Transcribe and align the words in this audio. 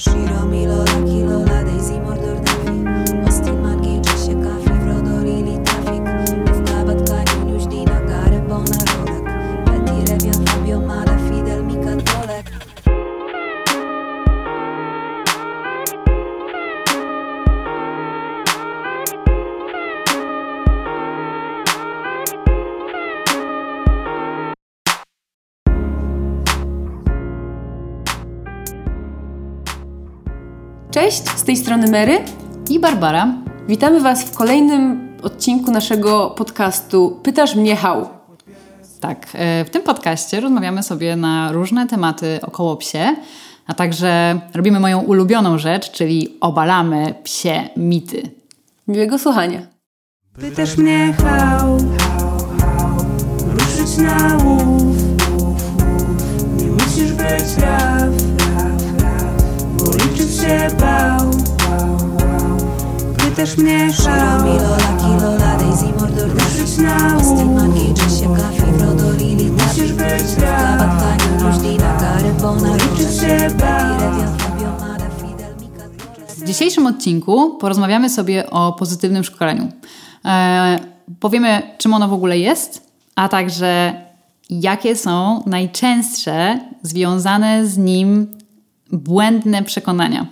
Shiro 0.00 0.46
Milola, 0.46 0.70
Kilola, 0.70 0.79
tej 31.50 31.56
strony 31.56 31.90
Mary. 31.90 32.18
i 32.68 32.78
Barbara. 32.80 33.34
Witamy 33.68 34.00
Was 34.00 34.24
w 34.24 34.34
kolejnym 34.34 35.08
odcinku 35.22 35.70
naszego 35.70 36.30
podcastu 36.30 37.20
Pytasz 37.22 37.54
mnie 37.54 37.76
how. 37.76 38.08
Tak, 39.00 39.26
e, 39.34 39.64
w 39.64 39.70
tym 39.70 39.82
podcaście 39.82 40.40
rozmawiamy 40.40 40.82
sobie 40.82 41.16
na 41.16 41.52
różne 41.52 41.86
tematy 41.86 42.38
około 42.42 42.76
psie, 42.76 43.16
a 43.66 43.74
także 43.74 44.40
robimy 44.54 44.80
moją 44.80 45.00
ulubioną 45.00 45.58
rzecz, 45.58 45.90
czyli 45.90 46.36
obalamy 46.40 47.14
psie 47.22 47.68
mity. 47.76 48.30
Miłego 48.88 49.18
słuchania. 49.18 49.60
Pytasz 50.40 50.76
mnie 50.76 51.12
how, 51.12 51.78
ruszyć 53.46 53.96
na 53.96 54.38
łów 54.44 54.96
Nie 56.56 56.66
musisz 56.66 57.12
być 57.12 57.40
liczyć 57.56 58.39
się 60.40 60.76
bał. 60.80 61.30
Pytasz 63.16 63.56
mnie 63.56 63.92
how, 63.92 64.42
Daisy, 65.58 65.86
Mordor, 66.00 66.30
ruszyć 66.30 66.78
na 66.78 67.16
łów 67.16 67.40
Musisz 69.52 69.92
być 69.92 70.42
raf, 70.42 71.02
bo 72.42 72.54
liczyć 72.54 73.20
się 73.20 73.50
bał 73.58 74.00
W 76.28 76.44
dzisiejszym 76.44 76.86
odcinku 76.86 77.56
porozmawiamy 77.58 78.10
sobie 78.10 78.50
o 78.50 78.72
pozytywnym 78.72 79.24
szkoleniu. 79.24 79.68
E, 80.24 80.78
powiemy, 81.20 81.62
czym 81.78 81.94
ono 81.94 82.08
w 82.08 82.12
ogóle 82.12 82.38
jest, 82.38 82.90
a 83.16 83.28
także 83.28 83.94
jakie 84.50 84.96
są 84.96 85.42
najczęstsze 85.46 86.60
związane 86.82 87.66
z 87.66 87.78
nim 87.78 88.39
błędne 88.92 89.62
przekonania. 89.62 90.26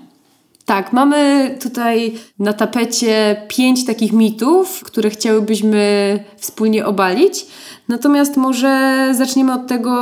Tak, 0.65 0.93
mamy 0.93 1.51
tutaj 1.63 2.15
na 2.39 2.53
tapecie 2.53 3.43
pięć 3.49 3.85
takich 3.85 4.13
mitów, 4.13 4.83
które 4.85 5.11
chciałybyśmy 5.11 6.25
wspólnie 6.37 6.87
obalić. 6.87 7.47
Natomiast 7.89 8.37
może 8.37 9.09
zaczniemy 9.15 9.53
od 9.53 9.67
tego, 9.67 9.95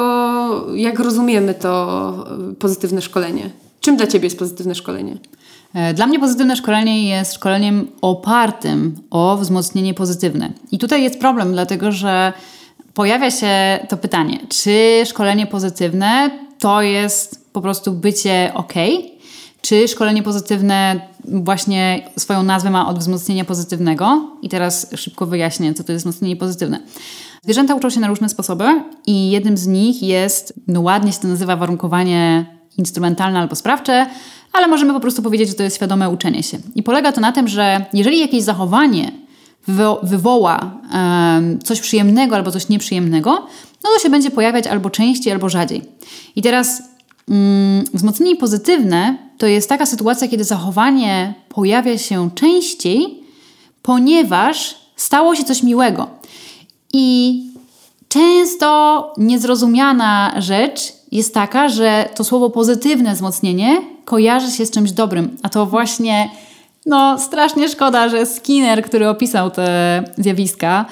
jak 0.74 0.98
rozumiemy 0.98 1.54
to 1.54 2.24
pozytywne 2.58 3.02
szkolenie. 3.02 3.50
Czym 3.80 3.96
dla 3.96 4.06
Ciebie 4.06 4.26
jest 4.26 4.38
pozytywne 4.38 4.74
szkolenie? 4.74 5.18
E, 5.74 5.94
Dla 5.94 6.06
mnie 6.06 6.20
pozytywne 6.20 6.56
szkolenie 6.56 7.08
jest 7.08 7.34
szkoleniem 7.34 7.86
opartym 8.02 8.96
o 9.10 9.36
wzmocnienie 9.36 9.94
pozytywne. 9.94 10.50
I 10.72 10.78
tutaj 10.78 11.02
jest 11.02 11.20
problem, 11.20 11.52
dlatego 11.52 11.92
że 11.92 12.32
pojawia 12.94 13.30
się 13.30 13.78
to 13.88 13.96
pytanie, 13.96 14.38
czy 14.48 15.02
szkolenie 15.04 15.46
pozytywne 15.46 16.30
to 16.58 16.82
jest 16.82 17.52
po 17.52 17.60
prostu 17.60 17.92
bycie 17.92 18.52
ok, 18.54 18.72
czy 19.62 19.88
szkolenie 19.88 20.22
pozytywne 20.22 21.00
właśnie 21.24 22.08
swoją 22.18 22.42
nazwę 22.42 22.70
ma 22.70 22.88
od 22.88 22.98
wzmocnienia 22.98 23.44
pozytywnego. 23.44 24.30
I 24.42 24.48
teraz 24.48 24.86
szybko 24.96 25.26
wyjaśnię, 25.26 25.74
co 25.74 25.84
to 25.84 25.92
jest 25.92 26.04
wzmocnienie 26.04 26.36
pozytywne. 26.36 26.80
Zwierzęta 27.42 27.74
uczą 27.74 27.90
się 27.90 28.00
na 28.00 28.08
różne 28.08 28.28
sposoby 28.28 28.64
i 29.06 29.30
jednym 29.30 29.56
z 29.56 29.66
nich 29.66 30.02
jest, 30.02 30.54
no 30.68 30.80
ładnie 30.80 31.12
się 31.12 31.18
to 31.18 31.28
nazywa 31.28 31.56
warunkowanie 31.56 32.46
instrumentalne 32.78 33.38
albo 33.38 33.56
sprawcze, 33.56 34.06
ale 34.52 34.68
możemy 34.68 34.94
po 34.94 35.00
prostu 35.00 35.22
powiedzieć, 35.22 35.48
że 35.48 35.54
to 35.54 35.62
jest 35.62 35.76
świadome 35.76 36.10
uczenie 36.10 36.42
się. 36.42 36.58
I 36.74 36.82
polega 36.82 37.12
to 37.12 37.20
na 37.20 37.32
tym, 37.32 37.48
że 37.48 37.84
jeżeli 37.92 38.20
jakieś 38.20 38.42
zachowanie 38.42 39.12
wywo- 39.68 39.98
wywoła 40.02 40.70
em, 40.92 41.58
coś 41.58 41.80
przyjemnego 41.80 42.36
albo 42.36 42.50
coś 42.50 42.68
nieprzyjemnego, 42.68 43.46
no 43.86 43.96
to 43.96 44.02
się 44.02 44.10
będzie 44.10 44.30
pojawiać 44.30 44.66
albo 44.66 44.90
częściej, 44.90 45.32
albo 45.32 45.48
rzadziej. 45.48 45.82
I 46.36 46.42
teraz 46.42 46.82
mm, 47.28 47.84
wzmocnienie 47.94 48.36
pozytywne 48.36 49.18
to 49.38 49.46
jest 49.46 49.68
taka 49.68 49.86
sytuacja, 49.86 50.28
kiedy 50.28 50.44
zachowanie 50.44 51.34
pojawia 51.48 51.98
się 51.98 52.30
częściej, 52.34 53.22
ponieważ 53.82 54.74
stało 54.96 55.34
się 55.34 55.44
coś 55.44 55.62
miłego. 55.62 56.08
I 56.92 57.42
często 58.08 59.12
niezrozumiana 59.16 60.34
rzecz 60.38 60.92
jest 61.12 61.34
taka, 61.34 61.68
że 61.68 62.08
to 62.14 62.24
słowo 62.24 62.50
pozytywne 62.50 63.14
wzmocnienie 63.14 63.82
kojarzy 64.04 64.50
się 64.50 64.66
z 64.66 64.70
czymś 64.70 64.92
dobrym, 64.92 65.36
a 65.42 65.48
to 65.48 65.66
właśnie, 65.66 66.30
no 66.86 67.18
strasznie 67.18 67.68
szkoda, 67.68 68.08
że 68.08 68.26
Skinner, 68.26 68.82
który 68.82 69.08
opisał 69.08 69.50
te 69.50 70.04
zjawiska, 70.18 70.86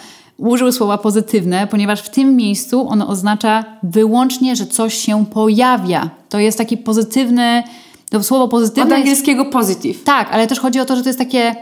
użył 0.45 0.73
słowa 0.73 0.99
pozytywne, 0.99 1.67
ponieważ 1.67 2.03
w 2.03 2.11
tym 2.11 2.37
miejscu 2.37 2.89
ono 2.89 3.09
oznacza 3.09 3.65
wyłącznie, 3.83 4.57
że 4.57 4.67
coś 4.67 4.95
się 4.95 5.27
pojawia. 5.27 6.11
To 6.29 6.39
jest 6.39 6.59
taki 6.59 6.77
pozytywny, 6.77 7.63
to 8.11 8.23
słowo 8.23 8.45
Od 8.45 8.51
pozytywne 8.51 8.95
jest, 8.95 9.07
angielskiego 9.07 9.45
positive. 9.45 10.05
tak, 10.05 10.29
ale 10.33 10.47
też 10.47 10.61
chodzi 10.61 10.81
o 10.81 10.85
to, 10.85 10.97
że 10.97 11.03
to 11.03 11.09
jest 11.09 11.19
takie 11.19 11.57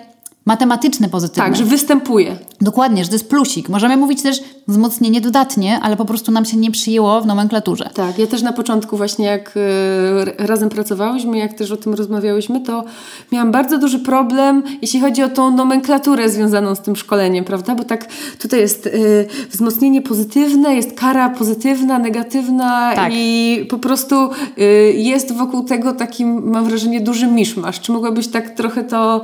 matematyczne 0.45 1.09
pozytywne. 1.09 1.45
Tak, 1.45 1.57
że 1.57 1.65
występuje. 1.65 2.37
Dokładnie, 2.61 3.05
że 3.05 3.09
to 3.09 3.15
jest 3.15 3.29
plusik. 3.29 3.69
Możemy 3.69 3.97
mówić 3.97 4.23
też 4.23 4.43
wzmocnienie 4.69 5.21
dodatnie, 5.21 5.81
ale 5.83 5.97
po 5.97 6.05
prostu 6.05 6.33
nam 6.33 6.45
się 6.45 6.57
nie 6.57 6.71
przyjęło 6.71 7.21
w 7.21 7.27
nomenklaturze. 7.27 7.91
Tak, 7.95 8.19
ja 8.19 8.27
też 8.27 8.43
na 8.43 8.53
początku 8.53 8.97
właśnie 8.97 9.27
jak 9.27 9.57
y, 9.57 10.47
razem 10.47 10.69
pracowałyśmy, 10.69 11.39
jak 11.39 11.53
też 11.55 11.71
o 11.71 11.77
tym 11.77 11.95
rozmawiałyśmy, 11.95 12.61
to 12.61 12.85
miałam 13.33 13.53
bardzo 13.53 13.79
duży 13.79 13.99
problem, 13.99 14.63
jeśli 14.83 15.01
chodzi 15.01 15.23
o 15.23 15.29
tą 15.29 15.57
nomenklaturę 15.57 16.29
związaną 16.29 16.75
z 16.75 16.81
tym 16.81 16.97
szkoleniem, 16.97 17.45
prawda? 17.45 17.75
Bo 17.75 17.85
tak 17.85 18.09
tutaj 18.39 18.61
jest 18.61 18.87
y, 18.87 19.27
wzmocnienie 19.51 20.03
pozytywne, 20.03 20.75
jest 20.75 20.99
kara 20.99 21.31
pozytywna, 21.31 21.99
negatywna 21.99 22.93
Tak. 22.95 23.13
i 23.15 23.67
po 23.71 23.79
prostu 23.79 24.31
y, 24.59 24.93
jest 24.97 25.33
wokół 25.33 25.65
tego 25.65 25.93
taki, 25.93 26.25
mam 26.25 26.65
wrażenie, 26.65 27.01
duży 27.01 27.27
miszmasz. 27.27 27.81
Czy 27.81 27.93
mogłabyś 27.93 28.29
tak 28.29 28.51
trochę 28.51 28.85
to 28.85 29.21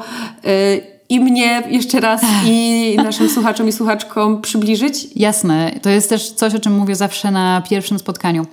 y, 0.46 0.97
i 1.08 1.20
mnie 1.20 1.62
jeszcze 1.70 2.00
raz 2.00 2.22
i 2.46 2.96
naszym 2.96 3.28
słuchaczom 3.28 3.68
i 3.68 3.72
słuchaczkom 3.72 4.40
przybliżyć? 4.40 5.08
Jasne, 5.16 5.72
to 5.82 5.90
jest 5.90 6.08
też 6.08 6.30
coś, 6.30 6.54
o 6.54 6.58
czym 6.58 6.76
mówię 6.76 6.96
zawsze 6.96 7.30
na 7.30 7.62
pierwszym 7.70 7.98
spotkaniu. 7.98 8.46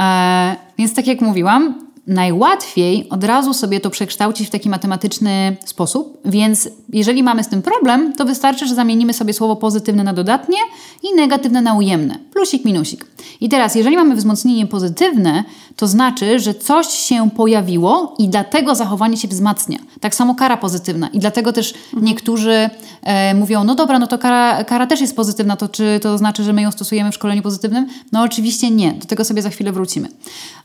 E, 0.00 0.56
więc 0.78 0.94
tak 0.94 1.06
jak 1.06 1.20
mówiłam, 1.20 1.87
najłatwiej 2.08 3.08
od 3.08 3.24
razu 3.24 3.54
sobie 3.54 3.80
to 3.80 3.90
przekształcić 3.90 4.46
w 4.46 4.50
taki 4.50 4.68
matematyczny 4.68 5.56
sposób, 5.64 6.18
więc 6.24 6.68
jeżeli 6.92 7.22
mamy 7.22 7.44
z 7.44 7.48
tym 7.48 7.62
problem, 7.62 8.12
to 8.12 8.24
wystarczy, 8.24 8.66
że 8.66 8.74
zamienimy 8.74 9.12
sobie 9.12 9.32
słowo 9.32 9.56
pozytywne 9.56 10.04
na 10.04 10.12
dodatnie 10.12 10.58
i 11.02 11.16
negatywne 11.16 11.62
na 11.62 11.74
ujemne. 11.74 12.18
Plusik, 12.32 12.64
minusik. 12.64 13.06
I 13.40 13.48
teraz, 13.48 13.74
jeżeli 13.74 13.96
mamy 13.96 14.16
wzmocnienie 14.16 14.66
pozytywne, 14.66 15.44
to 15.76 15.86
znaczy, 15.86 16.40
że 16.40 16.54
coś 16.54 16.86
się 16.86 17.30
pojawiło 17.30 18.14
i 18.18 18.28
dlatego 18.28 18.74
zachowanie 18.74 19.16
się 19.16 19.28
wzmacnia. 19.28 19.78
Tak 20.00 20.14
samo 20.14 20.34
kara 20.34 20.56
pozytywna. 20.56 21.08
I 21.08 21.18
dlatego 21.18 21.52
też 21.52 21.74
niektórzy 22.02 22.70
e, 23.02 23.34
mówią, 23.34 23.64
no 23.64 23.74
dobra, 23.74 23.98
no 23.98 24.06
to 24.06 24.18
kara, 24.18 24.64
kara 24.64 24.86
też 24.86 25.00
jest 25.00 25.16
pozytywna, 25.16 25.56
to 25.56 25.68
czy 25.68 26.00
to 26.02 26.18
znaczy, 26.18 26.42
że 26.42 26.52
my 26.52 26.62
ją 26.62 26.72
stosujemy 26.72 27.12
w 27.12 27.14
szkoleniu 27.14 27.42
pozytywnym? 27.42 27.86
No 28.12 28.22
oczywiście 28.22 28.70
nie. 28.70 28.92
Do 28.92 29.06
tego 29.06 29.24
sobie 29.24 29.42
za 29.42 29.50
chwilę 29.50 29.72
wrócimy. 29.72 30.08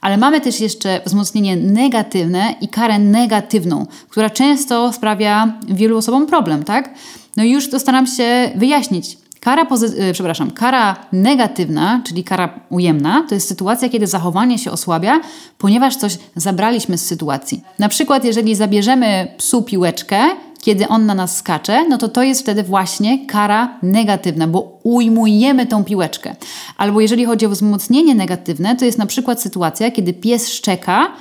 Ale 0.02 0.18
mamy 0.18 0.42
też 0.42 0.60
jeszcze 0.60 1.02
wzmocnienie 1.06 1.33
negatywne 1.56 2.56
i 2.62 2.68
karę 2.68 3.00
negatywną, 3.00 3.86
która 4.10 4.30
często 4.30 4.94
sprawia 4.94 5.54
wielu 5.68 5.98
osobom 5.98 6.28
problem, 6.28 6.64
tak? 6.64 6.94
No 7.38 7.44
i 7.44 7.52
już 7.52 7.70
to 7.70 7.80
staram 7.80 8.08
się 8.08 8.52
wyjaśnić. 8.56 9.18
Kara, 9.40 9.64
y, 10.10 10.14
przepraszam, 10.14 10.52
kara 10.52 10.96
negatywna, 11.12 12.02
czyli 12.06 12.24
kara 12.24 12.60
ujemna, 12.70 13.26
to 13.30 13.36
jest 13.36 13.48
sytuacja, 13.48 13.90
kiedy 13.90 14.08
zachowanie 14.08 14.58
się 14.58 14.72
osłabia, 14.72 15.22
ponieważ 15.58 15.96
coś 15.96 16.18
zabraliśmy 16.36 16.98
z 16.98 17.06
sytuacji. 17.06 17.62
Na 17.80 17.90
przykład, 17.90 18.26
jeżeli 18.26 18.56
zabierzemy 18.56 19.28
psu 19.38 19.62
piłeczkę, 19.62 20.20
kiedy 20.64 20.88
on 20.88 21.06
na 21.06 21.14
nas 21.14 21.38
skacze, 21.38 21.88
no 21.90 21.98
to 21.98 22.10
to 22.10 22.24
jest 22.24 22.42
wtedy 22.42 22.64
właśnie 22.64 23.26
kara 23.26 23.80
negatywna, 23.82 24.48
bo 24.48 24.80
ujmujemy 24.84 25.68
tą 25.68 25.84
piłeczkę. 25.84 26.36
Albo 26.78 27.02
jeżeli 27.02 27.26
chodzi 27.26 27.46
o 27.46 27.50
wzmocnienie 27.50 28.16
negatywne, 28.16 28.76
to 28.76 28.86
jest 28.86 28.98
na 28.98 29.06
przykład 29.06 29.42
sytuacja, 29.42 29.92
kiedy 29.92 30.14
pies 30.14 30.50
szczeka, 30.50 31.12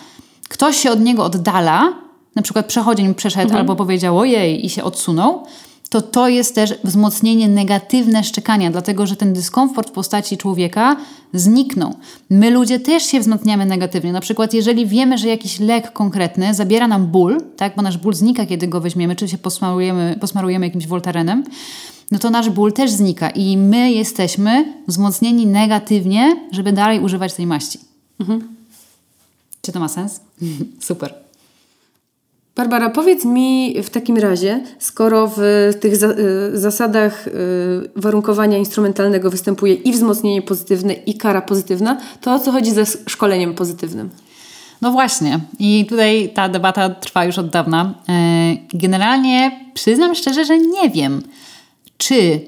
ktoś 0.48 0.76
się 0.76 0.90
od 0.90 1.00
niego 1.00 1.24
oddala, 1.24 1.92
na 2.34 2.42
przykład 2.42 2.66
przechodzień 2.66 3.14
przeszedł 3.14 3.56
albo 3.56 3.76
powiedział 3.76 4.18
ojej 4.18 4.66
i 4.66 4.70
się 4.70 4.84
odsunął, 4.84 5.46
to 5.92 6.02
to 6.02 6.28
jest 6.28 6.54
też 6.54 6.74
wzmocnienie 6.84 7.48
negatywne 7.48 8.24
szczekania, 8.24 8.70
dlatego 8.70 9.06
że 9.06 9.16
ten 9.16 9.32
dyskomfort 9.32 9.88
w 9.88 9.92
postaci 9.92 10.36
człowieka 10.36 10.96
zniknął. 11.34 11.94
My 12.30 12.50
ludzie 12.50 12.80
też 12.80 13.02
się 13.02 13.20
wzmacniamy 13.20 13.66
negatywnie. 13.66 14.12
Na 14.12 14.20
przykład, 14.20 14.54
jeżeli 14.54 14.86
wiemy, 14.86 15.18
że 15.18 15.28
jakiś 15.28 15.60
lek 15.60 15.92
konkretny 15.92 16.54
zabiera 16.54 16.88
nam 16.88 17.06
ból, 17.06 17.40
tak, 17.56 17.76
bo 17.76 17.82
nasz 17.82 17.98
ból 17.98 18.14
znika, 18.14 18.46
kiedy 18.46 18.68
go 18.68 18.80
weźmiemy, 18.80 19.16
czy 19.16 19.28
się 19.28 19.38
posmarujemy, 19.38 20.16
posmarujemy 20.20 20.66
jakimś 20.66 20.86
Voltarenem, 20.86 21.44
no 22.10 22.18
to 22.18 22.30
nasz 22.30 22.50
ból 22.50 22.72
też 22.72 22.90
znika 22.90 23.30
i 23.30 23.56
my 23.56 23.92
jesteśmy 23.92 24.74
wzmocnieni 24.88 25.46
negatywnie, 25.46 26.36
żeby 26.52 26.72
dalej 26.72 27.00
używać 27.00 27.34
tej 27.34 27.46
maści. 27.46 27.78
Czy 29.62 29.72
to 29.72 29.80
ma 29.80 29.88
sens? 29.88 30.20
Super. 30.80 31.21
Barbara, 32.56 32.90
powiedz 32.90 33.24
mi 33.24 33.82
w 33.82 33.90
takim 33.90 34.16
razie, 34.16 34.64
skoro 34.78 35.32
w 35.36 35.40
tych 35.80 35.94
y, 35.94 36.58
zasadach 36.58 37.26
y, 37.26 37.30
warunkowania 37.96 38.58
instrumentalnego 38.58 39.30
występuje 39.30 39.74
i 39.74 39.92
wzmocnienie 39.92 40.42
pozytywne, 40.42 40.92
i 40.92 41.14
kara 41.14 41.42
pozytywna, 41.42 42.00
to 42.20 42.34
o 42.34 42.38
co 42.38 42.52
chodzi 42.52 42.70
ze 42.70 42.86
szkoleniem 43.06 43.54
pozytywnym? 43.54 44.10
No 44.80 44.92
właśnie, 44.92 45.40
i 45.58 45.86
tutaj 45.88 46.32
ta 46.34 46.48
debata 46.48 46.90
trwa 46.90 47.24
już 47.24 47.38
od 47.38 47.48
dawna. 47.48 47.94
E, 48.08 48.12
Generalnie 48.74 49.60
przyznam 49.74 50.14
szczerze, 50.14 50.44
że 50.44 50.58
nie 50.58 50.90
wiem, 50.90 51.22
czy 51.96 52.40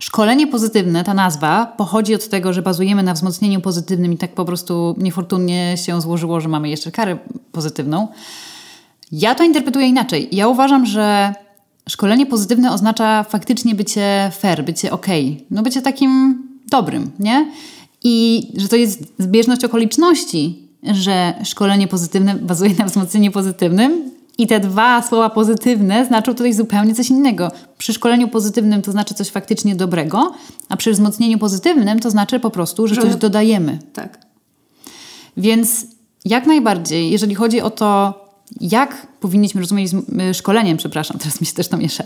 szkolenie 0.00 0.46
pozytywne, 0.46 1.04
ta 1.04 1.14
nazwa, 1.14 1.66
pochodzi 1.66 2.14
od 2.14 2.28
tego, 2.28 2.52
że 2.52 2.62
bazujemy 2.62 3.02
na 3.02 3.14
wzmocnieniu 3.14 3.60
pozytywnym 3.60 4.12
i 4.12 4.16
tak 4.16 4.34
po 4.34 4.44
prostu 4.44 4.94
niefortunnie 4.98 5.76
się 5.76 6.00
złożyło, 6.00 6.40
że 6.40 6.48
mamy 6.48 6.68
jeszcze 6.68 6.92
karę 6.92 7.18
pozytywną. 7.52 8.08
Ja 9.12 9.34
to 9.34 9.44
interpretuję 9.44 9.86
inaczej. 9.86 10.28
Ja 10.32 10.48
uważam, 10.48 10.86
że 10.86 11.34
szkolenie 11.88 12.26
pozytywne 12.26 12.72
oznacza 12.72 13.22
faktycznie 13.22 13.74
bycie 13.74 14.30
fair, 14.38 14.64
bycie 14.64 14.92
ok, 14.92 15.06
no 15.50 15.62
bycie 15.62 15.82
takim 15.82 16.42
dobrym, 16.70 17.10
nie? 17.18 17.46
I 18.04 18.46
że 18.56 18.68
to 18.68 18.76
jest 18.76 19.12
zbieżność 19.18 19.64
okoliczności, 19.64 20.68
że 20.82 21.34
szkolenie 21.44 21.88
pozytywne 21.88 22.34
bazuje 22.34 22.74
na 22.78 22.84
wzmocnieniu 22.84 23.32
pozytywnym 23.32 24.10
i 24.38 24.46
te 24.46 24.60
dwa 24.60 25.02
słowa 25.02 25.30
pozytywne 25.30 26.06
znaczą 26.06 26.34
tutaj 26.34 26.52
zupełnie 26.52 26.94
coś 26.94 27.10
innego. 27.10 27.52
Przy 27.78 27.92
szkoleniu 27.92 28.28
pozytywnym 28.28 28.82
to 28.82 28.92
znaczy 28.92 29.14
coś 29.14 29.28
faktycznie 29.28 29.74
dobrego, 29.76 30.32
a 30.68 30.76
przy 30.76 30.92
wzmocnieniu 30.92 31.38
pozytywnym 31.38 32.00
to 32.00 32.10
znaczy 32.10 32.40
po 32.40 32.50
prostu, 32.50 32.86
że 32.88 32.94
Że- 32.94 33.02
coś 33.02 33.16
dodajemy. 33.16 33.78
Tak. 33.92 34.18
Więc 35.36 35.86
jak 36.24 36.46
najbardziej, 36.46 37.10
jeżeli 37.10 37.34
chodzi 37.34 37.60
o 37.60 37.70
to, 37.70 38.19
jak 38.60 39.06
powinniśmy 39.20 39.60
rozumieć 39.60 39.92
y, 40.30 40.34
szkoleniem, 40.34 40.76
przepraszam, 40.76 41.18
teraz 41.18 41.40
mi 41.40 41.46
się 41.46 41.52
też 41.52 41.68
to 41.68 41.76
miesza. 41.76 42.04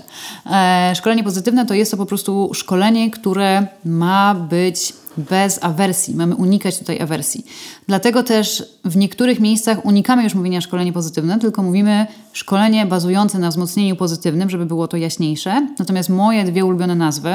E, 0.50 0.92
szkolenie 0.96 1.24
pozytywne 1.24 1.66
to 1.66 1.74
jest 1.74 1.90
to 1.90 1.96
po 1.96 2.06
prostu 2.06 2.50
szkolenie, 2.54 3.10
które 3.10 3.66
ma 3.84 4.34
być 4.34 4.92
bez 5.16 5.58
awersji. 5.64 6.14
Mamy 6.14 6.34
unikać 6.34 6.78
tutaj 6.78 7.00
awersji. 7.00 7.46
Dlatego 7.86 8.22
też 8.22 8.64
w 8.84 8.96
niektórych 8.96 9.40
miejscach 9.40 9.86
unikamy 9.86 10.24
już 10.24 10.34
mówienia 10.34 10.60
szkolenie 10.60 10.92
pozytywne, 10.92 11.38
tylko 11.38 11.62
mówimy 11.62 12.06
szkolenie 12.32 12.86
bazujące 12.86 13.38
na 13.38 13.48
wzmocnieniu 13.50 13.96
pozytywnym, 13.96 14.50
żeby 14.50 14.66
było 14.66 14.88
to 14.88 14.96
jaśniejsze. 14.96 15.66
Natomiast 15.78 16.08
moje 16.08 16.44
dwie 16.44 16.64
ulubione 16.64 16.94
nazwy 16.94 17.34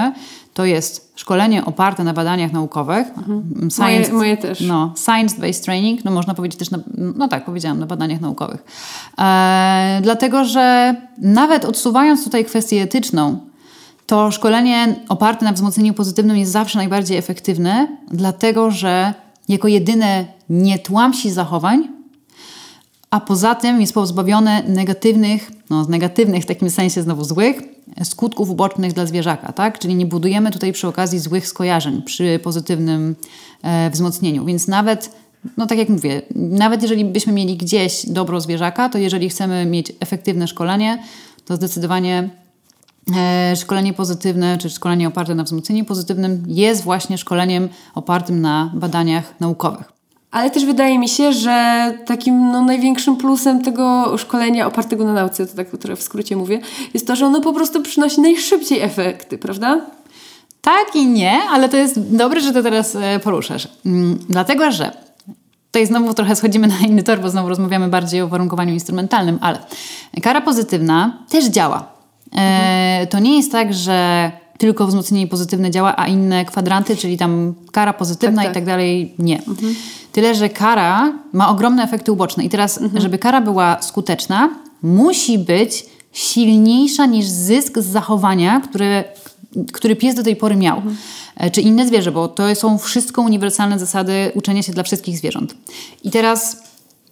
to 0.53 0.65
jest 0.65 1.13
szkolenie 1.15 1.65
oparte 1.65 2.03
na 2.03 2.13
badaniach 2.13 2.51
naukowych. 2.51 3.07
Moje- 4.07 4.13
moje 4.13 4.37
też. 4.37 4.61
No, 4.61 4.93
science-based 4.97 5.63
training, 5.63 6.05
no 6.05 6.11
można 6.11 6.33
powiedzieć 6.33 6.59
też, 6.59 6.71
na, 6.71 6.79
no 7.15 7.27
tak, 7.27 7.45
powiedziałam, 7.45 7.79
na 7.79 7.85
badaniach 7.85 8.21
naukowych. 8.21 8.63
E, 9.19 9.99
dlatego, 10.03 10.45
że 10.45 10.95
nawet 11.17 11.65
odsuwając 11.65 12.23
tutaj 12.23 12.45
kwestię 12.45 12.81
etyczną, 12.81 13.48
to 14.09 14.31
szkolenie 14.31 14.95
oparte 15.09 15.45
na 15.45 15.53
wzmocnieniu 15.53 15.93
pozytywnym 15.93 16.37
jest 16.37 16.51
zawsze 16.51 16.77
najbardziej 16.77 17.17
efektywne, 17.17 17.97
dlatego 18.11 18.71
że 18.71 19.13
jako 19.49 19.67
jedyne 19.67 20.25
nie 20.49 20.79
tłamsi 20.79 21.31
zachowań, 21.31 21.87
a 23.11 23.19
poza 23.19 23.55
tym 23.55 23.81
jest 23.81 23.93
pozbawione 23.93 24.63
negatywnych, 24.63 25.51
no 25.69 25.85
negatywnych 25.85 26.43
w 26.43 26.45
takim 26.45 26.69
sensie 26.69 27.01
znowu 27.01 27.23
złych, 27.23 27.61
skutków 28.03 28.49
ubocznych 28.49 28.93
dla 28.93 29.05
zwierzaka, 29.05 29.53
tak? 29.53 29.79
Czyli 29.79 29.95
nie 29.95 30.05
budujemy 30.05 30.51
tutaj 30.51 30.73
przy 30.73 30.87
okazji 30.87 31.19
złych 31.19 31.47
skojarzeń 31.47 32.01
przy 32.01 32.39
pozytywnym 32.43 33.15
e, 33.61 33.89
wzmocnieniu. 33.89 34.45
Więc 34.45 34.67
nawet, 34.67 35.11
no 35.57 35.67
tak 35.67 35.77
jak 35.77 35.89
mówię, 35.89 36.21
nawet 36.35 36.81
jeżeli 36.81 37.05
byśmy 37.05 37.33
mieli 37.33 37.57
gdzieś 37.57 38.05
dobro 38.05 38.41
zwierzaka, 38.41 38.89
to 38.89 38.97
jeżeli 38.97 39.29
chcemy 39.29 39.65
mieć 39.65 39.93
efektywne 39.99 40.47
szkolenie, 40.47 41.03
to 41.45 41.55
zdecydowanie 41.55 42.29
szkolenie 43.55 43.93
pozytywne, 43.93 44.57
czy 44.57 44.69
szkolenie 44.69 45.07
oparte 45.07 45.35
na 45.35 45.43
wzmocnieniu 45.43 45.85
pozytywnym 45.85 46.43
jest 46.47 46.83
właśnie 46.83 47.17
szkoleniem 47.17 47.69
opartym 47.95 48.41
na 48.41 48.71
badaniach 48.73 49.33
naukowych. 49.39 49.91
Ale 50.31 50.51
też 50.51 50.65
wydaje 50.65 50.99
mi 50.99 51.09
się, 51.09 51.33
że 51.33 51.93
takim 52.05 52.51
no, 52.51 52.61
największym 52.61 53.17
plusem 53.17 53.61
tego 53.61 54.17
szkolenia 54.17 54.67
opartego 54.67 55.05
na 55.05 55.13
nauce, 55.13 55.47
to 55.47 55.55
tak 55.55 55.69
trochę 55.69 55.95
w 55.95 56.03
skrócie 56.03 56.35
mówię, 56.35 56.59
jest 56.93 57.07
to, 57.07 57.15
że 57.15 57.25
ono 57.25 57.41
po 57.41 57.53
prostu 57.53 57.81
przynosi 57.81 58.21
najszybciej 58.21 58.81
efekty, 58.81 59.37
prawda? 59.37 59.81
Tak 60.61 60.95
i 60.95 61.07
nie, 61.07 61.41
ale 61.51 61.69
to 61.69 61.77
jest 61.77 62.15
dobre, 62.15 62.41
że 62.41 62.53
to 62.53 62.63
teraz 62.63 62.95
e, 62.95 63.19
poruszasz. 63.19 63.67
Mm, 63.85 64.19
Dlatego, 64.29 64.71
że 64.71 64.91
tutaj 65.71 65.85
znowu 65.85 66.13
trochę 66.13 66.35
schodzimy 66.35 66.67
na 66.67 66.79
inny 66.79 67.03
tor, 67.03 67.21
bo 67.21 67.29
znowu 67.29 67.49
rozmawiamy 67.49 67.87
bardziej 67.87 68.21
o 68.21 68.27
warunkowaniu 68.27 68.73
instrumentalnym, 68.73 69.37
ale 69.41 69.59
kara 70.23 70.41
pozytywna 70.41 71.17
też 71.29 71.45
działa. 71.45 71.98
E, 72.35 73.07
to 73.09 73.19
nie 73.19 73.37
jest 73.37 73.51
tak, 73.51 73.73
że 73.73 74.31
tylko 74.57 74.87
wzmocnienie 74.87 75.27
pozytywne 75.27 75.71
działa, 75.71 75.93
a 75.97 76.07
inne 76.07 76.45
kwadranty, 76.45 76.95
czyli 76.97 77.17
tam 77.17 77.53
kara 77.71 77.93
pozytywna 77.93 78.35
Tak, 78.35 78.45
tak. 78.45 78.51
i 78.51 78.55
tak 78.55 78.65
dalej, 78.65 79.13
nie. 79.19 79.41
Tyle, 80.11 80.35
że 80.35 80.49
kara 80.49 81.13
ma 81.33 81.49
ogromne 81.49 81.83
efekty 81.83 82.11
uboczne. 82.11 82.43
I 82.43 82.49
teraz, 82.49 82.79
żeby 82.95 83.17
kara 83.17 83.41
była 83.41 83.81
skuteczna, 83.81 84.49
musi 84.83 85.37
być 85.39 85.85
silniejsza 86.11 87.05
niż 87.05 87.25
zysk 87.27 87.79
z 87.79 87.85
zachowania, 87.85 88.61
które, 88.61 89.03
który 89.73 89.95
pies 89.95 90.15
do 90.15 90.23
tej 90.23 90.35
pory 90.35 90.55
miał. 90.55 90.81
E, 91.37 91.51
Czy 91.51 91.61
inne 91.61 91.87
zwierzę, 91.87 92.11
bo 92.11 92.27
to 92.27 92.55
są 92.55 92.77
wszystko 92.77 93.21
uniwersalne 93.21 93.79
zasady 93.79 94.31
uczenia 94.35 94.63
się 94.63 94.71
dla 94.71 94.83
wszystkich 94.83 95.17
zwierząt. 95.17 95.55
I 96.03 96.11
teraz, 96.11 96.63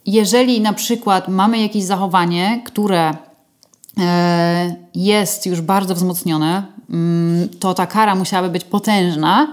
jeżeli 0.06 0.62
na 0.62 0.74
przykład 0.74 1.28
mamy 1.28 1.62
jakieś 1.62 1.84
zachowanie, 1.84 2.62
które 2.66 3.14
jest 4.96 5.46
już 5.46 5.62
bardzo 5.62 5.96
wzmocnione, 5.96 6.64
mm, 6.90 7.50
to 7.60 7.74
ta 7.74 7.86
kara 7.86 8.16
musiałaby 8.16 8.50
być 8.50 8.64
potężna 8.64 9.48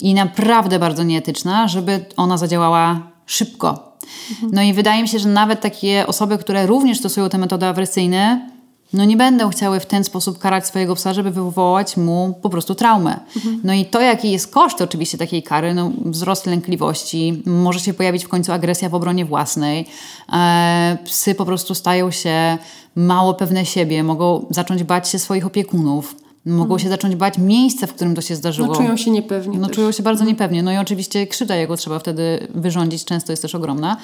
i 0.00 0.14
naprawdę 0.14 0.78
bardzo 0.78 1.02
nieetyczna, 1.02 1.68
żeby 1.68 2.04
ona 2.16 2.38
zadziałała 2.38 3.00
szybko. 3.26 3.96
No 4.52 4.62
i 4.62 4.72
wydaje 4.72 5.02
mi 5.02 5.08
się, 5.08 5.18
że 5.18 5.28
nawet 5.28 5.60
takie 5.60 6.06
osoby, 6.06 6.38
które 6.38 6.66
również 6.66 6.98
stosują 6.98 7.28
te 7.28 7.38
metody 7.38 7.66
awersyjne, 7.66 8.50
no 8.92 9.04
nie 9.04 9.16
będą 9.16 9.50
chciały 9.50 9.80
w 9.80 9.86
ten 9.86 10.04
sposób 10.04 10.38
karać 10.38 10.66
swojego 10.66 10.94
psa, 10.94 11.14
żeby 11.14 11.30
wywołać 11.30 11.96
mu 11.96 12.38
po 12.42 12.50
prostu 12.50 12.74
traumę. 12.74 13.20
No 13.64 13.72
i 13.72 13.84
to, 13.84 14.00
jaki 14.00 14.32
jest 14.32 14.54
koszt 14.54 14.80
oczywiście 14.80 15.18
takiej 15.18 15.42
kary, 15.42 15.74
no 15.74 15.92
wzrost 16.04 16.46
lękliwości, 16.46 17.42
może 17.46 17.80
się 17.80 17.94
pojawić 17.94 18.24
w 18.24 18.28
końcu 18.28 18.52
agresja 18.52 18.88
w 18.88 18.94
obronie 18.94 19.24
własnej, 19.24 19.86
e, 20.32 20.98
psy 21.04 21.34
po 21.34 21.44
prostu 21.44 21.74
stają 21.74 22.10
się 22.10 22.58
mało 22.96 23.34
pewne 23.34 23.66
siebie, 23.66 24.02
mogą 24.02 24.46
zacząć 24.50 24.84
bać 24.84 25.08
się 25.08 25.18
swoich 25.18 25.46
opiekunów, 25.46 26.25
mogą 26.46 26.78
się 26.78 26.88
zacząć 26.88 27.16
bać 27.16 27.38
miejsca, 27.38 27.86
w 27.86 27.92
którym 27.92 28.14
to 28.14 28.20
się 28.20 28.36
zdarzyło. 28.36 28.68
No, 28.68 28.74
czują 28.74 28.96
się 28.96 29.10
niepewnie. 29.10 29.58
No 29.58 29.66
też. 29.66 29.76
czują 29.76 29.92
się 29.92 30.02
bardzo 30.02 30.24
niepewnie. 30.24 30.62
No 30.62 30.72
i 30.72 30.76
oczywiście 30.76 31.26
krzywda 31.26 31.56
jego 31.56 31.76
trzeba 31.76 31.98
wtedy 31.98 32.48
wyrządzić, 32.54 33.04
często 33.04 33.32
jest 33.32 33.42
też 33.42 33.54
ogromna. 33.54 33.96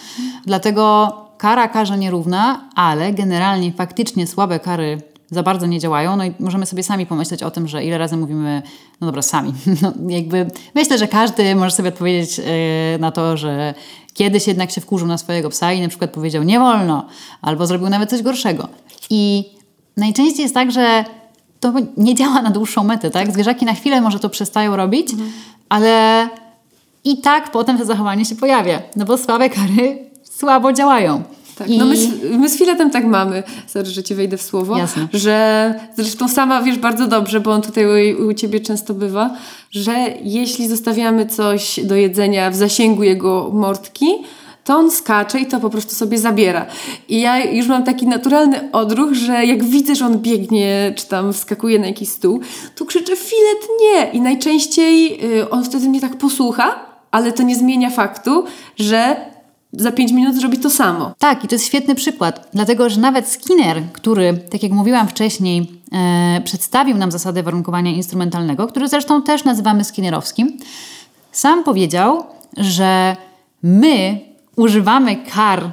Dlatego 0.46 1.12
kara 1.38 1.68
karze 1.68 1.98
nierówna, 1.98 2.68
ale 2.74 3.12
generalnie 3.12 3.72
faktycznie 3.72 4.26
słabe 4.26 4.60
kary 4.60 5.02
za 5.30 5.42
bardzo 5.42 5.66
nie 5.66 5.80
działają. 5.80 6.16
No 6.16 6.24
i 6.24 6.32
możemy 6.40 6.66
sobie 6.66 6.82
sami 6.82 7.06
pomyśleć 7.06 7.42
o 7.42 7.50
tym, 7.50 7.68
że 7.68 7.84
ile 7.84 7.98
razy 7.98 8.16
mówimy, 8.16 8.62
no 9.00 9.06
dobra, 9.06 9.22
sami. 9.22 9.52
No, 9.82 9.92
jakby 10.08 10.50
myślę, 10.74 10.98
że 10.98 11.08
każdy 11.08 11.54
może 11.54 11.76
sobie 11.76 11.88
odpowiedzieć 11.88 12.38
yy, 12.38 12.44
na 12.98 13.10
to, 13.10 13.36
że 13.36 13.74
kiedyś 14.14 14.46
jednak 14.46 14.70
się 14.70 14.80
wkurzył 14.80 15.08
na 15.08 15.18
swojego 15.18 15.50
psa 15.50 15.72
i 15.72 15.80
na 15.80 15.88
przykład 15.88 16.10
powiedział 16.10 16.42
nie 16.42 16.58
wolno, 16.58 17.06
albo 17.42 17.66
zrobił 17.66 17.88
nawet 17.88 18.10
coś 18.10 18.22
gorszego. 18.22 18.68
I 19.10 19.44
najczęściej 19.96 20.42
jest 20.42 20.54
tak, 20.54 20.72
że 20.72 21.04
to 21.62 21.72
nie 21.96 22.14
działa 22.14 22.42
na 22.42 22.50
dłuższą 22.50 22.84
metę, 22.84 23.10
tak? 23.10 23.32
Zwierzaki 23.32 23.64
na 23.64 23.74
chwilę 23.74 24.00
może 24.00 24.18
to 24.18 24.28
przestają 24.30 24.76
robić, 24.76 25.08
ale 25.68 26.28
i 27.04 27.16
tak 27.20 27.50
potem 27.50 27.78
to 27.78 27.84
zachowanie 27.84 28.24
się 28.24 28.34
pojawia, 28.34 28.82
no 28.96 29.04
bo 29.04 29.18
słabe 29.18 29.50
kary 29.50 29.98
słabo 30.24 30.72
działają. 30.72 31.22
Tak, 31.58 31.68
I 31.68 31.78
no 31.78 31.84
my, 31.86 31.96
z- 31.96 32.30
my 32.38 32.48
z 32.48 32.58
Filetem 32.58 32.90
tak 32.90 33.04
mamy, 33.04 33.42
sorry, 33.66 33.86
że 33.86 34.02
ci 34.02 34.14
wejdę 34.14 34.36
w 34.36 34.42
słowo, 34.42 34.78
Jasne. 34.78 35.08
że 35.12 35.74
zresztą 35.96 36.28
sama 36.28 36.62
wiesz 36.62 36.78
bardzo 36.78 37.06
dobrze, 37.06 37.40
bo 37.40 37.50
on 37.52 37.62
tutaj 37.62 38.14
u, 38.14 38.26
u 38.28 38.34
ciebie 38.34 38.60
często 38.60 38.94
bywa, 38.94 39.30
że 39.70 39.92
jeśli 40.22 40.68
zostawiamy 40.68 41.26
coś 41.26 41.80
do 41.84 41.94
jedzenia 41.96 42.50
w 42.50 42.54
zasięgu 42.56 43.02
jego 43.02 43.50
mordki, 43.54 44.06
to 44.64 44.76
on 44.76 44.90
skacze 44.90 45.40
i 45.40 45.46
to 45.46 45.60
po 45.60 45.70
prostu 45.70 45.94
sobie 45.94 46.18
zabiera. 46.18 46.66
I 47.08 47.20
ja 47.20 47.44
już 47.44 47.66
mam 47.68 47.84
taki 47.84 48.06
naturalny 48.06 48.72
odruch, 48.72 49.14
że 49.14 49.46
jak 49.46 49.64
widzę, 49.64 49.94
że 49.94 50.06
on 50.06 50.18
biegnie, 50.18 50.92
czy 50.96 51.06
tam 51.06 51.32
wskakuje 51.32 51.78
na 51.78 51.86
jakiś 51.86 52.08
stół, 52.08 52.40
to 52.74 52.84
krzyczę 52.84 53.16
filet 53.16 53.68
nie! 53.80 54.10
I 54.10 54.20
najczęściej 54.20 55.20
y, 55.40 55.50
on 55.50 55.64
wtedy 55.64 55.88
mnie 55.88 56.00
tak 56.00 56.16
posłucha, 56.16 56.86
ale 57.10 57.32
to 57.32 57.42
nie 57.42 57.56
zmienia 57.56 57.90
faktu, 57.90 58.44
że 58.76 59.16
za 59.72 59.92
5 59.92 60.12
minut 60.12 60.36
zrobi 60.36 60.58
to 60.58 60.70
samo. 60.70 61.12
Tak, 61.18 61.44
i 61.44 61.48
to 61.48 61.54
jest 61.54 61.66
świetny 61.66 61.94
przykład, 61.94 62.48
dlatego 62.54 62.90
że 62.90 63.00
nawet 63.00 63.28
Skinner, 63.28 63.82
który, 63.92 64.34
tak 64.50 64.62
jak 64.62 64.72
mówiłam 64.72 65.08
wcześniej, 65.08 65.70
e, 65.92 66.40
przedstawił 66.44 66.96
nam 66.96 67.10
zasady 67.10 67.42
warunkowania 67.42 67.90
instrumentalnego, 67.90 68.66
który 68.66 68.88
zresztą 68.88 69.22
też 69.22 69.44
nazywamy 69.44 69.84
Skinnerowskim, 69.84 70.58
sam 71.32 71.64
powiedział, 71.64 72.24
że 72.56 73.16
my 73.62 74.31
używamy 74.56 75.16
kar 75.16 75.70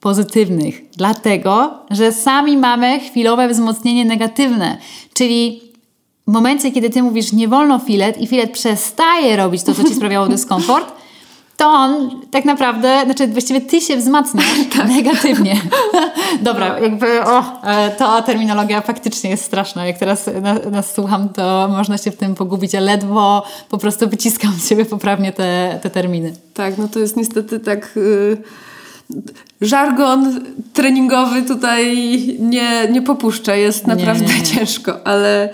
pozytywnych, 0.00 0.90
dlatego 0.96 1.78
że 1.90 2.12
sami 2.12 2.56
mamy 2.56 3.00
chwilowe 3.00 3.48
wzmocnienie 3.48 4.04
negatywne, 4.04 4.78
czyli 5.14 5.60
w 6.26 6.32
momencie, 6.32 6.72
kiedy 6.72 6.90
ty 6.90 7.02
mówisz 7.02 7.32
nie 7.32 7.48
wolno 7.48 7.78
filet 7.78 8.20
i 8.20 8.26
filet 8.26 8.50
przestaje 8.50 9.36
robić 9.36 9.62
to, 9.62 9.74
co 9.74 9.84
ci 9.84 9.94
sprawiało 9.94 10.28
dyskomfort, 10.36 10.92
to 11.60 11.68
on 11.68 12.10
tak 12.30 12.44
naprawdę, 12.44 13.02
znaczy 13.04 13.26
właściwie 13.26 13.60
ty 13.60 13.80
się 13.80 13.96
wzmacniasz 13.96 14.46
negatywnie. 14.96 15.56
Dobra, 16.42 16.78
jakby 16.78 17.24
o, 17.24 17.62
e, 17.64 17.90
ta 17.90 18.22
terminologia 18.22 18.80
faktycznie 18.80 19.30
jest 19.30 19.44
straszna. 19.44 19.86
Jak 19.86 19.98
teraz 19.98 20.30
na, 20.42 20.54
nas 20.54 20.94
słucham, 20.94 21.28
to 21.28 21.68
można 21.76 21.98
się 21.98 22.10
w 22.10 22.16
tym 22.16 22.34
pogubić, 22.34 22.74
a 22.74 22.80
ledwo 22.80 23.44
po 23.70 23.78
prostu 23.78 24.08
wyciskam 24.08 24.52
z 24.52 24.68
siebie 24.68 24.84
poprawnie 24.84 25.32
te, 25.32 25.78
te 25.82 25.90
terminy. 25.90 26.32
Tak, 26.54 26.78
no 26.78 26.88
to 26.88 26.98
jest 26.98 27.16
niestety 27.16 27.60
tak... 27.60 27.92
Yy 27.96 28.42
żargon 29.60 30.40
treningowy 30.72 31.42
tutaj 31.42 31.96
nie, 32.40 32.88
nie 32.92 33.02
popuszcza, 33.02 33.54
jest 33.54 33.86
naprawdę 33.86 34.24
nie, 34.24 34.38
nie. 34.38 34.42
ciężko, 34.42 35.06
ale. 35.06 35.48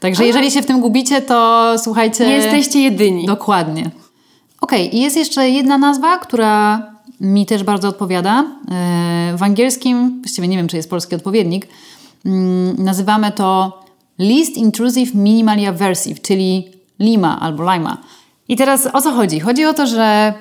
Także 0.00 0.26
jeżeli 0.26 0.50
się 0.50 0.62
w 0.62 0.66
tym 0.66 0.80
gubicie, 0.80 1.22
to 1.22 1.74
słuchajcie. 1.78 2.26
Nie 2.26 2.36
jesteście 2.36 2.80
jedyni. 2.80 3.26
Dokładnie. 3.26 3.90
I 4.92 5.00
jest 5.00 5.16
jeszcze 5.16 5.50
jedna 5.50 5.78
nazwa, 5.78 6.18
która 6.18 6.82
mi 7.20 7.46
też 7.46 7.64
bardzo 7.64 7.88
odpowiada. 7.88 8.44
E, 8.70 9.34
w 9.36 9.42
angielskim, 9.42 10.20
właściwie 10.22 10.48
nie 10.48 10.56
wiem, 10.56 10.68
czy 10.68 10.76
jest 10.76 10.90
polski 10.90 11.14
odpowiednik, 11.14 11.68
mm, 12.26 12.84
nazywamy 12.84 13.32
to 13.32 13.80
Least 14.18 14.56
Intrusive 14.56 15.14
Minimally 15.14 15.68
Aversive, 15.68 16.22
czyli 16.22 16.68
Lima 17.00 17.40
albo 17.40 17.72
Lima. 17.72 17.98
I 18.48 18.56
teraz 18.56 18.88
o 18.92 19.02
co 19.02 19.12
chodzi? 19.12 19.40
Chodzi 19.40 19.64
o 19.64 19.74
to, 19.74 19.86
że 19.86 20.34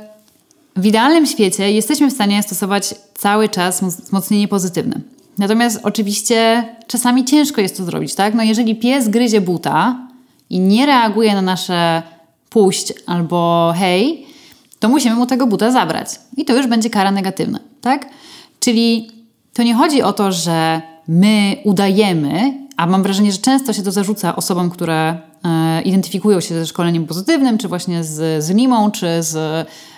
w 0.76 0.86
idealnym 0.86 1.26
świecie 1.26 1.72
jesteśmy 1.72 2.10
w 2.10 2.14
stanie 2.14 2.44
stosować 2.44 2.96
cały 3.14 3.50
czas 3.50 3.84
wzmocnienie 3.84 4.48
pozytywne. 4.48 5.00
Natomiast 5.38 5.80
oczywiście 5.84 6.66
czasami 6.88 7.26
ciężko 7.26 7.62
jest 7.62 7.78
to 7.78 7.84
zrobić, 7.84 8.16
tak? 8.16 8.34
No 8.34 8.44
jeżeli 8.44 8.76
pies 8.76 9.08
gryzie 9.08 9.42
buta 9.42 10.08
i 10.50 10.60
nie 10.60 10.86
reaguje 10.86 11.36
na 11.36 11.42
nasze 11.42 12.04
puść 12.50 12.94
albo 13.06 13.74
hej, 13.76 14.26
to 14.80 14.90
musimy 14.90 15.16
mu 15.16 15.26
tego 15.26 15.48
buta 15.48 15.72
zabrać. 15.72 16.10
I 16.38 16.46
to 16.46 16.58
już 16.58 16.68
będzie 16.68 16.90
kara 16.90 17.12
negatywna, 17.12 17.60
tak? 17.82 18.10
Czyli 18.60 19.12
to 19.54 19.64
nie 19.64 19.76
chodzi 19.76 20.02
o 20.02 20.14
to, 20.14 20.32
że 20.32 20.82
my 21.08 21.56
udajemy, 21.64 22.54
a 22.78 22.88
mam 22.88 23.04
wrażenie, 23.04 23.32
że 23.32 23.38
często 23.38 23.74
się 23.74 23.82
to 23.84 23.92
zarzuca 23.92 24.36
osobom, 24.36 24.70
które 24.70 25.18
e, 25.44 25.82
identyfikują 25.82 26.40
się 26.40 26.56
ze 26.56 26.66
szkoleniem 26.66 27.06
pozytywnym, 27.06 27.58
czy 27.58 27.68
właśnie 27.68 28.04
z, 28.04 28.44
z 28.44 28.50
limą, 28.50 28.92
czy 28.92 29.24
z 29.24 29.36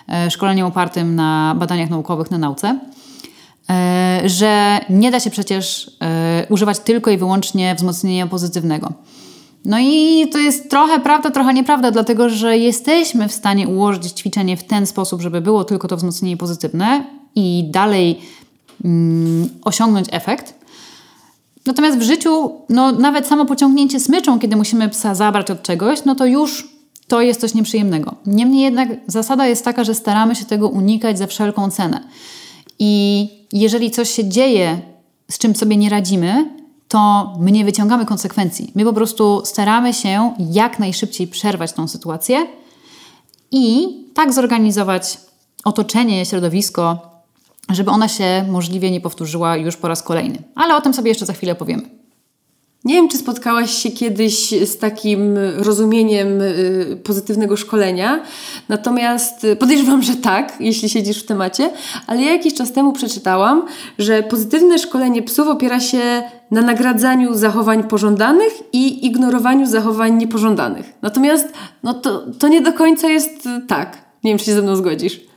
e, 0.09 0.31
szkoleniem 0.31 0.67
opartym 0.67 1.15
na 1.15 1.55
badaniach 1.57 1.89
naukowych, 1.89 2.31
na 2.31 2.37
nauce, 2.37 2.79
e, 3.69 4.21
że 4.25 4.79
nie 4.89 5.11
da 5.11 5.19
się 5.19 5.29
przecież 5.29 5.91
e, 6.01 6.45
używać 6.49 6.79
tylko 6.79 7.11
i 7.11 7.17
wyłącznie 7.17 7.75
wzmocnienia 7.75 8.27
pozytywnego. 8.27 8.93
No 9.65 9.79
i 9.79 10.27
to 10.31 10.37
jest 10.37 10.69
trochę 10.69 10.99
prawda, 10.99 11.31
trochę 11.31 11.53
nieprawda, 11.53 11.91
dlatego 11.91 12.29
że 12.29 12.57
jesteśmy 12.57 13.27
w 13.27 13.31
stanie 13.31 13.67
ułożyć 13.67 14.11
ćwiczenie 14.11 14.57
w 14.57 14.63
ten 14.63 14.85
sposób, 14.85 15.21
żeby 15.21 15.41
było 15.41 15.63
tylko 15.63 15.87
to 15.87 15.97
wzmocnienie 15.97 16.37
pozytywne 16.37 17.03
i 17.35 17.63
dalej 17.71 18.19
mm, 18.85 19.49
osiągnąć 19.63 20.07
efekt. 20.11 20.55
Natomiast 21.65 21.97
w 21.97 22.01
życiu, 22.01 22.51
no 22.69 22.91
nawet 22.91 23.27
samo 23.27 23.45
pociągnięcie 23.45 23.99
smyczą, 23.99 24.39
kiedy 24.39 24.55
musimy 24.55 24.89
psa 24.89 25.15
zabrać 25.15 25.51
od 25.51 25.61
czegoś, 25.61 26.05
no 26.05 26.15
to 26.15 26.25
już 26.25 26.67
to 27.07 27.21
jest 27.21 27.41
coś 27.41 27.53
nieprzyjemnego. 27.53 28.15
Niemniej 28.25 28.63
jednak 28.63 28.89
zasada 29.07 29.47
jest 29.47 29.65
taka, 29.65 29.83
że 29.83 29.95
staramy 29.95 30.35
się 30.35 30.45
tego 30.45 30.69
unikać 30.69 31.17
za 31.17 31.27
wszelką 31.27 31.71
cenę. 31.71 32.07
I 32.79 33.29
jeżeli 33.53 33.91
coś 33.91 34.09
się 34.09 34.29
dzieje, 34.29 34.81
z 35.31 35.37
czym 35.37 35.55
sobie 35.55 35.77
nie 35.77 35.89
radzimy, 35.89 36.60
to 36.91 37.33
my 37.39 37.51
nie 37.51 37.65
wyciągamy 37.65 38.05
konsekwencji. 38.05 38.71
My 38.75 38.83
po 38.83 38.93
prostu 38.93 39.41
staramy 39.45 39.93
się 39.93 40.33
jak 40.39 40.79
najszybciej 40.79 41.27
przerwać 41.27 41.73
tą 41.73 41.87
sytuację 41.87 42.47
i 43.51 43.87
tak 44.13 44.33
zorganizować 44.33 45.17
otoczenie, 45.63 46.25
środowisko, 46.25 47.11
żeby 47.69 47.91
ona 47.91 48.07
się 48.07 48.45
możliwie 48.49 48.91
nie 48.91 49.01
powtórzyła 49.01 49.57
już 49.57 49.77
po 49.77 49.87
raz 49.87 50.03
kolejny. 50.03 50.43
Ale 50.55 50.75
o 50.75 50.81
tym 50.81 50.93
sobie 50.93 51.09
jeszcze 51.09 51.25
za 51.25 51.33
chwilę 51.33 51.55
powiemy. 51.55 52.00
Nie 52.85 52.93
wiem, 52.93 53.09
czy 53.09 53.17
spotkałaś 53.17 53.71
się 53.71 53.91
kiedyś 53.91 54.49
z 54.65 54.77
takim 54.77 55.37
rozumieniem 55.57 56.41
y, 56.41 56.99
pozytywnego 57.03 57.57
szkolenia, 57.57 58.23
natomiast 58.69 59.47
podejrzewam, 59.59 60.01
że 60.01 60.15
tak, 60.15 60.53
jeśli 60.59 60.89
siedzisz 60.89 61.23
w 61.23 61.25
temacie, 61.25 61.69
ale 62.07 62.21
ja 62.21 62.31
jakiś 62.31 62.53
czas 62.53 62.71
temu 62.71 62.93
przeczytałam, 62.93 63.65
że 63.97 64.23
pozytywne 64.23 64.79
szkolenie 64.79 65.23
psów 65.23 65.47
opiera 65.47 65.79
się 65.79 66.23
na 66.51 66.61
nagradzaniu 66.61 67.33
zachowań 67.33 67.83
pożądanych 67.83 68.53
i 68.73 69.05
ignorowaniu 69.05 69.65
zachowań 69.65 70.17
niepożądanych. 70.17 70.93
Natomiast 71.01 71.47
no 71.83 71.93
to, 71.93 72.25
to 72.39 72.47
nie 72.47 72.61
do 72.61 72.73
końca 72.73 73.09
jest 73.09 73.49
tak. 73.67 73.97
Nie 74.23 74.31
wiem, 74.31 74.37
czy 74.37 74.45
się 74.45 74.53
ze 74.53 74.61
mną 74.61 74.75
zgodzisz. 74.75 75.30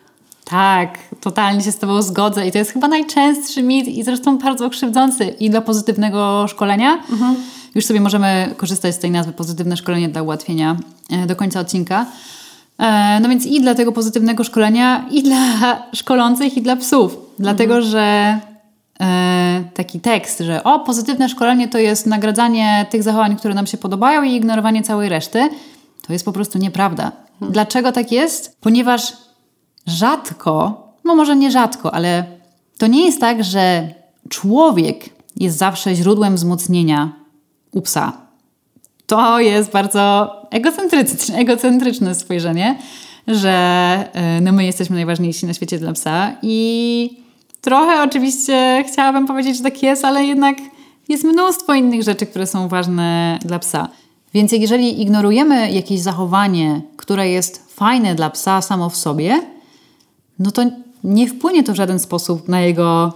Tak, 0.44 0.98
totalnie 1.20 1.62
się 1.62 1.72
z 1.72 1.78
Tobą 1.78 2.02
zgodzę 2.02 2.46
i 2.46 2.52
to 2.52 2.58
jest 2.58 2.70
chyba 2.70 2.88
najczęstszy 2.88 3.62
mit 3.62 3.88
i 3.88 4.02
zresztą 4.02 4.38
bardzo 4.38 4.70
krzywdzący 4.70 5.24
i 5.24 5.50
dla 5.50 5.60
pozytywnego 5.60 6.48
szkolenia. 6.48 6.92
Mhm. 7.10 7.36
Już 7.74 7.86
sobie 7.86 8.00
możemy 8.00 8.54
korzystać 8.56 8.94
z 8.94 8.98
tej 8.98 9.10
nazwy 9.10 9.32
pozytywne 9.32 9.76
szkolenie 9.76 10.08
dla 10.08 10.22
ułatwienia 10.22 10.76
e, 11.10 11.26
do 11.26 11.36
końca 11.36 11.60
odcinka. 11.60 12.06
E, 12.78 13.20
no 13.20 13.28
więc 13.28 13.46
i 13.46 13.60
dla 13.60 13.74
tego 13.74 13.92
pozytywnego 13.92 14.44
szkolenia, 14.44 15.04
i 15.10 15.22
dla 15.22 15.38
szkolących, 15.92 16.56
i 16.56 16.62
dla 16.62 16.76
psów. 16.76 17.16
Dlatego, 17.38 17.74
mhm. 17.74 17.90
że 17.90 18.38
e, 19.00 19.64
taki 19.74 20.00
tekst, 20.00 20.38
że 20.38 20.64
o, 20.64 20.80
pozytywne 20.80 21.28
szkolenie 21.28 21.68
to 21.68 21.78
jest 21.78 22.06
nagradzanie 22.06 22.86
tych 22.90 23.02
zachowań, 23.02 23.36
które 23.36 23.54
nam 23.54 23.66
się 23.66 23.76
podobają 23.76 24.22
i 24.22 24.34
ignorowanie 24.34 24.82
całej 24.82 25.08
reszty, 25.08 25.48
to 26.06 26.12
jest 26.12 26.24
po 26.24 26.32
prostu 26.32 26.58
nieprawda. 26.58 27.12
Mhm. 27.32 27.52
Dlaczego 27.52 27.92
tak 27.92 28.12
jest? 28.12 28.56
Ponieważ 28.60 29.12
rzadko, 29.86 30.84
no 31.04 31.14
może 31.14 31.36
nie 31.36 31.50
rzadko, 31.50 31.94
ale 31.94 32.24
to 32.78 32.86
nie 32.86 33.06
jest 33.06 33.20
tak, 33.20 33.44
że 33.44 33.88
człowiek 34.28 35.04
jest 35.36 35.58
zawsze 35.58 35.94
źródłem 35.94 36.34
wzmocnienia 36.34 37.12
u 37.72 37.80
psa. 37.80 38.12
To 39.06 39.40
jest 39.40 39.70
bardzo 39.70 40.32
egocentryczne, 40.50 41.36
egocentryczne 41.44 42.14
spojrzenie, 42.14 42.78
że 43.26 43.50
e, 44.12 44.40
no 44.40 44.52
my 44.52 44.64
jesteśmy 44.64 44.96
najważniejsi 44.96 45.46
na 45.46 45.54
świecie 45.54 45.78
dla 45.78 45.92
psa 45.92 46.36
i 46.42 47.24
trochę 47.60 48.02
oczywiście 48.02 48.84
chciałabym 48.92 49.26
powiedzieć, 49.26 49.56
że 49.56 49.62
tak 49.62 49.82
jest, 49.82 50.04
ale 50.04 50.24
jednak 50.24 50.56
jest 51.08 51.24
mnóstwo 51.24 51.74
innych 51.74 52.02
rzeczy, 52.02 52.26
które 52.26 52.46
są 52.46 52.68
ważne 52.68 53.38
dla 53.44 53.58
psa. 53.58 53.88
Więc 54.34 54.52
jeżeli 54.52 55.02
ignorujemy 55.02 55.70
jakieś 55.70 56.00
zachowanie, 56.00 56.80
które 56.96 57.28
jest 57.28 57.74
fajne 57.74 58.14
dla 58.14 58.30
psa 58.30 58.62
samo 58.62 58.90
w 58.90 58.96
sobie, 58.96 59.42
no 60.38 60.50
to 60.50 60.62
nie 61.04 61.28
wpłynie 61.28 61.62
to 61.62 61.72
w 61.72 61.76
żaden 61.76 61.98
sposób 61.98 62.48
na 62.48 62.60
jego 62.60 63.12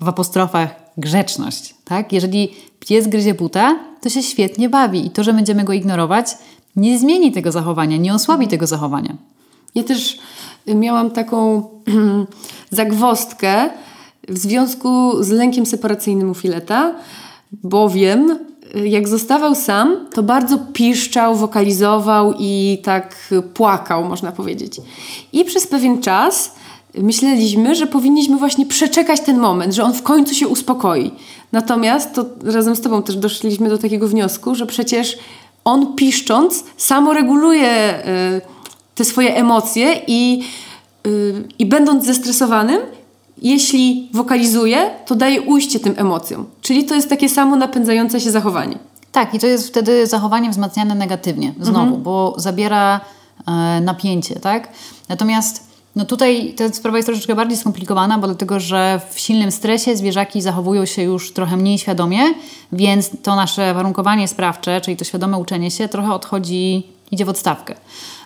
w 0.00 0.08
apostrofach 0.08 0.74
grzeczność. 0.96 1.74
Tak? 1.84 2.12
Jeżeli 2.12 2.48
pies 2.80 3.08
gryzie 3.08 3.34
buta, 3.34 3.78
to 4.00 4.08
się 4.08 4.22
świetnie 4.22 4.68
bawi 4.68 5.06
i 5.06 5.10
to, 5.10 5.24
że 5.24 5.32
będziemy 5.32 5.64
go 5.64 5.72
ignorować, 5.72 6.26
nie 6.76 6.98
zmieni 6.98 7.32
tego 7.32 7.52
zachowania, 7.52 7.96
nie 7.96 8.14
osłabi 8.14 8.48
tego 8.48 8.66
zachowania. 8.66 9.16
Ja 9.74 9.82
też 9.82 10.18
miałam 10.66 11.10
taką 11.10 11.68
zagwostkę 12.70 13.70
w 14.28 14.38
związku 14.38 15.22
z 15.22 15.30
lękiem 15.30 15.66
separacyjnym 15.66 16.30
u 16.30 16.34
fileta, 16.34 16.94
bowiem 17.52 18.38
jak 18.84 19.08
zostawał 19.08 19.54
sam, 19.54 20.06
to 20.14 20.22
bardzo 20.22 20.58
piszczał, 20.58 21.36
wokalizował 21.36 22.34
i 22.38 22.78
tak 22.84 23.32
płakał, 23.54 24.04
można 24.04 24.32
powiedzieć. 24.32 24.80
I 25.32 25.44
przez 25.44 25.66
pewien 25.66 26.02
czas 26.02 26.54
myśleliśmy, 26.98 27.74
że 27.74 27.86
powinniśmy 27.86 28.36
właśnie 28.36 28.66
przeczekać 28.66 29.20
ten 29.20 29.38
moment, 29.38 29.74
że 29.74 29.84
on 29.84 29.94
w 29.94 30.02
końcu 30.02 30.34
się 30.34 30.48
uspokoi. 30.48 31.10
Natomiast 31.52 32.14
to 32.14 32.24
razem 32.44 32.76
z 32.76 32.80
Tobą 32.80 33.02
też 33.02 33.16
doszliśmy 33.16 33.68
do 33.68 33.78
takiego 33.78 34.08
wniosku, 34.08 34.54
że 34.54 34.66
przecież 34.66 35.18
on 35.64 35.94
piszcząc 35.94 36.64
samoreguluje 36.76 37.94
y, 38.06 38.40
te 38.94 39.04
swoje 39.04 39.36
emocje 39.36 40.00
i 40.06 40.42
y, 41.06 41.44
i 41.58 41.66
będąc 41.66 42.04
zestresowanym, 42.04 42.80
jeśli 43.42 44.08
wokalizuje, 44.12 44.90
to 45.06 45.14
daje 45.14 45.42
ujście 45.42 45.80
tym 45.80 45.94
emocjom. 45.96 46.46
Czyli 46.62 46.84
to 46.84 46.94
jest 46.94 47.08
takie 47.08 47.28
samo 47.28 47.56
napędzające 47.56 48.20
się 48.20 48.30
zachowanie. 48.30 48.78
Tak, 49.12 49.34
i 49.34 49.38
to 49.38 49.46
jest 49.46 49.68
wtedy 49.68 50.06
zachowanie 50.06 50.50
wzmacniane 50.50 50.94
negatywnie, 50.94 51.54
znowu, 51.60 51.98
bo 51.98 52.34
zabiera 52.36 53.00
e, 53.46 53.80
napięcie, 53.80 54.34
tak? 54.40 54.68
Natomiast 55.08 55.71
no 55.96 56.04
tutaj 56.04 56.54
ta 56.56 56.68
sprawa 56.68 56.98
jest 56.98 57.06
troszeczkę 57.06 57.34
bardziej 57.34 57.58
skomplikowana, 57.58 58.18
bo 58.18 58.26
dlatego, 58.26 58.60
że 58.60 59.00
w 59.10 59.20
silnym 59.20 59.50
stresie 59.52 59.96
zwierzaki 59.96 60.42
zachowują 60.42 60.86
się 60.86 61.02
już 61.02 61.32
trochę 61.32 61.56
mniej 61.56 61.78
świadomie, 61.78 62.20
więc 62.72 63.10
to 63.22 63.36
nasze 63.36 63.74
warunkowanie 63.74 64.28
sprawcze, 64.28 64.80
czyli 64.80 64.96
to 64.96 65.04
świadome 65.04 65.38
uczenie 65.38 65.70
się, 65.70 65.88
trochę 65.88 66.12
odchodzi, 66.12 66.86
idzie 67.10 67.24
w 67.24 67.28
odstawkę. 67.28 67.74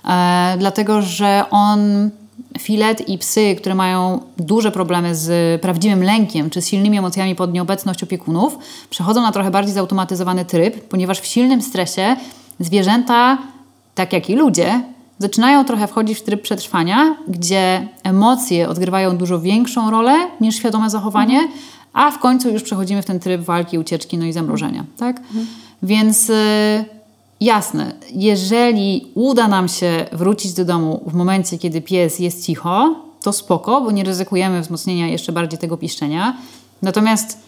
E, 0.05 0.57
dlatego, 0.59 1.03
że 1.03 1.45
on 1.51 2.11
filet 2.59 3.09
i 3.09 3.19
psy, 3.19 3.57
które 3.59 3.75
mają 3.75 4.21
duże 4.37 4.73
problemy 4.73 5.15
z 5.15 5.61
prawdziwym 5.61 6.03
lękiem 6.03 6.51
czy 6.51 6.63
z 6.63 6.69
silnymi 6.69 6.99
emocjami 6.99 7.35
pod 7.35 7.53
nieobecność 7.53 8.03
opiekunów, 8.03 8.59
przechodzą 8.91 9.23
na 9.23 9.33
trochę 9.33 9.51
bardziej 9.51 9.75
zautomatyzowany 9.75 10.45
tryb, 10.45 10.89
ponieważ 10.89 11.21
w 11.21 11.27
silnym 11.27 11.63
stresie 11.63 12.17
zwierzęta, 12.61 13.39
tak 13.95 14.13
jak 14.13 14.31
i 14.31 14.35
ludzie, 14.35 14.83
zaczynają 15.19 15.65
trochę 15.65 15.87
wchodzić 15.87 16.19
w 16.19 16.23
tryb 16.23 16.43
przetrwania, 16.43 17.17
gdzie 17.29 17.89
emocje 18.03 18.69
odgrywają 18.69 19.17
dużo 19.17 19.41
większą 19.41 19.91
rolę 19.91 20.15
niż 20.41 20.57
świadome 20.57 20.91
zachowanie, 20.91 21.49
a 21.93 22.11
w 22.11 22.19
końcu 22.19 22.51
już 22.51 22.63
przechodzimy 22.63 23.03
w 23.03 23.07
ten 23.07 23.21
tryb 23.21 23.41
walki, 23.41 23.79
ucieczki, 23.79 24.19
no 24.19 24.27
i 24.27 24.33
zamrożenia. 24.33 24.85
Tak? 24.97 25.21
Więc 25.83 26.31
y, 26.31 26.85
jasne, 27.41 27.93
jeżeli 28.13 29.07
uda 29.15 29.49
nam 29.49 29.69
się 29.69 30.07
wrócić 30.13 30.53
do 30.53 30.65
domu 30.65 31.03
w 31.07 31.15
momencie, 31.15 31.59
kiedy 31.59 31.81
pies 31.81 32.19
jest 32.19 32.47
cicho, 32.47 32.95
to 33.23 33.33
spoko, 33.33 33.81
bo 33.81 33.91
nie 33.91 34.05
ryzykujemy 34.05 34.61
wzmocnienia 34.61 35.09
jeszcze 35.09 35.33
bardziej 35.33 35.59
tego 35.59 35.77
piszczenia. 35.77 36.37
Natomiast 36.83 37.46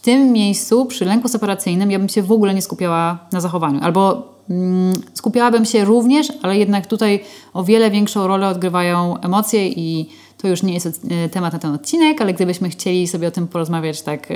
w 0.00 0.02
tym 0.02 0.32
miejscu, 0.32 0.86
przy 0.86 1.04
lęku 1.04 1.28
separacyjnym, 1.28 1.90
ja 1.90 1.98
bym 1.98 2.08
się 2.08 2.22
w 2.22 2.32
ogóle 2.32 2.54
nie 2.54 2.62
skupiała 2.62 3.18
na 3.32 3.40
zachowaniu. 3.40 3.80
Albo 3.82 4.28
mm, 4.50 4.92
skupiałabym 5.14 5.64
się 5.64 5.84
również, 5.84 6.32
ale 6.42 6.58
jednak 6.58 6.86
tutaj 6.86 7.20
o 7.54 7.64
wiele 7.64 7.90
większą 7.90 8.26
rolę 8.26 8.48
odgrywają 8.48 9.20
emocje 9.20 9.68
i 9.68 10.08
to 10.38 10.48
już 10.48 10.62
nie 10.62 10.74
jest 10.74 10.86
e, 11.10 11.28
temat 11.28 11.52
na 11.52 11.58
ten 11.58 11.74
odcinek, 11.74 12.20
ale 12.20 12.34
gdybyśmy 12.34 12.70
chcieli 12.70 13.08
sobie 13.08 13.28
o 13.28 13.30
tym 13.30 13.48
porozmawiać 13.48 14.02
tak 14.02 14.30
e, 14.30 14.34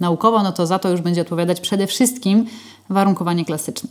naukowo, 0.00 0.42
no 0.42 0.52
to 0.52 0.66
za 0.66 0.78
to 0.78 0.90
już 0.90 1.00
będzie 1.00 1.20
odpowiadać 1.22 1.60
przede 1.60 1.86
wszystkim 1.86 2.46
warunkowanie 2.90 3.44
klasyczne. 3.44 3.88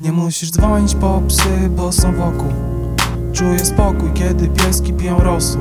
Nie 0.00 0.12
musisz 0.12 0.50
dzwonić 0.50 0.94
po 0.94 1.22
psy, 1.28 1.70
bo 1.76 1.92
są 1.92 2.14
wokół 2.14 2.52
Czuję 3.32 3.58
spokój, 3.58 4.10
kiedy 4.14 4.48
pieski 4.48 4.92
piją 4.92 5.18
rosół 5.18 5.60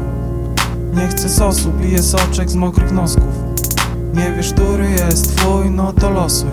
Nie 0.93 1.07
chcę 1.07 1.29
sosu, 1.29 1.71
piję 1.81 2.03
soczek 2.03 2.49
z 2.49 2.55
mokrych 2.55 2.91
nosków 2.91 3.51
Nie 4.13 4.31
wiesz, 4.31 4.53
który 4.53 4.89
jest 4.89 5.37
twój, 5.37 5.69
no 5.69 5.93
to 5.93 6.09
losuj. 6.09 6.49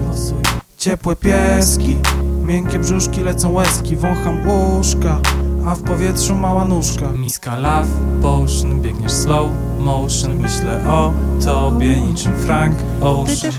Ciepłe 0.77 1.17
pieski, 1.17 1.97
miękkie 2.43 2.79
brzuszki 2.79 3.21
lecą 3.21 3.53
łezki 3.53 3.97
Wącham 3.97 4.49
łóżka, 4.49 5.21
a 5.67 5.75
w 5.75 5.83
powietrzu 5.83 6.35
mała 6.35 6.65
nóżka. 6.65 7.13
Miska 7.13 7.59
love 7.59 7.89
potion, 8.23 8.81
biegniesz 8.81 9.13
slow 9.13 9.51
motion 9.79 10.39
Myślę 10.39 10.81
o 10.89 11.13
tobie 11.45 12.01
niczym 12.01 12.33
Frank 12.37 12.77
Ocean 13.01 13.53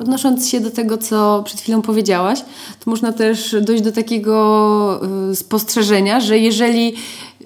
Odnosząc 0.00 0.48
się 0.48 0.60
do 0.60 0.70
tego, 0.70 0.98
co 0.98 1.42
przed 1.44 1.60
chwilą 1.60 1.82
powiedziałaś, 1.82 2.40
to 2.84 2.90
można 2.90 3.12
też 3.12 3.56
dojść 3.60 3.82
do 3.82 3.92
takiego 3.92 5.00
y, 5.30 5.36
spostrzeżenia, 5.36 6.20
że 6.20 6.38
jeżeli 6.38 6.94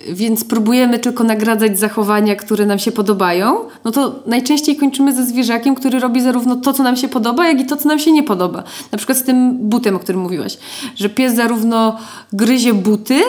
więc 0.09 0.45
próbujemy 0.45 0.99
tylko 0.99 1.25
nagradzać 1.25 1.79
zachowania, 1.79 2.37
które 2.37 2.67
nam 2.67 2.79
się 2.79 2.93
podobają, 2.93 3.57
no 3.85 3.91
to 3.91 4.23
najczęściej 4.27 4.77
kończymy 4.77 5.15
ze 5.15 5.27
zwierzakiem, 5.27 5.75
który 5.75 6.01
robi 6.01 6.21
zarówno 6.21 6.57
to, 6.57 6.73
co 6.73 6.83
nam 6.83 6.97
się 6.97 7.09
podoba, 7.09 7.49
jak 7.49 7.61
i 7.61 7.67
to, 7.67 7.77
co 7.77 7.89
nam 7.89 7.99
się 7.99 8.13
nie 8.13 8.23
podoba. 8.23 8.63
Na 8.93 8.99
przykład 8.99 9.19
z 9.19 9.23
tym 9.23 9.59
butem, 9.59 9.97
o 9.97 9.99
którym 9.99 10.21
mówiłaś, 10.21 10.59
że 10.97 11.09
pies 11.09 11.35
zarówno 11.35 11.97
gryzie 12.33 12.75
buty, 12.75 13.21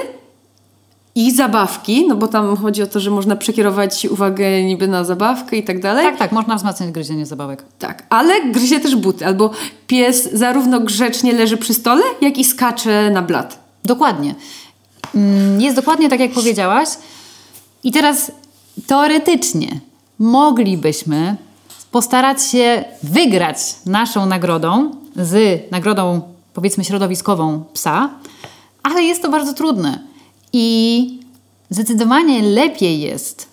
i 1.16 1.32
zabawki, 1.32 2.08
no 2.08 2.16
bo 2.16 2.28
tam 2.28 2.58
chodzi 2.58 2.84
o 2.84 2.88
to, 2.88 3.00
że 3.00 3.12
można 3.12 3.36
przekierować 3.36 4.06
uwagę 4.06 4.64
niby 4.64 4.88
na 4.88 5.04
zabawkę 5.04 5.58
i 5.58 5.64
tak 5.64 5.82
dalej. 5.82 6.06
Tak, 6.06 6.18
tak, 6.18 6.32
można 6.32 6.56
wzmacniać 6.56 6.92
gryzienie 6.92 7.26
zabawek. 7.26 7.66
Tak, 7.80 8.04
ale 8.10 8.42
gryzie 8.52 8.80
też 8.80 8.96
buty. 8.96 9.26
Albo 9.26 9.52
pies 9.88 10.30
zarówno 10.34 10.80
grzecznie 10.80 11.34
leży 11.34 11.58
przy 11.58 11.74
stole, 11.74 12.02
jak 12.22 12.38
i 12.38 12.46
skacze 12.46 13.10
na 13.12 13.22
blat. 13.22 13.60
Dokładnie. 13.86 14.36
Mm, 15.16 15.62
Jest 15.62 15.76
dokładnie 15.76 16.10
tak, 16.10 16.20
jak 16.20 16.32
powiedziałaś. 16.32 16.90
I 17.84 17.92
teraz 17.92 18.32
teoretycznie 18.88 19.80
moglibyśmy 20.20 21.36
postarać 21.92 22.44
się 22.44 22.84
wygrać 23.04 23.58
naszą 23.86 24.26
nagrodą 24.26 24.92
z 25.16 25.62
nagrodą, 25.72 26.22
powiedzmy, 26.54 26.84
środowiskową 26.84 27.64
psa, 27.74 28.10
ale 28.84 29.04
jest 29.04 29.22
to 29.22 29.30
bardzo 29.30 29.54
trudne. 29.54 30.00
I 30.58 31.20
zdecydowanie 31.70 32.42
lepiej 32.42 33.02
jest 33.02 33.48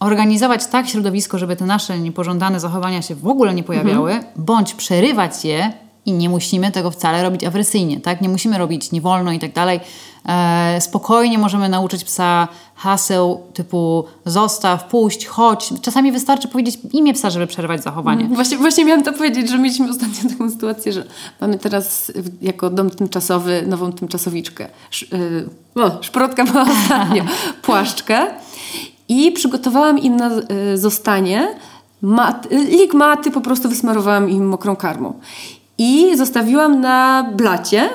organizować 0.00 0.66
tak 0.66 0.88
środowisko, 0.88 1.38
żeby 1.38 1.56
te 1.56 1.66
nasze 1.66 1.98
niepożądane 1.98 2.60
zachowania 2.60 3.02
się 3.02 3.14
w 3.14 3.26
ogóle 3.26 3.54
nie 3.54 3.62
pojawiały, 3.62 4.20
bądź 4.36 4.74
przerywać 4.74 5.44
je 5.44 5.72
i 6.06 6.12
nie 6.12 6.28
musimy 6.28 6.72
tego 6.72 6.90
wcale 6.90 7.22
robić 7.22 7.44
agresyjnie, 7.44 8.00
tak? 8.00 8.20
Nie 8.20 8.28
musimy 8.28 8.58
robić 8.58 8.92
nie 8.92 9.00
wolno 9.00 9.32
i 9.32 9.38
tak 9.38 9.52
dalej. 9.52 9.80
E, 10.28 10.80
spokojnie 10.80 11.38
możemy 11.38 11.68
nauczyć 11.68 12.04
psa 12.04 12.48
haseł 12.76 13.40
typu 13.54 14.04
zostaw, 14.24 14.84
puść, 14.84 15.26
chodź. 15.26 15.72
Czasami 15.82 16.12
wystarczy 16.12 16.48
powiedzieć 16.48 16.78
imię 16.92 17.14
psa, 17.14 17.30
żeby 17.30 17.46
przerwać 17.46 17.82
zachowanie. 17.82 18.24
Właśnie, 18.24 18.56
właśnie 18.56 18.84
miałam 18.84 19.04
to 19.04 19.12
powiedzieć, 19.12 19.50
że 19.50 19.58
mieliśmy 19.58 19.90
ostatnio 19.90 20.30
taką 20.30 20.50
sytuację, 20.50 20.92
że 20.92 21.04
mamy 21.40 21.58
teraz 21.58 22.12
jako 22.42 22.70
dom 22.70 22.90
tymczasowy 22.90 23.64
nową 23.66 23.92
tymczasowiczkę. 23.92 24.68
Sz, 24.90 25.12
yy, 25.74 25.84
o, 25.84 26.02
szprotka 26.02 26.44
była 26.44 26.62
ostatnio. 26.82 27.24
Płaszczkę. 27.62 28.26
I 29.08 29.32
przygotowałam 29.32 29.98
im 29.98 30.16
na 30.16 30.30
y, 30.74 30.78
zostanie 30.78 31.48
mat, 32.02 32.48
lik 32.50 32.94
maty, 32.94 33.30
po 33.30 33.40
prostu 33.40 33.68
wysmarowałam 33.68 34.30
im 34.30 34.48
mokrą 34.48 34.76
karmą. 34.76 35.20
I 35.78 36.16
zostawiłam 36.16 36.80
na 36.80 37.30
blacie, 37.36 37.90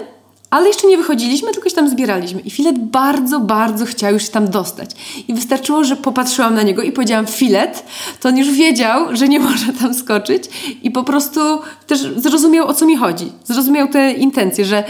ale 0.51 0.67
jeszcze 0.67 0.87
nie 0.87 0.97
wychodziliśmy, 0.97 1.51
tylko 1.51 1.69
się 1.69 1.75
tam 1.75 1.89
zbieraliśmy. 1.89 2.41
I 2.41 2.49
filet 2.49 2.79
bardzo, 2.79 3.39
bardzo 3.39 3.85
chciał 3.85 4.13
już 4.13 4.23
się 4.23 4.29
tam 4.29 4.49
dostać. 4.49 4.89
I 5.27 5.33
wystarczyło, 5.33 5.83
że 5.83 5.95
popatrzyłam 5.95 6.55
na 6.55 6.63
niego 6.63 6.81
i 6.81 6.91
powiedziałam 6.91 7.27
filet, 7.27 7.85
to 8.19 8.29
on 8.29 8.37
już 8.37 8.51
wiedział, 8.51 9.15
że 9.15 9.27
nie 9.27 9.39
może 9.49 9.73
tam 9.73 9.93
skoczyć 9.93 10.43
i 10.83 10.91
po 10.91 11.03
prostu 11.03 11.39
też 11.87 11.99
zrozumiał, 12.15 12.67
o 12.67 12.73
co 12.73 12.85
mi 12.85 12.97
chodzi. 12.97 13.31
Zrozumiał 13.45 13.87
te 13.87 14.11
intencje, 14.11 14.65
że 14.65 14.83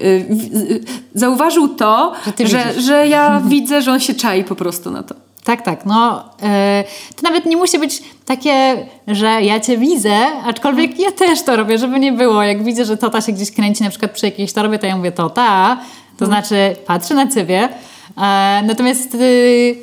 y, 0.00 0.04
y, 0.04 0.84
zauważył 1.14 1.68
to, 1.68 2.12
Że 2.38 2.46
że, 2.48 2.80
że 2.80 3.08
ja 3.08 3.40
widzę, 3.48 3.82
że 3.82 3.92
on 3.92 4.00
się 4.00 4.14
czai 4.14 4.44
po 4.44 4.54
prostu 4.54 4.90
na 4.90 5.02
to. 5.02 5.27
Tak, 5.48 5.62
tak. 5.62 5.86
No, 5.86 6.24
e, 6.42 6.84
to 7.16 7.22
nawet 7.22 7.46
nie 7.46 7.56
musi 7.56 7.78
być 7.78 8.02
takie, 8.24 8.86
że 9.06 9.42
ja 9.42 9.60
cię 9.60 9.78
widzę, 9.78 10.16
aczkolwiek 10.46 11.00
ja 11.00 11.12
też 11.12 11.42
to 11.42 11.56
robię, 11.56 11.78
żeby 11.78 12.00
nie 12.00 12.12
było. 12.12 12.42
Jak 12.42 12.64
widzę, 12.64 12.84
że 12.84 12.96
Tota 12.96 13.20
się 13.20 13.32
gdzieś 13.32 13.52
kręci 13.52 13.84
na 13.84 13.90
przykład 13.90 14.10
przy 14.12 14.26
jakiejś 14.26 14.52
torbie, 14.52 14.78
to 14.78 14.86
ja 14.86 14.96
mówię 14.96 15.12
Tota, 15.12 15.78
to 16.18 16.26
znaczy 16.26 16.76
patrzę 16.86 17.14
na 17.14 17.28
ciebie. 17.28 17.68
E, 18.16 18.62
natomiast 18.66 19.14
y, 19.14 19.76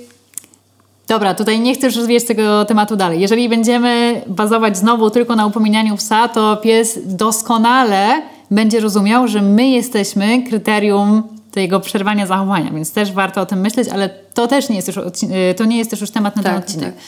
dobra, 1.07 1.33
tutaj 1.33 1.59
nie 1.59 1.73
chcę 1.73 1.87
już 1.87 1.95
rozwijać 1.95 2.23
tego 2.23 2.65
tematu 2.65 2.95
dalej. 2.95 3.21
Jeżeli 3.21 3.49
będziemy 3.49 4.21
bazować 4.27 4.77
znowu 4.77 5.09
tylko 5.09 5.35
na 5.35 5.45
upominaniu 5.45 5.97
psa, 5.97 6.27
to 6.27 6.57
pies 6.57 6.99
doskonale 7.05 8.21
będzie 8.51 8.79
rozumiał, 8.79 9.27
że 9.27 9.41
my 9.41 9.67
jesteśmy 9.67 10.43
kryterium 10.43 11.23
tego 11.55 11.79
przerwania 11.79 12.27
zachowania, 12.27 12.71
więc 12.71 12.91
też 12.91 13.11
warto 13.11 13.41
o 13.41 13.45
tym 13.45 13.59
myśleć, 13.59 13.89
ale 13.89 14.09
to 14.33 14.47
też 14.47 14.69
nie 14.69 14.75
jest 14.75 14.87
już, 14.87 14.97
y, 14.97 15.53
to 15.57 15.65
nie 15.65 15.77
jest 15.77 15.89
też 15.89 16.01
już 16.01 16.11
temat 16.11 16.35
na 16.35 16.43
ten 16.43 16.55
odcinek. 16.55 16.95
tak. 16.95 17.03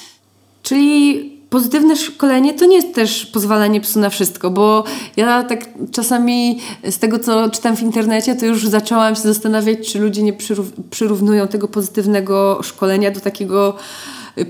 Czyli 0.63 1.37
pozytywne 1.49 1.95
szkolenie 1.95 2.53
to 2.53 2.65
nie 2.65 2.75
jest 2.75 2.95
też 2.95 3.25
pozwalanie 3.25 3.81
psu 3.81 3.99
na 3.99 4.09
wszystko, 4.09 4.49
bo 4.49 4.83
ja 5.17 5.43
tak 5.43 5.69
czasami 5.91 6.59
z 6.89 6.97
tego, 6.97 7.19
co 7.19 7.49
czytam 7.49 7.75
w 7.75 7.81
internecie, 7.81 8.35
to 8.35 8.45
już 8.45 8.67
zaczęłam 8.67 9.15
się 9.15 9.21
zastanawiać, 9.21 9.91
czy 9.91 9.99
ludzie 9.99 10.23
nie 10.23 10.33
przyrów- 10.33 10.71
przyrównują 10.89 11.47
tego 11.47 11.67
pozytywnego 11.67 12.59
szkolenia 12.63 13.11
do 13.11 13.19
takiego 13.19 13.75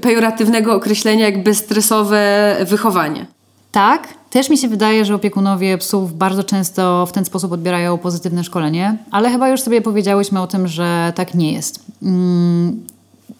pejoratywnego 0.02 0.76
określenia 0.76 1.26
jak 1.26 1.44
bezstresowe 1.44 2.56
wychowanie. 2.66 3.26
Tak, 3.72 4.08
też 4.30 4.50
mi 4.50 4.58
się 4.58 4.68
wydaje, 4.68 5.06
że 5.06 5.16
opiekunowie 5.16 5.78
psów 5.78 6.18
bardzo 6.18 6.44
często 6.44 7.06
w 7.06 7.12
ten 7.12 7.26
sposób 7.26 7.52
odbierają 7.52 7.98
pozytywne 7.98 8.44
szkolenie, 8.44 8.98
ale 9.12 9.30
chyba 9.32 9.50
już 9.50 9.62
sobie 9.62 9.82
powiedziałyśmy 9.82 10.42
o 10.42 10.48
tym, 10.48 10.68
że 10.68 11.14
tak 11.16 11.34
nie 11.34 11.52
jest. 11.54 11.80
Mm, 12.04 12.86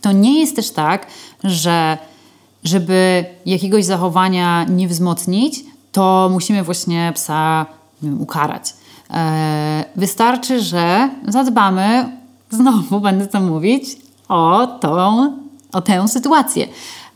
To 0.02 0.12
nie 0.12 0.40
jest 0.40 0.56
też 0.56 0.70
tak, 0.72 1.08
że 1.44 1.98
żeby 2.64 3.26
jakiegoś 3.46 3.86
zachowania 3.86 4.64
nie 4.64 4.88
wzmocnić, 4.88 5.64
to 5.92 6.30
musimy 6.32 6.64
właśnie 6.64 7.12
psa 7.16 7.66
ukarać. 8.20 8.74
E, 9.14 9.86
Wystarczy, 9.96 10.62
że 10.62 11.10
zadbamy, 11.28 12.10
znowu 12.50 13.00
będę 13.08 13.28
to 13.28 13.40
mówić, 13.40 13.84
o 14.30 14.68
tą, 14.68 15.34
o 15.74 15.82
tę 15.82 16.08
sytuację. 16.08 16.68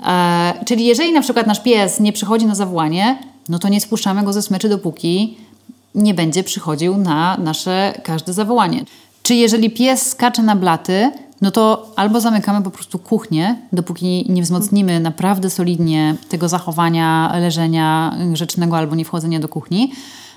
E, 0.05 0.53
czyli 0.65 0.85
jeżeli 0.85 1.13
na 1.13 1.21
przykład 1.21 1.47
nasz 1.47 1.59
pies 1.63 1.99
nie 1.99 2.13
przychodzi 2.13 2.45
na 2.45 2.55
zawołanie, 2.55 3.17
no 3.49 3.59
to 3.59 3.69
nie 3.69 3.81
spuszczamy 3.81 4.23
go 4.23 4.33
ze 4.33 4.41
smyczy, 4.41 4.69
dopóki 4.69 5.37
nie 5.95 6.13
będzie 6.13 6.43
przychodził 6.43 6.97
na 6.97 7.37
nasze 7.37 7.93
każde 8.03 8.33
zawołanie. 8.33 8.85
Czy 9.23 9.35
jeżeli 9.35 9.69
pies 9.69 10.09
skacze 10.09 10.43
na 10.43 10.55
blaty, 10.55 11.11
no 11.41 11.51
to 11.51 11.91
albo 11.95 12.21
zamykamy 12.21 12.61
po 12.61 12.71
prostu 12.71 12.99
kuchnię, 12.99 13.55
dopóki 13.73 14.25
nie 14.29 14.41
wzmocnimy 14.41 14.99
naprawdę 14.99 15.49
solidnie 15.49 16.15
tego 16.29 16.49
zachowania, 16.49 17.33
leżenia 17.39 18.15
grzecznego 18.31 18.77
albo 18.77 18.95
nie 18.95 19.05
wchodzenia 19.05 19.39
do 19.39 19.47
kuchni, 19.47 19.91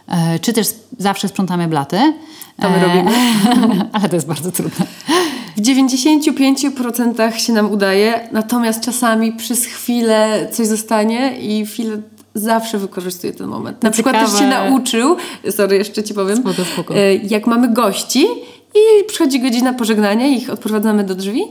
e, 0.09 0.39
czy 0.39 0.53
też 0.53 0.67
zawsze 0.99 1.29
sprzątamy 1.29 1.69
blaty. 1.69 2.15
To 2.61 2.71
my 2.71 2.77
E, 2.77 2.81
robimy. 2.81 3.11
Ale 3.93 4.09
to 4.09 4.17
jest 4.17 4.27
bardzo 4.27 4.53
trudne. 4.53 4.87
W 5.57 5.61
95% 5.61 7.37
się 7.37 7.53
nam 7.53 7.73
udaje, 7.73 8.29
natomiast 8.33 8.81
czasami 8.81 9.33
przez 9.33 9.65
chwilę 9.65 10.49
coś 10.53 10.67
zostanie 10.67 11.39
i 11.39 11.67
chwilę 11.67 11.99
zawsze 12.35 12.79
wykorzystuję 12.79 13.33
ten 13.33 13.47
moment. 13.47 13.83
Na 13.83 13.89
To 13.91 13.93
przykład 13.93 14.15
też 14.21 14.31
się 14.31 14.39
ciekawe. 14.39 14.71
nauczył, 14.71 15.17
sorry, 15.51 15.77
jeszcze 15.77 16.03
ci 16.03 16.15
powiem, 16.15 16.37
Spoko, 16.37 16.65
spoko. 16.65 16.95
e, 16.97 17.15
jak 17.15 17.47
mamy 17.47 17.69
gości 17.69 18.27
i 18.75 19.05
przychodzi 19.09 19.41
godzina 19.41 19.73
pożegnania 19.73 20.27
ich 20.27 20.51
odprowadzamy 20.51 21.05
do 21.05 21.15
drzwi, 21.15 21.43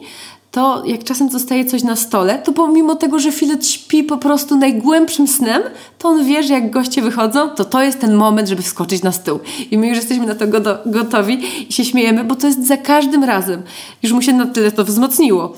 to 0.52 0.84
jak 0.86 1.04
czasem 1.04 1.30
zostaje 1.32 1.66
coś 1.66 1.84
na 1.84 1.96
stole, 1.96 2.38
to 2.40 2.52
pomimo 2.54 2.96
tego, 2.96 3.20
że 3.20 3.32
Filet 3.32 3.68
śpi 3.68 4.04
po 4.04 4.18
prostu 4.18 4.58
najgłębszym 4.58 5.28
snem, 5.28 5.64
to 5.98 6.10
on 6.10 6.26
wie, 6.26 6.44
że 6.44 6.54
jak 6.54 6.72
goście 6.72 7.02
wychodzą, 7.02 7.50
to 7.50 7.66
to 7.66 7.82
jest 7.84 8.00
ten 8.00 8.14
moment, 8.16 8.50
żeby 8.50 8.62
wskoczyć 8.62 9.04
na 9.04 9.12
stół. 9.12 9.40
I 9.72 9.78
my 9.78 9.88
już 9.88 9.98
jesteśmy 9.98 10.26
na 10.26 10.36
to 10.36 10.46
gotowi 10.86 11.40
i 11.70 11.74
się 11.74 11.86
śmiejemy, 11.86 12.24
bo 12.24 12.36
to 12.36 12.48
jest 12.48 12.68
za 12.68 12.78
każdym 12.78 13.24
razem. 13.24 13.62
Już 14.04 14.12
mu 14.12 14.22
się 14.22 14.34
na 14.34 14.46
tyle 14.46 14.72
to 14.72 14.84
wzmocniło. 14.86 15.54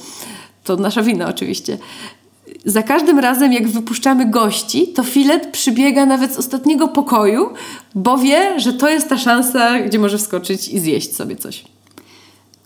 To 0.63 0.75
nasza 0.75 1.01
wina 1.01 1.27
oczywiście. 1.29 1.77
Za 2.65 2.83
każdym 2.83 3.19
razem, 3.19 3.53
jak 3.53 3.67
wypuszczamy 3.67 4.25
gości, 4.25 4.87
to 4.87 5.03
filet 5.03 5.47
przybiega 5.47 6.05
nawet 6.05 6.33
z 6.33 6.37
ostatniego 6.37 6.87
pokoju, 6.87 7.49
bo 7.95 8.17
wie, 8.17 8.59
że 8.59 8.73
to 8.73 8.89
jest 8.89 9.09
ta 9.09 9.17
szansa, 9.17 9.79
gdzie 9.79 9.99
może 9.99 10.17
wskoczyć 10.17 10.67
i 10.67 10.79
zjeść 10.79 11.15
sobie 11.15 11.35
coś. 11.35 11.63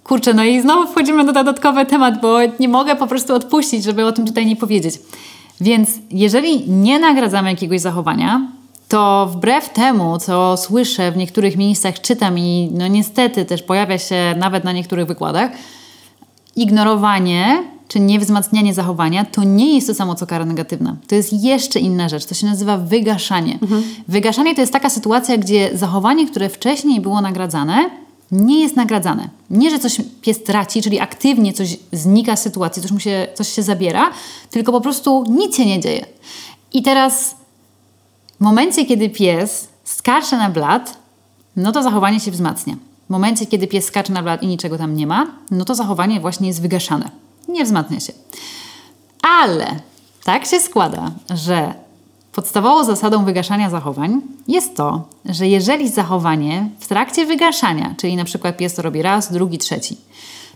Kurczę, 0.03 0.33
no 0.33 0.43
i 0.43 0.61
znowu 0.61 0.91
wchodzimy 0.91 1.23
na 1.23 1.33
dodatkowy 1.33 1.85
temat, 1.85 2.21
bo 2.21 2.37
nie 2.59 2.69
mogę 2.69 2.95
po 2.95 3.07
prostu 3.07 3.33
odpuścić, 3.33 3.83
żeby 3.83 4.05
o 4.05 4.11
tym 4.11 4.27
tutaj 4.27 4.45
nie 4.45 4.55
powiedzieć. 4.55 4.95
Więc 5.61 5.89
jeżeli 6.11 6.69
nie 6.69 6.99
nagradzamy 6.99 7.49
jakiegoś 7.49 7.81
zachowania, 7.81 8.47
to 8.87 9.29
wbrew 9.31 9.69
temu, 9.69 10.17
co 10.17 10.57
słyszę 10.57 11.11
w 11.11 11.17
niektórych 11.17 11.57
miejscach, 11.57 12.01
czytam 12.01 12.39
i 12.39 12.69
no 12.73 12.87
niestety 12.87 13.45
też 13.45 13.63
pojawia 13.63 13.97
się 13.97 14.35
nawet 14.37 14.63
na 14.63 14.71
niektórych 14.71 15.07
wykładach, 15.07 15.51
ignorowanie 16.55 17.63
czy 17.89 17.99
niewzmacnianie 17.99 18.73
zachowania 18.73 19.25
to 19.25 19.43
nie 19.43 19.75
jest 19.75 19.87
to 19.87 19.93
samo 19.93 20.15
co 20.15 20.27
kara 20.27 20.45
negatywna. 20.45 20.95
To 21.07 21.15
jest 21.15 21.33
jeszcze 21.33 21.79
inna 21.79 22.09
rzecz. 22.09 22.25
To 22.25 22.35
się 22.35 22.47
nazywa 22.47 22.77
wygaszanie. 22.77 23.59
Wygaszanie 24.07 24.55
to 24.55 24.61
jest 24.61 24.73
taka 24.73 24.89
sytuacja, 24.89 25.37
gdzie 25.37 25.69
zachowanie, 25.73 26.27
które 26.27 26.49
wcześniej 26.49 27.01
było 27.01 27.21
nagradzane, 27.21 27.89
nie 28.31 28.61
jest 28.61 28.75
nagradzane. 28.75 29.29
Nie, 29.49 29.69
że 29.69 29.79
coś 29.79 29.97
pies 30.21 30.43
traci, 30.43 30.81
czyli 30.81 30.99
aktywnie 30.99 31.53
coś 31.53 31.77
znika 31.93 32.35
z 32.35 32.41
sytuacji, 32.41 32.81
coś, 32.81 32.91
mu 32.91 32.99
się, 32.99 33.27
coś 33.35 33.53
się 33.53 33.63
zabiera, 33.63 34.11
tylko 34.49 34.71
po 34.71 34.81
prostu 34.81 35.25
nic 35.29 35.57
się 35.57 35.65
nie 35.65 35.79
dzieje. 35.79 36.05
I 36.73 36.81
teraz 36.83 37.35
w 38.39 38.43
momencie, 38.43 38.85
kiedy 38.85 39.09
pies 39.09 39.67
skacze 39.83 40.37
na 40.37 40.49
blat, 40.49 40.97
no 41.55 41.71
to 41.71 41.83
zachowanie 41.83 42.19
się 42.19 42.31
wzmacnia. 42.31 42.75
W 43.07 43.09
momencie, 43.09 43.45
kiedy 43.45 43.67
pies 43.67 43.85
skacze 43.85 44.13
na 44.13 44.23
blat 44.23 44.43
i 44.43 44.47
niczego 44.47 44.77
tam 44.77 44.95
nie 44.95 45.07
ma, 45.07 45.27
no 45.51 45.65
to 45.65 45.75
zachowanie 45.75 46.19
właśnie 46.19 46.47
jest 46.47 46.61
wygaszane. 46.61 47.28
Nie 47.49 47.65
wzmacnia 47.65 47.99
się. 47.99 48.13
Ale 49.41 49.75
tak 50.23 50.45
się 50.45 50.59
składa, 50.59 51.11
że 51.35 51.73
podstawową 52.31 52.83
zasadą 52.83 53.25
wygaszania 53.25 53.69
zachowań 53.69 54.21
jest 54.47 54.75
to, 54.75 55.03
że 55.25 55.47
jeżeli 55.47 55.89
zachowanie 55.89 56.69
w 56.79 56.87
trakcie 56.87 57.25
wygaszania, 57.25 57.95
czyli 57.97 58.15
na 58.15 58.25
przykład 58.25 58.57
pies 58.57 58.73
to 58.73 58.81
robi 58.81 59.01
raz, 59.01 59.33
drugi, 59.33 59.57
trzeci, 59.57 59.97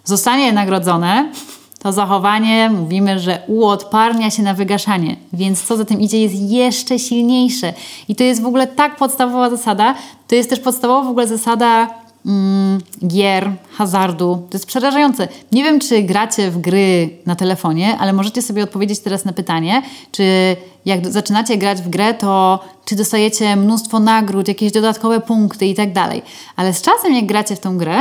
zostanie 0.03 0.53
nagrodzone, 0.53 1.32
to 1.79 1.91
zachowanie 1.91 2.69
mówimy, 2.69 3.19
że 3.19 3.39
uodparnia 3.47 4.32
się 4.32 4.43
na 4.43 4.53
wygaszanie, 4.53 5.15
więc 5.34 5.63
co 5.63 5.77
za 5.77 5.86
tym 5.86 6.01
idzie 6.01 6.21
jest 6.21 6.36
jeszcze 6.36 6.99
silniejsze. 6.99 7.73
I 8.08 8.15
to 8.15 8.23
jest 8.23 8.41
w 8.41 8.45
ogóle 8.45 8.67
tak 8.67 8.95
podstawowa 8.95 9.49
zasada, 9.49 9.95
to 10.27 10.36
jest 10.36 10.49
też 10.49 10.60
podstawowa 10.60 11.08
w 11.08 11.10
ogóle 11.10 11.27
zasada 11.27 12.03
mm, 12.26 12.82
gier, 13.08 13.52
hazardu. 13.72 14.48
To 14.50 14.58
jest 14.58 14.66
przerażające. 14.66 15.28
Nie 15.52 15.64
wiem, 15.64 15.80
czy 15.80 16.04
gracie 16.04 16.52
w 16.52 16.62
gry 16.62 17.10
na 17.26 17.36
telefonie, 17.36 17.98
ale 17.98 18.14
możecie 18.14 18.42
sobie 18.42 18.64
odpowiedzieć 18.64 19.00
teraz 19.00 19.26
na 19.26 19.34
pytanie, 19.34 19.82
czy 20.12 20.56
jak 20.86 21.08
zaczynacie 21.08 21.58
grać 21.58 21.82
w 21.82 21.90
grę, 21.90 22.14
to 22.14 22.60
czy 22.86 22.96
dostajecie 22.96 23.56
mnóstwo 23.56 24.00
nagród, 24.00 24.48
jakieś 24.48 24.72
dodatkowe 24.72 25.22
punkty 25.22 25.66
i 25.66 25.76
tak 25.76 25.94
dalej. 25.94 26.22
Ale 26.56 26.74
z 26.74 26.82
czasem, 26.82 27.14
jak 27.14 27.26
gracie 27.26 27.56
w 27.56 27.60
tą 27.60 27.78
grę, 27.78 28.00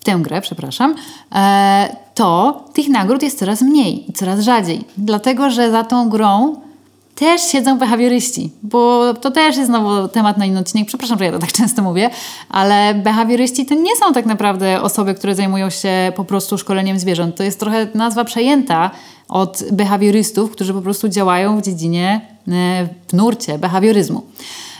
w 0.00 0.04
tę 0.04 0.18
grę, 0.20 0.40
przepraszam, 0.40 0.94
e, 1.34 1.96
to 2.14 2.64
tych 2.72 2.88
nagród 2.88 3.22
jest 3.22 3.38
coraz 3.38 3.62
mniej 3.62 4.10
i 4.10 4.12
coraz 4.12 4.40
rzadziej. 4.40 4.84
Dlatego, 4.96 5.50
że 5.50 5.70
za 5.70 5.84
tą 5.84 6.08
grą 6.08 6.56
też 7.18 7.42
siedzą 7.42 7.78
behawioryści, 7.78 8.50
bo 8.62 9.14
to 9.14 9.30
też 9.30 9.56
jest 9.56 9.68
znowu 9.68 10.08
temat 10.08 10.38
na 10.38 10.46
inny 10.46 10.60
odcinek. 10.60 10.88
Przepraszam, 10.88 11.18
że 11.18 11.24
ja 11.24 11.32
to 11.32 11.38
tak 11.38 11.52
często 11.62 11.82
mówię, 11.82 12.10
ale 12.48 12.94
behawioryści 12.94 13.66
to 13.66 13.74
nie 13.74 13.96
są 13.96 14.12
tak 14.12 14.26
naprawdę 14.26 14.82
osoby, 14.82 15.14
które 15.14 15.34
zajmują 15.34 15.70
się 15.70 16.12
po 16.16 16.24
prostu 16.24 16.58
szkoleniem 16.58 16.98
zwierząt. 16.98 17.36
To 17.36 17.42
jest 17.42 17.60
trochę 17.60 17.86
nazwa 17.94 18.24
przejęta 18.24 18.90
od 19.28 19.64
behawiorystów, 19.72 20.50
którzy 20.50 20.74
po 20.74 20.82
prostu 20.82 21.08
działają 21.08 21.60
w 21.60 21.62
dziedzinie, 21.62 22.20
e, 22.48 22.88
w 23.08 23.12
nurcie 23.12 23.58
behawioryzmu. 23.58 24.22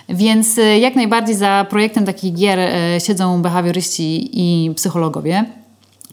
Więc 0.09 0.59
e, 0.59 0.79
jak 0.79 0.97
najbardziej 0.97 1.35
za 1.35 1.67
projektem 1.71 2.05
takich 2.07 2.35
gier 2.35 2.59
e, 2.59 3.01
siedzą 3.01 3.43
behawioryści 3.43 4.31
i 4.33 4.75
psychologowie, 4.75 5.45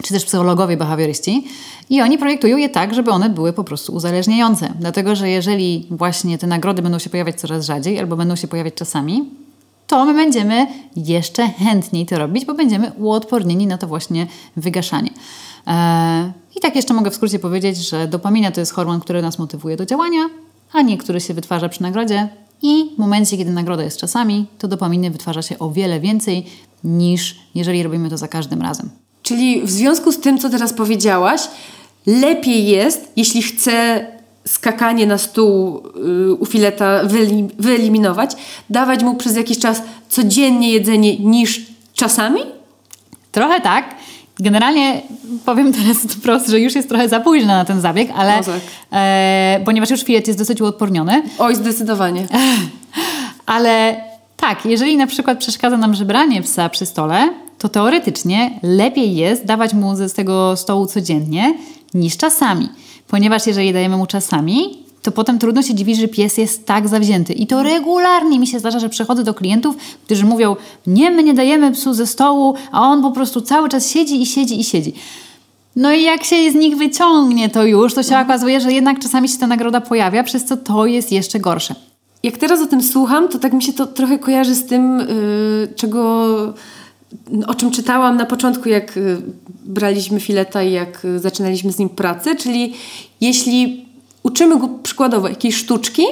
czy 0.02 0.14
też 0.14 0.24
psychologowie 0.24 0.76
behawioryści 0.76 1.44
i 1.90 2.02
oni 2.02 2.18
projektują 2.18 2.56
je 2.56 2.68
tak, 2.68 2.94
żeby 2.94 3.10
one 3.10 3.30
były 3.30 3.52
po 3.52 3.64
prostu 3.64 3.94
uzależniające. 3.94 4.74
Dlatego, 4.80 5.16
że 5.16 5.28
jeżeli 5.28 5.86
właśnie 5.90 6.38
te 6.38 6.46
nagrody 6.46 6.82
będą 6.82 6.98
się 6.98 7.10
pojawiać 7.10 7.40
coraz 7.40 7.66
rzadziej 7.66 7.98
albo 7.98 8.16
będą 8.16 8.36
się 8.36 8.48
pojawiać 8.48 8.74
czasami, 8.74 9.30
to 9.86 10.04
my 10.04 10.14
będziemy 10.14 10.66
jeszcze 10.96 11.48
chętniej 11.48 12.06
to 12.06 12.18
robić, 12.18 12.44
bo 12.44 12.54
będziemy 12.54 12.92
uodpornieni 12.92 13.66
na 13.66 13.78
to 13.78 13.86
właśnie 13.86 14.26
wygaszanie. 14.56 15.10
Eee, 15.66 16.32
I 16.56 16.60
tak 16.60 16.76
jeszcze 16.76 16.94
mogę 16.94 17.10
w 17.10 17.14
skrócie 17.14 17.38
powiedzieć, 17.38 17.76
że 17.76 18.08
dopamina 18.08 18.50
to 18.50 18.60
jest 18.60 18.72
hormon, 18.72 19.00
który 19.00 19.22
nas 19.22 19.38
motywuje 19.38 19.76
do 19.76 19.86
działania, 19.86 20.20
a 20.72 20.82
nie 20.82 20.98
który 20.98 21.20
się 21.20 21.34
wytwarza 21.34 21.68
przy 21.68 21.82
nagrodzie. 21.82 22.28
I 22.62 22.90
w 22.94 22.98
momencie, 22.98 23.36
kiedy 23.36 23.50
nagroda 23.50 23.82
jest 23.82 24.00
czasami, 24.00 24.46
to 24.58 24.68
dopaminy 24.68 25.10
wytwarza 25.10 25.42
się 25.42 25.58
o 25.58 25.70
wiele 25.70 26.00
więcej 26.00 26.46
niż 26.84 27.36
jeżeli 27.54 27.82
robimy 27.82 28.10
to 28.10 28.18
za 28.18 28.28
każdym 28.28 28.62
razem. 28.62 28.90
Czyli 29.26 29.62
w 29.62 29.70
związku 29.70 30.12
z 30.12 30.20
tym, 30.20 30.38
co 30.38 30.50
teraz 30.50 30.72
powiedziałaś, 30.72 31.40
lepiej 32.06 32.66
jest, 32.66 33.12
jeśli 33.16 33.42
chcę 33.42 34.06
skakanie 34.46 35.06
na 35.06 35.18
stół 35.18 35.82
y, 36.30 36.34
u 36.34 36.46
fileta 36.46 37.04
wyelim- 37.04 37.48
wyeliminować, 37.58 38.30
dawać 38.70 39.02
mu 39.02 39.14
przez 39.14 39.36
jakiś 39.36 39.58
czas 39.58 39.82
codziennie 40.08 40.72
jedzenie 40.72 41.16
niż 41.18 41.60
czasami? 41.94 42.40
Trochę 43.32 43.60
tak. 43.60 43.94
Generalnie 44.38 45.02
powiem 45.44 45.72
teraz 45.72 45.96
wprost, 45.96 46.48
że 46.48 46.60
już 46.60 46.74
jest 46.74 46.88
trochę 46.88 47.08
za 47.08 47.20
późno 47.20 47.46
na 47.48 47.64
ten 47.64 47.80
zabieg, 47.80 48.08
ale 48.16 48.36
No 48.36 48.42
tak. 48.42 48.60
e, 48.92 49.60
ponieważ 49.64 49.90
już 49.90 50.02
filet 50.04 50.26
jest 50.26 50.38
dosyć 50.38 50.60
uodporniony, 50.60 51.22
Oj, 51.38 51.54
zdecydowanie. 51.56 52.26
ale 53.46 54.00
tak, 54.36 54.66
jeżeli 54.66 54.96
na 54.96 55.06
przykład 55.06 55.38
przeszkadza 55.38 55.76
nam 55.76 55.94
żebranie 55.94 56.42
psa 56.42 56.68
przy 56.68 56.86
stole, 56.86 57.28
to 57.58 57.68
teoretycznie 57.68 58.60
lepiej 58.62 59.16
jest 59.16 59.44
dawać 59.44 59.74
mu 59.74 59.96
ze 59.96 60.08
z 60.08 60.12
tego 60.12 60.56
stołu 60.56 60.86
codziennie 60.86 61.54
niż 61.94 62.16
czasami. 62.16 62.68
Ponieważ 63.08 63.46
jeżeli 63.46 63.72
dajemy 63.72 63.96
mu 63.96 64.06
czasami, 64.06 64.86
to 65.02 65.12
potem 65.12 65.38
trudno 65.38 65.62
się 65.62 65.74
dziwić, 65.74 65.98
że 65.98 66.08
pies 66.08 66.38
jest 66.38 66.66
tak 66.66 66.88
zawzięty. 66.88 67.32
I 67.32 67.46
to 67.46 67.62
regularnie 67.62 68.38
mi 68.38 68.46
się 68.46 68.58
zdarza, 68.58 68.78
że 68.78 68.88
przychodzę 68.88 69.24
do 69.24 69.34
klientów, 69.34 69.76
którzy 70.04 70.24
mówią: 70.24 70.56
Nie, 70.86 71.10
my 71.10 71.22
nie 71.22 71.34
dajemy 71.34 71.72
psu 71.72 71.94
ze 71.94 72.06
stołu, 72.06 72.54
a 72.72 72.82
on 72.82 73.02
po 73.02 73.10
prostu 73.10 73.40
cały 73.40 73.68
czas 73.68 73.90
siedzi 73.90 74.22
i 74.22 74.26
siedzi 74.26 74.60
i 74.60 74.64
siedzi. 74.64 74.92
No 75.76 75.92
i 75.92 76.02
jak 76.02 76.24
się 76.24 76.50
z 76.50 76.54
nich 76.54 76.76
wyciągnie 76.76 77.48
to 77.48 77.64
już, 77.64 77.94
to 77.94 78.02
się 78.02 78.18
okazuje, 78.18 78.60
że 78.60 78.72
jednak 78.72 78.98
czasami 78.98 79.28
się 79.28 79.38
ta 79.38 79.46
nagroda 79.46 79.80
pojawia, 79.80 80.22
przez 80.22 80.44
co 80.44 80.56
to 80.56 80.86
jest 80.86 81.12
jeszcze 81.12 81.40
gorsze. 81.40 81.74
Jak 82.22 82.36
teraz 82.36 82.60
o 82.60 82.66
tym 82.66 82.82
słucham, 82.82 83.28
to 83.28 83.38
tak 83.38 83.52
mi 83.52 83.62
się 83.62 83.72
to 83.72 83.86
trochę 83.86 84.18
kojarzy 84.18 84.54
z 84.54 84.66
tym, 84.66 85.00
y, 85.00 85.68
czego, 85.76 86.26
o 87.46 87.54
czym 87.54 87.70
czytałam 87.70 88.16
na 88.16 88.26
początku, 88.26 88.68
jak 88.68 88.96
y, 88.96 89.16
braliśmy 89.64 90.20
fileta 90.20 90.62
i 90.62 90.72
jak 90.72 91.04
y, 91.04 91.18
zaczynaliśmy 91.18 91.72
z 91.72 91.78
nim 91.78 91.88
pracę, 91.88 92.36
czyli 92.36 92.74
jeśli 93.20 93.86
uczymy 94.22 94.58
go 94.58 94.68
przykładowo 94.82 95.28
jakiejś 95.28 95.56
sztuczki, 95.56 96.04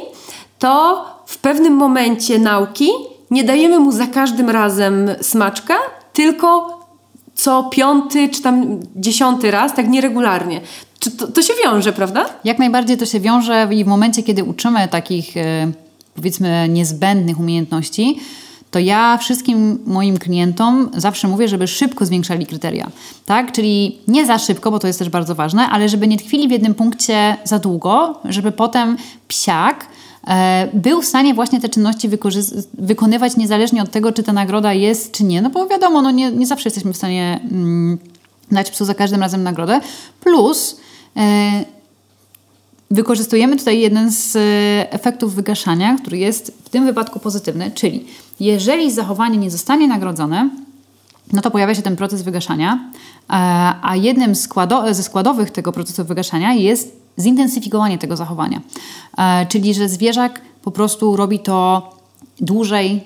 to 0.58 1.04
w 1.26 1.38
pewnym 1.38 1.72
momencie 1.72 2.38
nauki 2.38 2.88
nie 3.30 3.44
dajemy 3.44 3.78
mu 3.80 3.92
za 3.92 4.06
każdym 4.06 4.50
razem 4.50 5.10
smaczka, 5.20 5.74
tylko 6.12 6.80
co 7.34 7.64
piąty 7.64 8.28
czy 8.28 8.42
tam 8.42 8.80
dziesiąty 8.96 9.50
raz, 9.50 9.74
tak 9.74 9.88
nieregularnie. 9.88 10.60
To, 11.18 11.26
to 11.26 11.42
się 11.42 11.52
wiąże, 11.64 11.92
prawda? 11.92 12.26
Jak 12.44 12.58
najbardziej 12.58 12.96
to 12.96 13.06
się 13.06 13.20
wiąże 13.20 13.68
i 13.72 13.84
w 13.84 13.86
momencie, 13.86 14.22
kiedy 14.22 14.44
uczymy 14.44 14.88
takich 14.88 15.36
e, 15.36 15.72
powiedzmy 16.14 16.68
niezbędnych 16.68 17.40
umiejętności, 17.40 18.18
to 18.74 18.78
ja 18.78 19.18
wszystkim 19.18 19.78
moim 19.86 20.18
klientom 20.18 20.90
zawsze 20.96 21.28
mówię, 21.28 21.48
żeby 21.48 21.66
szybko 21.66 22.06
zwiększali 22.06 22.46
kryteria. 22.46 22.90
Tak? 23.26 23.52
Czyli 23.52 23.98
nie 24.08 24.26
za 24.26 24.38
szybko, 24.38 24.70
bo 24.70 24.78
to 24.78 24.86
jest 24.86 24.98
też 24.98 25.08
bardzo 25.08 25.34
ważne, 25.34 25.68
ale 25.68 25.88
żeby 25.88 26.08
nie 26.08 26.16
tkwili 26.16 26.48
w 26.48 26.50
jednym 26.50 26.74
punkcie 26.74 27.36
za 27.44 27.58
długo, 27.58 28.20
żeby 28.24 28.52
potem 28.52 28.96
psiak 29.28 29.86
e, 30.26 30.68
był 30.72 31.02
w 31.02 31.06
stanie 31.06 31.34
właśnie 31.34 31.60
te 31.60 31.68
czynności 31.68 32.08
wykonywać 32.78 33.36
niezależnie 33.36 33.82
od 33.82 33.90
tego, 33.90 34.12
czy 34.12 34.22
ta 34.22 34.32
nagroda 34.32 34.72
jest, 34.72 35.12
czy 35.12 35.24
nie. 35.24 35.42
No 35.42 35.50
bo 35.50 35.66
wiadomo, 35.66 36.02
no 36.02 36.10
nie, 36.10 36.30
nie 36.30 36.46
zawsze 36.46 36.66
jesteśmy 36.66 36.92
w 36.92 36.96
stanie 36.96 37.40
mm, 37.50 37.98
dać 38.50 38.70
psu 38.70 38.84
za 38.84 38.94
każdym 38.94 39.20
razem 39.20 39.42
nagrodę. 39.42 39.80
Plus 40.20 40.80
e, 41.16 41.64
wykorzystujemy 42.94 43.56
tutaj 43.56 43.80
jeden 43.80 44.10
z 44.10 44.36
e, 44.36 44.40
efektów 44.92 45.34
wygaszania, 45.34 45.96
który 45.96 46.18
jest 46.18 46.58
w 46.64 46.68
tym 46.68 46.84
wypadku 46.84 47.20
pozytywny, 47.20 47.70
czyli 47.70 48.06
jeżeli 48.40 48.92
zachowanie 48.92 49.38
nie 49.38 49.50
zostanie 49.50 49.88
nagrodzone, 49.88 50.50
no 51.32 51.42
to 51.42 51.50
pojawia 51.50 51.74
się 51.74 51.82
ten 51.82 51.96
proces 51.96 52.22
wygaszania, 52.22 52.74
e, 52.74 53.32
a 53.82 53.96
jednym 53.96 54.34
ze 54.90 55.02
składowych 55.02 55.50
tego 55.50 55.72
procesu 55.72 56.04
wygaszania 56.04 56.52
jest 56.52 56.96
zintensyfikowanie 57.18 57.98
tego 57.98 58.16
zachowania. 58.16 58.60
E, 59.18 59.46
czyli, 59.46 59.74
że 59.74 59.88
zwierzak 59.88 60.40
po 60.62 60.70
prostu 60.70 61.16
robi 61.16 61.38
to 61.38 61.90
dłużej, 62.40 63.04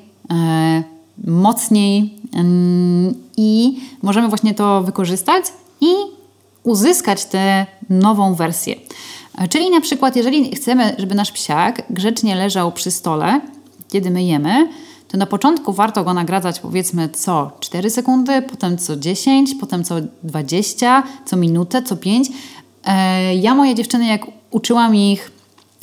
mocniej 1.24 2.14
i 3.36 3.80
możemy 4.02 4.28
właśnie 4.28 4.54
to 4.54 4.82
wykorzystać 4.82 5.44
i 5.80 5.92
uzyskać 6.62 7.24
tę 7.24 7.66
nową 7.90 8.34
wersję. 8.34 8.74
Czyli 9.50 9.70
na 9.70 9.80
przykład, 9.80 10.16
jeżeli 10.16 10.56
chcemy, 10.56 10.94
żeby 10.98 11.14
nasz 11.14 11.32
psiak 11.32 11.82
grzecznie 11.90 12.34
leżał 12.34 12.72
przy 12.72 12.90
stole, 12.90 13.40
kiedy 13.88 14.10
my 14.10 14.22
jemy, 14.22 14.68
to 15.08 15.18
na 15.18 15.26
początku 15.26 15.72
warto 15.72 16.04
go 16.04 16.14
nagradzać 16.14 16.60
powiedzmy 16.60 17.08
co 17.08 17.50
4 17.60 17.90
sekundy, 17.90 18.42
potem 18.42 18.78
co 18.78 18.96
10, 18.96 19.54
potem 19.54 19.84
co 19.84 19.94
20, 20.22 21.02
co 21.26 21.36
minutę, 21.36 21.82
co 21.82 21.96
5. 21.96 22.28
E, 22.84 23.34
ja 23.34 23.54
moje 23.54 23.74
dziewczyny, 23.74 24.06
jak 24.06 24.26
uczyłam 24.50 24.96
ich 24.96 25.37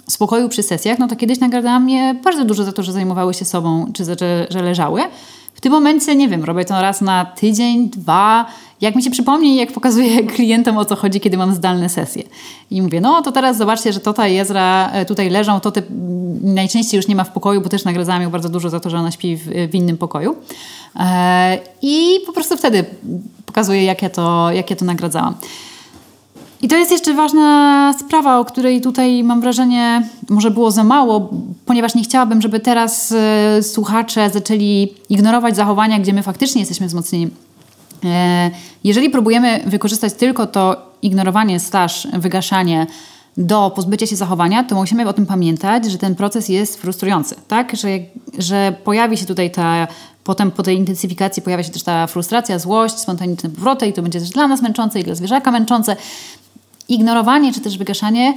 spokoju 0.07 0.49
przy 0.49 0.63
sesjach, 0.63 0.99
no 0.99 1.07
to 1.07 1.15
kiedyś 1.15 1.39
nagradzałam 1.39 1.89
je 1.89 2.13
bardzo 2.13 2.45
dużo 2.45 2.63
za 2.63 2.71
to, 2.71 2.83
że 2.83 2.91
zajmowały 2.91 3.33
się 3.33 3.45
sobą, 3.45 3.91
czy 3.93 4.05
za, 4.05 4.15
że, 4.19 4.47
że 4.49 4.61
leżały. 4.61 5.01
W 5.53 5.61
tym 5.61 5.71
momencie, 5.71 6.15
nie 6.15 6.27
wiem, 6.27 6.43
robię 6.43 6.65
to 6.65 6.81
raz 6.81 7.01
na 7.01 7.25
tydzień, 7.25 7.89
dwa. 7.89 8.45
Jak 8.81 8.95
mi 8.95 9.03
się 9.03 9.11
przypomni, 9.11 9.55
jak 9.55 9.71
pokazuję 9.71 10.23
klientom 10.35 10.77
o 10.77 10.85
co 10.85 10.95
chodzi, 10.95 11.19
kiedy 11.19 11.37
mam 11.37 11.55
zdalne 11.55 11.89
sesje. 11.89 12.23
I 12.71 12.81
mówię, 12.81 13.01
no 13.01 13.21
to 13.21 13.31
teraz 13.31 13.57
zobaczcie, 13.57 13.93
że 13.93 13.99
Tota 13.99 14.27
i 14.27 14.37
Ezra 14.37 14.91
e, 14.91 15.05
tutaj 15.05 15.29
leżą, 15.29 15.59
to 15.59 15.71
najczęściej 16.41 16.97
już 16.97 17.07
nie 17.07 17.15
ma 17.15 17.23
w 17.23 17.31
pokoju, 17.31 17.61
bo 17.61 17.69
też 17.69 17.83
nagradzałam 17.83 18.21
ją 18.21 18.29
bardzo 18.29 18.49
dużo 18.49 18.69
za 18.69 18.79
to, 18.79 18.89
że 18.89 18.97
ona 18.97 19.11
śpi 19.11 19.37
w, 19.37 19.47
w 19.71 19.75
innym 19.75 19.97
pokoju. 19.97 20.35
E, 20.99 21.59
I 21.81 22.19
po 22.25 22.33
prostu 22.33 22.57
wtedy 22.57 22.85
pokazuję, 23.45 23.83
jak 23.83 24.01
ja 24.01 24.09
to, 24.09 24.51
jak 24.51 24.69
ja 24.69 24.75
to 24.75 24.85
nagradzałam. 24.85 25.35
I 26.61 26.67
to 26.67 26.75
jest 26.75 26.91
jeszcze 26.91 27.13
ważna 27.13 27.93
sprawa, 27.99 28.39
o 28.39 28.45
której 28.45 28.81
tutaj 28.81 29.23
mam 29.23 29.41
wrażenie, 29.41 30.09
może 30.29 30.51
było 30.51 30.71
za 30.71 30.83
mało, 30.83 31.29
ponieważ 31.65 31.95
nie 31.95 32.03
chciałabym, 32.03 32.41
żeby 32.41 32.59
teraz 32.59 33.11
y, 33.59 33.63
słuchacze 33.63 34.29
zaczęli 34.29 34.93
ignorować 35.09 35.55
zachowania, 35.55 35.99
gdzie 35.99 36.13
my 36.13 36.23
faktycznie 36.23 36.61
jesteśmy 36.61 36.87
wzmocnieni. 36.87 37.29
E, 38.05 38.51
jeżeli 38.83 39.09
próbujemy 39.09 39.63
wykorzystać 39.65 40.13
tylko 40.13 40.47
to 40.47 40.91
ignorowanie, 41.01 41.59
slash 41.59 42.07
wygaszanie 42.13 42.87
do 43.37 43.71
pozbycia 43.75 44.07
się 44.07 44.15
zachowania, 44.15 44.63
to 44.63 44.75
musimy 44.75 45.07
o 45.07 45.13
tym 45.13 45.25
pamiętać, 45.25 45.85
że 45.85 45.97
ten 45.97 46.15
proces 46.15 46.49
jest 46.49 46.81
frustrujący, 46.81 47.35
tak? 47.47 47.75
Że, 47.75 47.87
że 48.37 48.75
pojawi 48.83 49.17
się 49.17 49.25
tutaj 49.25 49.51
ta 49.51 49.87
Potem 50.25 50.51
po 50.51 50.63
tej 50.63 50.77
intensyfikacji 50.77 51.43
pojawia 51.43 51.63
się 51.63 51.71
też 51.71 51.83
ta 51.83 52.07
frustracja, 52.07 52.59
złość, 52.59 52.99
spontaniczne 52.99 53.49
powroty 53.49 53.87
i 53.87 53.93
to 53.93 54.01
będzie 54.01 54.19
też 54.19 54.29
dla 54.29 54.47
nas 54.47 54.61
męczące 54.61 54.99
i 54.99 55.03
dla 55.03 55.15
zwierzaka 55.15 55.51
męczące 55.51 55.95
ignorowanie 56.89 57.53
czy 57.53 57.61
też 57.61 57.77
wygaszanie 57.77 58.33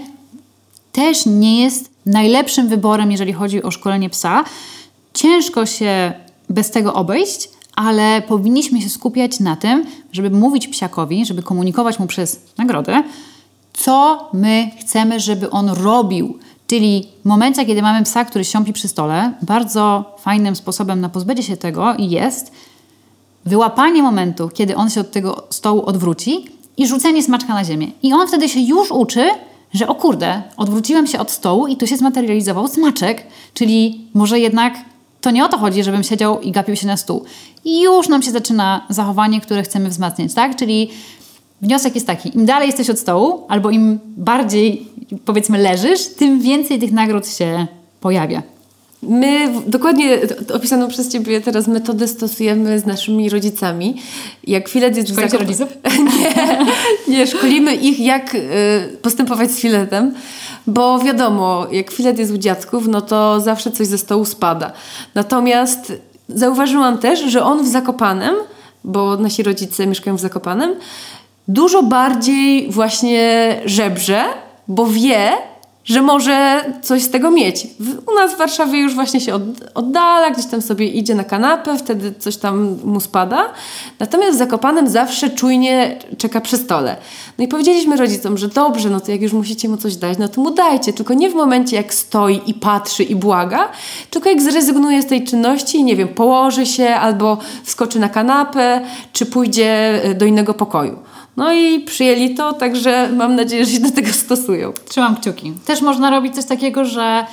też 0.93 1.27
nie 1.27 1.63
jest 1.63 1.91
najlepszym 2.07 2.69
wyborem, 2.69 3.11
jeżeli 3.13 3.33
chodzi 3.33 3.63
o 3.63 3.71
szkolenie 3.71 4.11
psa. 4.11 4.45
Ciężko 5.15 5.67
się 5.67 6.13
bez 6.51 6.71
tego 6.71 6.95
obejść, 6.95 7.49
ale 7.77 8.23
powinniśmy 8.23 8.83
się 8.83 8.89
skupiać 8.89 9.41
na 9.41 9.57
tym, 9.57 9.85
żeby 10.13 10.31
mówić 10.31 10.69
psiakowi, 10.69 11.27
żeby 11.27 11.43
komunikować 11.43 11.99
mu 11.99 12.07
przez 12.07 12.41
nagrodę, 12.59 13.03
co 13.73 14.29
my 14.33 14.71
chcemy, 14.81 15.21
żeby 15.21 15.51
on 15.51 15.69
robił. 15.69 16.39
Czyli 16.67 17.09
w 17.23 17.29
momencie, 17.29 17.67
kiedy 17.67 17.83
mamy 17.83 18.05
psa, 18.05 18.25
który 18.25 18.45
siąpi 18.45 18.73
przy 18.73 18.89
stole, 18.89 19.33
bardzo 19.43 20.05
fajnym 20.19 20.57
sposobem 20.57 21.01
na 21.01 21.09
pozbycie 21.09 21.43
się 21.43 21.57
tego 21.57 21.95
jest 21.99 22.53
wyłapanie 23.45 24.03
momentu, 24.03 24.49
kiedy 24.55 24.77
on 24.77 24.91
się 24.91 25.01
od 25.01 25.11
tego 25.11 25.47
stołu 25.51 25.83
odwróci 25.87 26.58
i 26.79 26.87
rzucenie 26.87 27.23
smaczka 27.23 27.55
na 27.55 27.65
ziemię. 27.65 27.87
I 28.03 28.13
on 28.13 28.29
wtedy 28.29 28.49
się 28.49 28.61
już 28.61 28.91
uczy, 28.91 29.31
że 29.75 29.89
o 29.89 29.95
kurde, 29.95 30.43
odwróciłem 30.57 31.07
się 31.07 31.19
od 31.19 31.31
stołu 31.31 31.67
i 31.67 31.77
tu 31.77 31.87
się 31.87 31.97
zmaterializował 31.97 32.69
smaczek, 32.69 33.27
czyli 33.55 34.01
może 34.15 34.41
jednak 34.41 34.75
to 35.21 35.31
nie 35.31 35.45
o 35.45 35.49
to 35.49 35.59
chodzi, 35.59 35.85
żebym 35.85 36.03
siedział 36.03 36.41
i 36.41 36.53
gapił 36.53 36.77
się 36.77 36.87
na 36.87 36.97
stół. 36.97 37.25
I 37.65 37.83
już 37.83 38.09
nam 38.09 38.23
się 38.23 38.31
zaczyna 38.31 38.87
zachowanie, 38.89 39.41
które 39.41 39.63
chcemy 39.63 39.89
wzmacniać, 39.89 40.35
tak? 40.35 40.57
Czyli 40.57 40.91
wniosek 41.63 41.95
jest 41.95 42.07
taki, 42.07 42.37
im 42.37 42.47
dalej 42.47 42.67
jesteś 42.67 42.91
od 42.91 42.99
stołu, 42.99 43.45
albo 43.49 43.71
im 43.71 43.99
bardziej, 44.17 44.87
powiedzmy, 45.25 45.59
leżysz, 45.59 46.07
tym 46.07 46.41
więcej 46.41 46.79
tych 46.79 46.93
nagród 46.93 47.29
się 47.29 47.67
pojawia. 48.01 48.43
My 49.03 49.53
dokładnie 49.67 50.19
opisaną 50.55 50.89
przez 50.89 51.13
Ciebie 51.13 51.41
teraz 51.41 51.67
metodę 51.69 52.09
stosujemy 52.09 52.79
z 52.79 52.87
naszymi 52.87 53.31
rodzicami. 53.31 53.97
Jak 54.45 54.69
filet 54.69 54.97
jest 54.97 55.09
Szkolicie 55.09 55.39
rodziców? 55.39 55.69
nie, 56.19 56.67
nie, 57.09 57.27
szkolimy 57.27 57.75
ich 57.75 58.01
jak 58.01 58.35
y, 58.35 58.41
postępować 59.03 59.51
z 59.51 59.61
filetem, 59.61 60.15
bo 60.67 60.99
wiadomo, 60.99 61.67
jak 61.73 61.91
filet 61.91 62.19
jest 62.19 62.33
u 62.33 62.39
dziadków, 62.39 62.89
no 62.89 63.01
to 63.01 63.41
zawsze 63.41 63.71
coś 63.71 63.87
ze 63.87 63.99
stołu 63.99 64.25
spada. 64.25 64.73
Natomiast 65.15 65.93
zauważyłam 66.29 66.99
też, 66.99 67.21
że 67.21 67.45
on 67.45 67.65
w 67.65 67.69
Zakopanem, 67.69 68.35
bo 68.85 69.17
nasi 69.17 69.43
rodzice 69.43 69.87
mieszkają 69.87 70.17
w 70.17 70.21
Zakopanem, 70.21 70.75
dużo 71.49 71.83
bardziej 71.83 72.71
właśnie 72.71 73.55
żebrze, 73.65 74.25
bo 74.69 74.87
wie, 74.87 75.33
że 75.89 76.03
może 76.03 76.65
coś 76.83 77.03
z 77.03 77.11
tego 77.11 77.31
mieć. 77.31 77.67
U 78.07 78.15
nas 78.15 78.35
w 78.35 78.37
Warszawie 78.37 78.79
już 78.79 78.95
właśnie 78.95 79.21
się 79.21 79.39
oddala, 79.75 80.31
gdzieś 80.31 80.47
tam 80.47 80.63
sobie 80.63 80.87
idzie 80.87 81.15
na 81.15 81.25
kanapę, 81.25 81.79
wtedy 81.79 82.15
coś 82.19 82.37
tam 82.37 82.79
mu 82.85 83.01
spada. 83.01 83.45
Natomiast 83.99 84.35
w 84.35 84.39
Zakopanem 84.39 84.89
zawsze 84.89 85.31
czujnie 85.31 85.99
czeka 86.19 86.41
przy 86.41 86.57
stole. 86.57 86.97
No 87.39 87.45
i 87.45 87.49
powiedzieliśmy 87.49 87.97
rodzicom, 87.97 88.39
że 88.39 88.49
dobrze, 88.49 88.91
no 88.91 89.01
to 89.01 89.13
jak 89.13 89.23
już 89.23 89.33
musicie 89.33 89.69
mu 89.69 89.77
coś 89.77 89.97
dać, 89.97 90.19
no 90.19 90.29
to 90.29 90.41
mu 90.41 90.51
dajcie, 90.51 90.93
tylko 90.93 91.15
nie 91.15 91.31
w 91.31 91.35
momencie 91.35 91.77
jak 91.77 91.95
stoi 91.95 92.41
i 92.47 92.55
patrzy 92.55 93.03
i 93.03 93.17
błaga, 93.17 93.69
tylko 94.11 94.29
jak 94.29 94.43
zrezygnuje 94.43 95.03
z 95.03 95.07
tej 95.07 95.25
czynności, 95.25 95.85
nie 95.85 95.97
wiem, 95.97 96.09
położy 96.09 96.67
się 96.67 96.89
albo 96.89 97.39
wskoczy 97.65 97.99
na 97.99 98.09
kanapę, 98.09 98.81
czy 99.13 99.27
pójdzie 99.27 100.01
do 100.15 100.27
innego 100.27 100.55
pokoju. 100.55 100.99
No 101.39 101.53
i 101.53 101.81
przyjęli 101.81 102.35
to, 102.35 102.53
także 102.53 103.11
mam 103.17 103.37
nadzieję, 103.37 103.65
że 103.65 103.73
się 103.73 103.81
do 103.81 103.91
tego 103.91 104.13
stosują. 104.13 104.73
Trzymam 104.89 105.17
kciuki. 105.17 105.53
Też 105.67 105.83
można 105.83 106.11
robić 106.11 106.35
coś 106.35 106.45
takiego, 106.45 106.85
że 106.85 107.27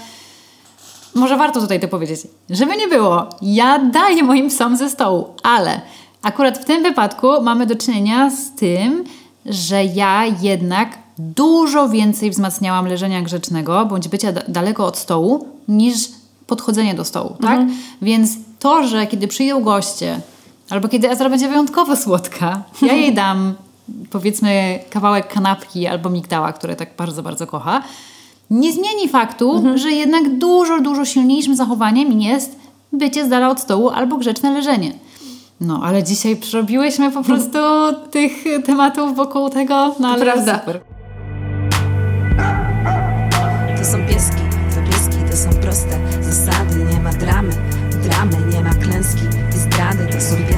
może 1.15 1.38
warto 1.38 1.62
tutaj 1.62 1.80
to 1.80 1.88
powiedzieć. 1.88 2.20
Żeby 2.50 2.78
nie 2.78 2.88
było, 2.88 3.30
ja 3.41 3.80
daję 3.80 4.24
moim 4.24 4.50
psom 4.50 4.78
ze 4.78 4.89
stołu, 4.89 5.28
ale 5.44 5.82
akurat 6.22 6.58
w 6.58 6.65
tym 6.65 6.84
wypadku 6.84 7.28
mamy 7.41 7.65
do 7.65 7.76
czynienia 7.76 8.30
z 8.30 8.52
tym, 8.56 9.04
że 9.46 9.86
ja 9.86 10.26
jednak 10.41 10.98
dużo 11.18 11.89
więcej 11.89 12.32
wzmacniałam 12.32 12.88
leżenia 12.88 13.22
grzecznego 13.22 13.86
bądź 13.86 14.08
bycia 14.08 14.32
daleko 14.48 14.86
od 14.86 14.98
stołu 14.98 15.48
niż 15.68 15.96
podchodzenie 16.48 16.96
do 16.96 17.06
stołu, 17.06 17.30
tak? 17.41 17.60
Mhm. 17.60 17.78
Więc 18.02 18.32
to, 18.60 18.88
że 18.88 19.08
kiedy 19.08 19.28
przyjdą 19.28 19.63
goście 19.63 20.20
albo 20.70 20.88
kiedy 20.88 21.10
Ezra 21.10 21.30
będzie 21.30 21.48
wyjątkowo 21.48 21.96
słodka, 21.96 22.63
ja 22.82 22.94
jej 22.94 23.13
dam 23.13 23.56
powiedzmy 24.10 24.80
kawałek 24.89 25.28
kanapki 25.28 25.88
albo 25.88 26.10
migdała, 26.10 26.54
które 26.54 26.76
tak 26.76 26.89
bardzo, 26.98 27.24
bardzo 27.24 27.48
kocha, 27.48 27.84
nie 28.50 28.74
zmieni 28.74 29.10
faktu, 29.10 29.56
mhm. 29.56 29.78
że 29.78 29.91
jednak 29.91 30.38
dużo, 30.38 30.82
dużo 30.82 31.06
silniejszym 31.06 31.56
zachowaniem 31.56 32.21
jest 32.21 32.65
bycie 32.93 33.26
z 33.26 33.30
dala 33.30 33.50
od 33.50 33.60
stołu 33.60 33.89
albo 33.89 34.17
grzeczne 34.17 34.52
leżenie. 34.52 34.93
No, 35.62 35.82
ale 35.84 36.04
dzisiaj 36.04 36.36
przerobiłyśmy 36.36 37.12
po 37.12 37.24
prostu 37.24 37.58
tych 38.12 38.32
tematów 38.65 39.15
wokół 39.15 39.50
tego, 39.50 39.95
no 40.00 40.08
ale 40.08 40.26
Prawda. 40.26 40.60
super. 40.60 40.82
To 43.78 43.86
są 43.86 44.08
pieski, 44.08 44.41
to 44.76 44.91
pieski, 44.91 45.32
to 45.32 45.38
są 45.38 45.50
proste 45.62 46.00
zasady, 46.21 46.86
nie 46.93 47.00
ma 47.00 47.13
dramy, 47.13 47.54
dramy, 48.04 48.38
nie 48.54 48.63
ma 48.63 48.74
klęski 48.74 49.24
i 49.56 49.60
zdrady, 49.60 50.08
to 50.12 50.21
są 50.21 50.36
pieski, 50.36 50.55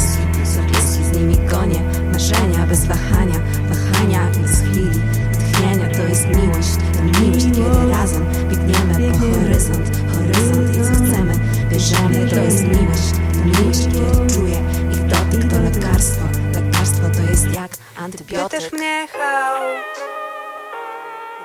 Marzenia 2.17 2.65
bez 2.67 2.85
wahania, 2.85 3.39
wahania 3.69 4.31
bez 4.41 4.51
chwili 4.51 4.99
Tchnienia 5.39 5.89
to 5.97 6.03
jest 6.03 6.27
miłość, 6.27 6.69
to 6.93 7.21
miłość 7.21 7.45
kiedy 7.45 7.89
razem 7.91 8.25
biegniemy 8.49 9.11
po 9.11 9.17
horyzont 9.17 9.91
Horyzont 10.13 10.75
i 10.75 10.79
co 10.79 11.03
chcemy, 11.03 11.33
bierzemy 11.71 12.29
To 12.29 12.35
jest 12.35 12.63
miłość, 12.63 13.09
to 13.33 13.45
miłość 13.45 13.79
kiedy 13.85 14.33
czuję 14.33 14.61
ich 14.91 15.05
dotyk 15.05 15.51
to 15.51 15.61
lekarstwo 15.61 16.25
Lekarstwo 16.53 17.09
to 17.09 17.31
jest 17.31 17.45
jak 17.45 17.55
Ja 17.55 18.03
antybiotyk 18.03 18.59
też 18.59 18.71
mnie 18.71 19.07
chał 19.11 19.63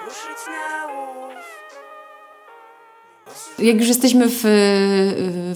ruszyć 0.04 0.42
na 0.46 0.92
łów. 0.92 1.32
Jak 3.58 3.76
już 3.76 3.88
jesteśmy 3.88 4.26
w, 4.28 4.42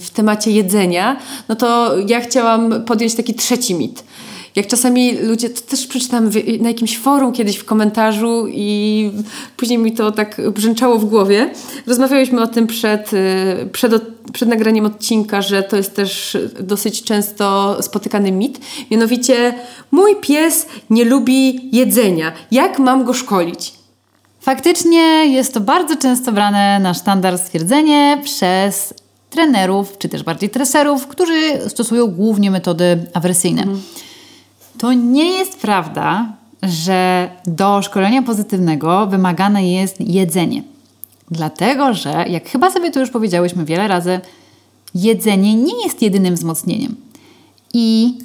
w 0.01 0.09
temacie 0.09 0.51
jedzenia, 0.51 1.19
no 1.49 1.55
to 1.55 1.97
ja 2.07 2.21
chciałam 2.21 2.85
podjąć 2.85 3.15
taki 3.15 3.35
trzeci 3.35 3.75
mit. 3.75 4.03
Jak 4.57 4.67
czasami 4.67 5.17
ludzie, 5.17 5.49
to 5.49 5.61
też 5.61 5.87
przeczytałam 5.87 6.29
w- 6.29 6.61
na 6.61 6.67
jakimś 6.67 6.97
forum 6.97 7.33
kiedyś 7.33 7.55
w 7.57 7.65
komentarzu 7.65 8.45
i 8.47 9.11
później 9.57 9.79
mi 9.79 9.91
to 9.91 10.11
tak 10.11 10.41
brzęczało 10.51 10.97
w 10.99 11.05
głowie. 11.05 11.49
Rozmawiałyśmy 11.87 12.41
o 12.41 12.47
tym 12.47 12.67
przed, 12.67 13.13
y, 13.13 13.69
przed, 13.71 13.91
przed 14.33 14.49
nagraniem 14.49 14.85
odcinka, 14.85 15.41
że 15.41 15.63
to 15.63 15.77
jest 15.77 15.95
też 15.95 16.37
dosyć 16.59 17.03
często 17.03 17.77
spotykany 17.83 18.31
mit. 18.31 18.59
Mianowicie, 18.91 19.53
mój 19.91 20.15
pies 20.15 20.65
nie 20.89 21.05
lubi 21.05 21.69
jedzenia. 21.75 22.31
Jak 22.51 22.79
mam 22.79 23.03
go 23.05 23.13
szkolić? 23.13 23.73
Faktycznie 24.39 25.01
jest 25.25 25.53
to 25.53 25.59
bardzo 25.59 25.95
często 25.95 26.31
brane 26.31 26.79
na 26.79 26.93
sztandar 26.93 27.37
stwierdzenie 27.37 28.21
przez 28.23 28.93
trenerów, 29.29 29.97
czy 29.97 30.09
też 30.09 30.23
bardziej 30.23 30.49
treserów, 30.49 31.07
którzy 31.07 31.41
stosują 31.67 32.07
głównie 32.07 32.51
metody 32.51 32.97
awersyjne. 33.13 33.63
To 34.77 34.93
nie 34.93 35.31
jest 35.31 35.59
prawda, 35.59 36.33
że 36.63 37.29
do 37.45 37.81
szkolenia 37.81 38.21
pozytywnego 38.21 39.07
wymagane 39.07 39.67
jest 39.67 40.01
jedzenie. 40.01 40.63
Dlatego, 41.31 41.93
że 41.93 42.25
jak 42.29 42.49
chyba 42.49 42.71
sobie 42.71 42.91
to 42.91 42.99
już 42.99 43.09
powiedziałyśmy 43.09 43.65
wiele 43.65 43.87
razy, 43.87 44.19
jedzenie 44.95 45.55
nie 45.55 45.83
jest 45.83 46.01
jedynym 46.01 46.35
wzmocnieniem. 46.35 46.95
I 47.73 48.17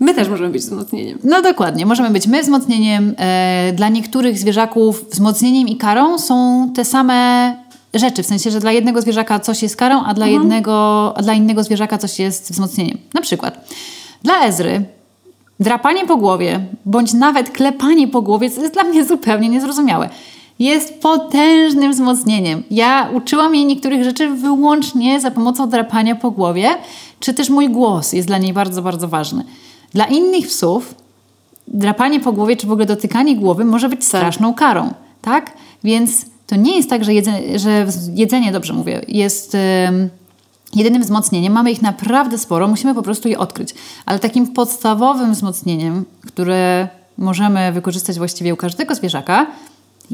My 0.00 0.14
też 0.14 0.28
możemy 0.28 0.50
być 0.50 0.62
wzmocnieniem. 0.62 1.18
no 1.24 1.42
dokładnie, 1.42 1.86
możemy 1.86 2.10
być 2.10 2.26
my 2.26 2.42
wzmocnieniem. 2.42 3.14
E, 3.18 3.72
dla 3.76 3.88
niektórych 3.88 4.38
zwierzaków 4.38 5.10
wzmocnieniem 5.10 5.68
i 5.68 5.76
karą 5.76 6.18
są 6.18 6.68
te 6.74 6.84
same 6.84 7.56
rzeczy. 7.94 8.22
W 8.22 8.26
sensie, 8.26 8.50
że 8.50 8.60
dla 8.60 8.72
jednego 8.72 9.02
zwierzaka 9.02 9.40
coś 9.40 9.62
jest 9.62 9.76
karą, 9.76 10.04
a 10.04 10.14
dla, 10.14 10.26
jednego, 10.26 11.12
a 11.16 11.22
dla 11.22 11.32
innego 11.32 11.64
zwierzaka 11.64 11.98
coś 11.98 12.18
jest 12.18 12.52
wzmocnieniem. 12.52 12.98
Na 13.14 13.20
przykład 13.20 13.68
dla 14.22 14.44
Ezry 14.44 14.84
drapanie 15.60 16.06
po 16.06 16.16
głowie, 16.16 16.60
bądź 16.86 17.12
nawet 17.12 17.50
klepanie 17.50 18.08
po 18.08 18.22
głowie, 18.22 18.50
co 18.50 18.60
jest 18.60 18.74
dla 18.74 18.84
mnie 18.84 19.04
zupełnie 19.04 19.48
niezrozumiałe, 19.48 20.08
jest 20.58 21.00
potężnym 21.00 21.92
wzmocnieniem. 21.92 22.62
Ja 22.70 23.08
uczyłam 23.14 23.54
jej 23.54 23.66
niektórych 23.66 24.04
rzeczy 24.04 24.28
wyłącznie 24.28 25.20
za 25.20 25.30
pomocą 25.30 25.68
drapania 25.68 26.14
po 26.14 26.30
głowie, 26.30 26.68
czy 27.20 27.34
też 27.34 27.50
mój 27.50 27.68
głos 27.68 28.12
jest 28.12 28.28
dla 28.28 28.38
niej 28.38 28.52
bardzo, 28.52 28.82
bardzo 28.82 29.08
ważny. 29.08 29.44
Dla 29.94 30.04
innych 30.04 30.46
psów 30.46 30.94
drapanie 31.68 32.20
po 32.20 32.32
głowie, 32.32 32.56
czy 32.56 32.66
w 32.66 32.72
ogóle 32.72 32.86
dotykanie 32.86 33.36
głowy 33.36 33.64
może 33.64 33.88
być 33.88 34.04
straszną 34.04 34.54
karą, 34.54 34.94
tak? 35.22 35.52
Więc 35.84 36.26
to 36.46 36.56
nie 36.56 36.76
jest 36.76 36.90
tak, 36.90 37.04
że 37.04 37.14
jedzenie, 37.14 37.58
że 37.58 37.86
jedzenie 38.14 38.52
dobrze 38.52 38.72
mówię, 38.72 39.04
jest 39.08 39.54
em, 39.54 40.08
jedynym 40.74 41.02
wzmocnieniem. 41.02 41.52
Mamy 41.52 41.70
ich 41.70 41.82
naprawdę 41.82 42.38
sporo, 42.38 42.68
musimy 42.68 42.94
po 42.94 43.02
prostu 43.02 43.28
je 43.28 43.38
odkryć. 43.38 43.74
Ale 44.06 44.18
takim 44.18 44.48
podstawowym 44.48 45.32
wzmocnieniem, 45.32 46.04
które 46.26 46.88
możemy 47.18 47.72
wykorzystać 47.72 48.18
właściwie 48.18 48.54
u 48.54 48.56
każdego 48.56 48.94
zwierzaka, 48.94 49.46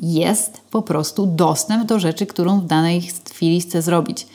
jest 0.03 0.61
po 0.71 0.83
prostu 0.83 1.27
dostęp 1.27 1.85
do 1.85 1.99
rzeczy, 1.99 2.27
którą 2.27 2.61
w 2.61 2.67
danej 2.67 3.03
chwili 3.31 3.61
chce 3.61 3.83
zrobić. 3.83 4.27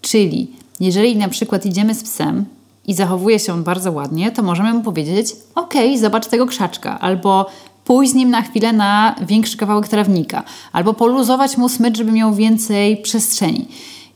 Czyli 0.00 0.50
jeżeli 0.80 1.16
na 1.16 1.28
przykład 1.28 1.66
idziemy 1.66 1.94
z 1.94 2.02
psem 2.02 2.44
i 2.86 2.94
zachowuje 2.94 3.38
się 3.38 3.52
on 3.52 3.64
bardzo 3.64 3.92
ładnie, 3.92 4.32
to 4.32 4.42
możemy 4.42 4.74
mu 4.74 4.82
powiedzieć: 4.82 5.36
OK, 5.54 5.74
zobacz 6.00 6.26
tego 6.26 6.46
krzaczka, 6.46 7.00
albo 7.00 7.46
pójść 7.84 8.12
z 8.12 8.14
nim 8.14 8.30
na 8.30 8.42
chwilę 8.42 8.72
na 8.72 9.14
większy 9.26 9.56
kawałek 9.56 9.88
trawnika, 9.88 10.42
albo 10.72 10.94
poluzować 10.94 11.56
mu 11.56 11.68
smycz, 11.68 11.96
żeby 11.96 12.12
miał 12.12 12.34
więcej 12.34 12.96
przestrzeni. 12.96 13.68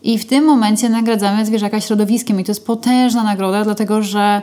I 0.02 0.18
w 0.18 0.26
tym 0.26 0.44
momencie 0.44 0.88
nagradzamy 0.88 1.46
zwierzaka 1.46 1.80
środowiskiem, 1.80 2.40
i 2.40 2.44
to 2.44 2.50
jest 2.50 2.66
potężna 2.66 3.22
nagroda, 3.22 3.64
dlatego 3.64 4.02
że 4.02 4.42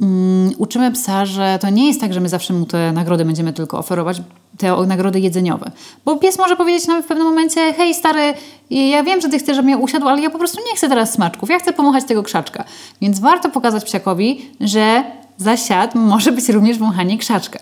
mm, 0.00 0.52
uczymy 0.58 0.92
psa, 0.92 1.26
że 1.26 1.58
to 1.60 1.70
nie 1.70 1.86
jest 1.86 2.00
tak, 2.00 2.12
że 2.12 2.20
my 2.20 2.28
zawsze 2.28 2.54
mu 2.54 2.66
te 2.66 2.92
nagrody 2.92 3.24
będziemy 3.24 3.52
tylko 3.52 3.78
oferować, 3.78 4.22
te 4.58 4.86
nagrody 4.86 5.20
jedzeniowe. 5.20 5.70
Bo 6.04 6.16
pies 6.16 6.38
może 6.38 6.56
powiedzieć 6.56 6.86
nam 6.86 7.02
w 7.02 7.06
pewnym 7.06 7.26
momencie, 7.26 7.72
hej 7.72 7.94
stary, 7.94 8.34
ja 8.70 9.02
wiem, 9.02 9.20
że 9.20 9.28
ty 9.28 9.38
chcesz, 9.38 9.56
żebym 9.56 9.70
ja 9.70 9.76
usiadł, 9.76 10.08
ale 10.08 10.22
ja 10.22 10.30
po 10.30 10.38
prostu 10.38 10.58
nie 10.70 10.76
chcę 10.76 10.88
teraz 10.88 11.12
smaczków, 11.12 11.50
ja 11.50 11.58
chcę 11.58 11.72
pomachać 11.72 12.04
tego 12.04 12.22
krzaczka. 12.22 12.64
Więc 13.00 13.20
warto 13.20 13.50
pokazać 13.50 13.84
psiakowi, 13.84 14.50
że 14.60 15.04
za 15.38 15.56
siad 15.56 15.94
może 15.94 16.32
być 16.32 16.48
również 16.48 16.78
wąchanie 16.78 17.18
krzaczka. 17.18 17.58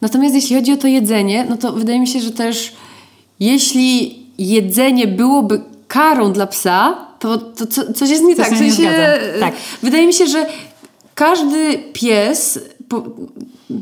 Natomiast 0.00 0.34
jeśli 0.34 0.56
chodzi 0.56 0.72
o 0.72 0.76
to 0.76 0.86
jedzenie, 0.86 1.46
no 1.48 1.56
to 1.56 1.72
wydaje 1.72 2.00
mi 2.00 2.06
się, 2.06 2.20
że 2.20 2.30
też 2.30 2.72
jeśli 3.40 4.18
jedzenie 4.38 5.06
byłoby 5.06 5.60
karą 5.96 6.32
dla 6.32 6.46
psa, 6.46 7.06
to, 7.18 7.38
to 7.38 7.66
co, 7.66 7.92
coś 7.92 8.10
jest 8.10 8.24
nie 8.24 8.36
Coś 8.36 8.48
tak. 8.48 8.58
się 8.58 8.64
nie 8.64 8.70
W 8.70 8.74
sensie, 8.74 8.92
zgadza. 8.92 9.40
Tak. 9.40 9.54
Wydaje 9.82 10.06
mi 10.06 10.14
się, 10.14 10.26
że 10.26 10.46
każdy 11.14 11.78
pies, 11.92 12.58
po, 12.88 13.02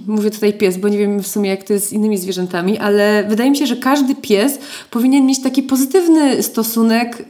mówię 0.07 0.31
tutaj 0.31 0.53
pies, 0.53 0.77
bo 0.77 0.89
nie 0.89 0.99
wiem 0.99 1.23
w 1.23 1.27
sumie 1.27 1.51
jak 1.51 1.63
to 1.63 1.73
jest 1.73 1.89
z 1.89 1.93
innymi 1.93 2.19
zwierzętami, 2.19 2.79
ale 2.79 3.25
wydaje 3.29 3.51
mi 3.51 3.57
się, 3.57 3.67
że 3.67 3.77
każdy 3.77 4.15
pies 4.15 4.59
powinien 4.91 5.27
mieć 5.27 5.43
taki 5.43 5.63
pozytywny 5.63 6.43
stosunek, 6.43 7.21
y, 7.21 7.25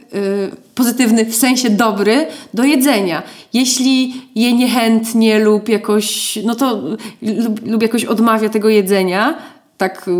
pozytywny 0.75 1.25
w 1.25 1.35
sensie 1.35 1.69
dobry, 1.69 2.27
do 2.53 2.63
jedzenia. 2.63 3.23
Jeśli 3.53 4.13
je 4.35 4.53
niechętnie 4.53 5.39
lub 5.39 5.69
jakoś, 5.69 6.39
no 6.43 6.55
to 6.55 6.81
lub, 7.21 7.67
lub 7.67 7.81
jakoś 7.81 8.05
odmawia 8.05 8.49
tego 8.49 8.69
jedzenia, 8.69 9.37
tak 9.77 10.07
y, 10.07 10.11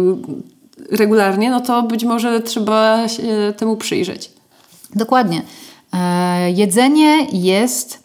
regularnie, 0.97 1.49
no 1.49 1.61
to 1.61 1.83
być 1.83 2.03
może 2.03 2.41
trzeba 2.41 3.07
się 3.07 3.53
temu 3.57 3.77
przyjrzeć. 3.77 4.34
Dokładnie. 4.95 5.41
E, 5.93 6.51
jedzenie 6.51 7.27
jest 7.31 8.03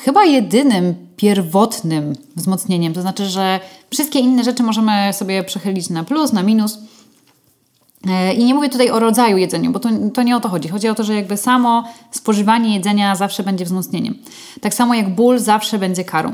chyba 0.00 0.24
jedynym 0.24 0.94
pierwotnym 1.16 2.12
wzmocnieniem. 2.36 2.92
To 2.92 3.02
znaczy, 3.02 3.26
że 3.26 3.60
wszystkie 3.90 4.18
inne 4.18 4.44
rzeczy 4.44 4.62
możemy 4.62 5.12
sobie 5.12 5.44
przechylić 5.44 5.90
na 5.90 6.04
plus, 6.04 6.32
na 6.32 6.42
minus. 6.42 6.78
E, 8.08 8.34
I 8.34 8.44
nie 8.44 8.54
mówię 8.54 8.68
tutaj 8.68 8.90
o 8.90 8.98
rodzaju 8.98 9.36
jedzenia, 9.36 9.70
bo 9.70 9.78
to, 9.80 9.88
to 10.14 10.22
nie 10.22 10.36
o 10.36 10.40
to 10.40 10.48
chodzi. 10.48 10.68
Chodzi 10.68 10.88
o 10.88 10.94
to, 10.94 11.04
że 11.04 11.14
jakby 11.14 11.36
samo 11.36 11.84
spożywanie 12.10 12.74
jedzenia 12.74 13.16
zawsze 13.16 13.42
będzie 13.42 13.64
wzmocnieniem. 13.64 14.14
Tak 14.60 14.74
samo 14.74 14.94
jak 14.94 15.14
ból 15.14 15.38
zawsze 15.38 15.78
będzie 15.78 16.04
karą. 16.04 16.32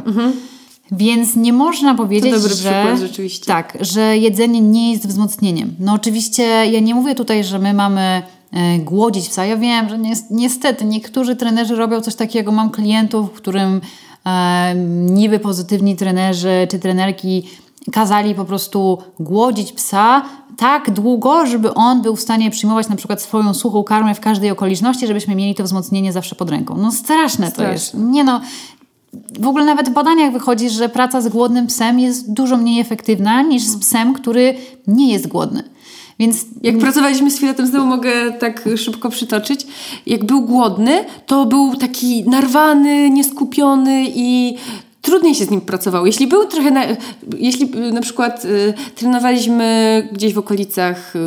Więc 0.93 1.37
nie 1.37 1.53
można 1.53 1.95
powiedzieć, 1.95 2.33
dobry 2.33 2.49
że, 2.49 2.55
przykład 2.55 2.99
rzeczywiście. 2.99 3.47
Tak, 3.47 3.79
że 3.81 4.19
jedzenie 4.19 4.61
nie 4.61 4.93
jest 4.93 5.07
wzmocnieniem. 5.07 5.75
No 5.79 5.93
oczywiście 5.93 6.43
ja 6.43 6.81
nie 6.81 6.95
mówię 6.95 7.15
tutaj, 7.15 7.45
że 7.45 7.59
my 7.59 7.75
mamy 7.75 8.23
głodzić 8.79 9.29
psa. 9.29 9.45
Ja 9.47 9.57
wiem, 9.57 9.89
że 9.89 9.99
ni- 9.99 10.13
niestety 10.31 10.85
niektórzy 10.85 11.37
trenerzy 11.37 11.77
robią 11.77 12.01
coś 12.01 12.15
takiego. 12.15 12.53
Mam 12.53 12.71
klientów, 12.71 13.33
którym 13.33 13.81
e, 14.27 14.75
niby 15.11 15.39
pozytywni 15.39 15.97
trenerzy 15.97 16.67
czy 16.71 16.79
trenerki 16.79 17.49
kazali 17.93 18.35
po 18.35 18.45
prostu 18.45 18.99
głodzić 19.21 19.73
psa 19.73 20.23
tak 20.59 20.91
długo, 20.91 21.47
żeby 21.47 21.75
on 21.75 22.03
był 22.03 22.17
w 22.17 22.21
stanie 22.21 22.51
przyjmować 22.51 22.89
na 22.89 22.97
przykład 22.97 23.23
swoją 23.23 23.55
suchą 23.55 23.85
karmę 23.85 24.15
w 24.15 24.21
każdej 24.21 24.51
okoliczności, 24.51 25.07
żebyśmy 25.07 25.35
mieli 25.35 25.55
to 25.55 25.65
wzmocnienie 25.65 26.13
zawsze 26.13 26.35
pod 26.35 26.51
ręką. 26.51 26.77
No 26.77 26.93
straszne 26.93 27.47
to 27.47 27.53
Straszne. 27.53 27.73
jest. 27.73 27.95
Nie 27.95 28.25
no, 28.25 28.41
w 29.41 29.47
ogóle 29.47 29.65
nawet 29.65 29.89
w 29.89 29.93
badaniach 29.93 30.33
wychodzi, 30.33 30.71
że 30.71 30.89
praca 30.89 31.21
z 31.21 31.29
głodnym 31.29 31.67
psem 31.67 32.01
jest 32.01 32.33
dużo 32.33 32.57
mniej 32.57 32.81
efektywna 32.81 33.43
niż 33.43 33.63
z 33.63 33.77
psem, 33.77 34.15
który 34.15 34.55
nie 34.87 35.13
jest 35.13 35.29
głodny. 35.29 35.63
Więc 36.19 36.45
Jak 36.63 36.79
pracowaliśmy 36.79 37.31
z 37.31 37.39
filetem, 37.39 37.67
znowu 37.67 37.87
mogę 37.87 38.33
tak 38.33 38.69
szybko 38.77 39.11
przytoczyć. 39.11 39.67
Jak 40.07 40.25
był 40.25 40.41
głodny, 40.41 41.05
to 41.27 41.47
był 41.47 41.77
taki 41.77 42.25
narwany, 42.29 43.11
nieskupiony 43.11 44.05
i 44.15 44.57
trudniej 45.03 45.35
się 45.35 45.45
z 45.45 45.51
nim 45.51 45.61
pracowało. 45.61 46.07
Jeśli 46.07 46.27
był 46.27 46.47
trochę, 46.47 46.71
na, 46.71 46.85
jeśli 47.39 47.69
na 47.93 48.01
przykład 48.01 48.45
y, 48.45 48.75
trenowaliśmy 48.95 50.09
gdzieś 50.13 50.35
w 50.35 50.39
okolicach 50.39 51.17
y, 51.17 51.21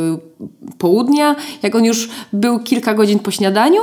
południa, 0.78 1.36
jak 1.62 1.74
on 1.74 1.84
już 1.84 2.08
był 2.32 2.58
kilka 2.58 2.94
godzin 2.94 3.18
po 3.18 3.30
śniadaniu, 3.30 3.80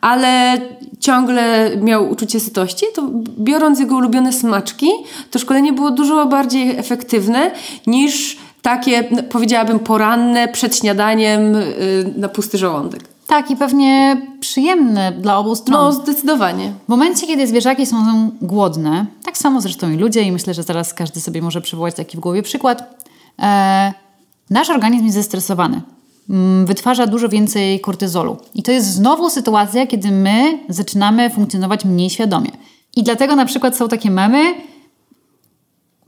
ale 0.00 0.60
ciągle 1.00 1.70
miał 1.76 2.10
uczucie 2.10 2.40
sytości, 2.40 2.86
to 2.94 3.10
biorąc 3.38 3.80
jego 3.80 3.96
ulubione 3.96 4.32
smaczki, 4.32 4.88
to 5.30 5.38
szkolenie 5.38 5.72
było 5.72 5.90
dużo 5.90 6.26
bardziej 6.26 6.70
efektywne 6.70 7.50
niż 7.86 8.36
takie, 8.62 9.08
no, 9.10 9.22
powiedziałabym, 9.22 9.78
poranne 9.78 10.48
przed 10.48 10.76
śniadaniem 10.76 11.54
y, 11.56 12.14
na 12.16 12.28
pusty 12.28 12.58
żołądek. 12.58 13.12
Tak, 13.26 13.50
i 13.50 13.56
pewnie 13.56 14.22
przyjemne 14.40 15.12
dla 15.12 15.38
obu 15.38 15.54
stron. 15.56 15.80
No, 15.80 15.92
zdecydowanie. 15.92 16.72
W 16.84 16.88
momencie, 16.88 17.26
kiedy 17.26 17.46
zwierzaki 17.46 17.86
są 17.86 18.30
głodne, 18.42 19.06
tak 19.24 19.38
samo 19.38 19.60
zresztą 19.60 19.90
i 19.90 19.96
ludzie, 19.96 20.22
i 20.22 20.32
myślę, 20.32 20.54
że 20.54 20.62
zaraz 20.62 20.94
każdy 20.94 21.20
sobie 21.20 21.42
może 21.42 21.60
przywołać 21.60 21.94
taki 21.94 22.16
w 22.16 22.20
głowie 22.20 22.42
przykład, 22.42 23.04
e, 23.42 23.92
nasz 24.50 24.70
organizm 24.70 25.04
jest 25.04 25.16
zestresowany. 25.16 25.80
Mm, 26.30 26.66
Wytwarza 26.66 27.06
dużo 27.06 27.28
więcej 27.28 27.80
kortyzolu. 27.80 28.36
I 28.54 28.62
to 28.62 28.72
jest 28.72 28.86
znowu 28.86 29.30
sytuacja, 29.30 29.86
kiedy 29.86 30.10
my 30.10 30.58
zaczynamy 30.68 31.30
funkcjonować 31.30 31.84
mniej 31.84 32.10
świadomie. 32.10 32.50
I 32.96 33.02
dlatego 33.02 33.36
na 33.36 33.44
przykład 33.44 33.76
są 33.76 33.88
takie 33.88 34.10
memy, 34.10 34.54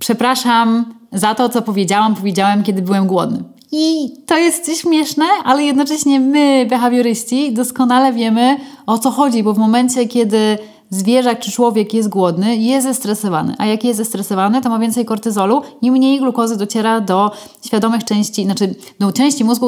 przepraszam 0.04 0.94
za 1.12 1.34
to, 1.34 1.48
co 1.48 1.62
powiedziałam, 1.62 2.14
powiedziałem, 2.14 2.62
kiedy 2.62 2.82
byłem 2.82 3.06
głodny. 3.06 3.44
I 3.72 4.14
to 4.26 4.38
jest 4.38 4.80
śmieszne, 4.80 5.24
ale 5.44 5.62
jednocześnie 5.62 6.20
my, 6.20 6.66
behawioryści, 6.70 7.52
doskonale 7.52 8.12
wiemy 8.12 8.56
o 8.86 8.98
co 8.98 9.10
chodzi, 9.10 9.42
bo 9.42 9.52
w 9.52 9.58
momencie, 9.58 10.08
kiedy 10.08 10.58
zwierzak 10.90 11.40
czy 11.40 11.52
człowiek 11.52 11.94
jest 11.94 12.08
głodny, 12.08 12.56
jest 12.56 12.86
zestresowany. 12.86 13.54
A 13.58 13.66
jak 13.66 13.84
jest 13.84 13.96
zestresowany, 13.96 14.62
to 14.62 14.70
ma 14.70 14.78
więcej 14.78 15.04
kortyzolu 15.04 15.62
i 15.82 15.90
mniej 15.90 16.18
glukozy 16.18 16.56
dociera 16.56 17.00
do 17.00 17.30
świadomych 17.66 18.04
części, 18.04 18.44
znaczy 18.44 18.74
do 19.00 19.12
części 19.12 19.44
mózgu 19.44 19.66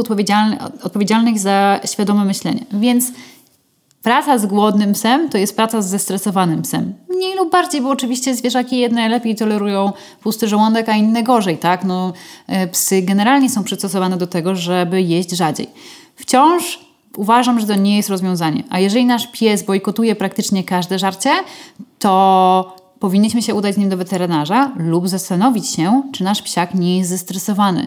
odpowiedzialnych, 0.82 1.38
za 1.38 1.80
świadome 1.84 2.24
myślenie. 2.24 2.66
Więc 2.72 3.12
Praca 4.06 4.38
z 4.38 4.46
głodnym 4.46 4.92
psem 4.92 5.28
to 5.28 5.38
jest 5.38 5.56
praca 5.56 5.82
z 5.82 5.88
zestresowanym 5.88 6.62
psem. 6.62 6.94
Mniej 7.08 7.36
lub 7.36 7.52
bardziej, 7.52 7.82
bo 7.82 7.90
oczywiście 7.90 8.34
zwierzaki 8.34 8.78
jedne 8.78 9.08
lepiej 9.08 9.36
tolerują 9.36 9.92
pusty 10.22 10.48
żołądek, 10.48 10.88
a 10.88 10.92
inne 10.92 11.22
gorzej, 11.22 11.58
tak? 11.58 11.84
No, 11.84 12.12
e, 12.46 12.66
psy 12.66 13.02
generalnie 13.02 13.50
są 13.50 13.64
przystosowane 13.64 14.16
do 14.16 14.26
tego, 14.26 14.54
żeby 14.54 15.02
jeść 15.02 15.30
rzadziej. 15.30 15.68
Wciąż 16.16 16.80
uważam, 17.16 17.60
że 17.60 17.66
to 17.66 17.74
nie 17.74 17.96
jest 17.96 18.08
rozwiązanie. 18.08 18.64
A 18.70 18.78
jeżeli 18.78 19.04
nasz 19.04 19.26
pies 19.32 19.62
bojkotuje 19.62 20.16
praktycznie 20.16 20.64
każde 20.64 20.98
żarcie, 20.98 21.30
to 21.98 22.76
powinniśmy 23.06 23.42
się 23.42 23.54
udać 23.54 23.74
z 23.74 23.78
nim 23.78 23.88
do 23.88 23.96
weterynarza 23.96 24.72
lub 24.76 25.08
zastanowić 25.08 25.68
się, 25.70 26.02
czy 26.12 26.24
nasz 26.24 26.42
psiak 26.42 26.74
nie 26.74 26.98
jest 26.98 27.10
zestresowany. 27.10 27.86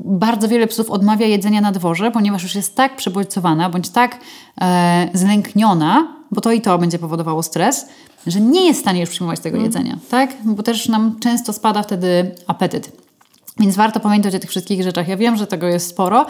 Bardzo 0.00 0.48
wiele 0.48 0.66
psów 0.66 0.90
odmawia 0.90 1.26
jedzenia 1.26 1.60
na 1.60 1.72
dworze, 1.72 2.10
ponieważ 2.10 2.42
już 2.42 2.54
jest 2.54 2.76
tak 2.76 2.96
przebodźcowana 2.96 3.70
bądź 3.70 3.88
tak 3.88 4.20
e, 4.60 5.08
zlękniona, 5.14 6.16
bo 6.30 6.40
to 6.40 6.52
i 6.52 6.60
to 6.60 6.78
będzie 6.78 6.98
powodowało 6.98 7.42
stres, 7.42 7.86
że 8.26 8.40
nie 8.40 8.66
jest 8.66 8.80
w 8.80 8.82
stanie 8.82 9.00
już 9.00 9.10
przyjmować 9.10 9.40
tego 9.40 9.58
jedzenia, 9.58 9.98
tak? 10.10 10.34
Bo 10.44 10.62
też 10.62 10.88
nam 10.88 11.16
często 11.20 11.52
spada 11.52 11.82
wtedy 11.82 12.34
apetyt. 12.46 12.92
Więc 13.60 13.76
warto 13.76 14.00
pamiętać 14.00 14.34
o 14.34 14.38
tych 14.38 14.50
wszystkich 14.50 14.82
rzeczach. 14.82 15.08
Ja 15.08 15.16
wiem, 15.16 15.36
że 15.36 15.46
tego 15.46 15.66
jest 15.66 15.88
sporo, 15.88 16.26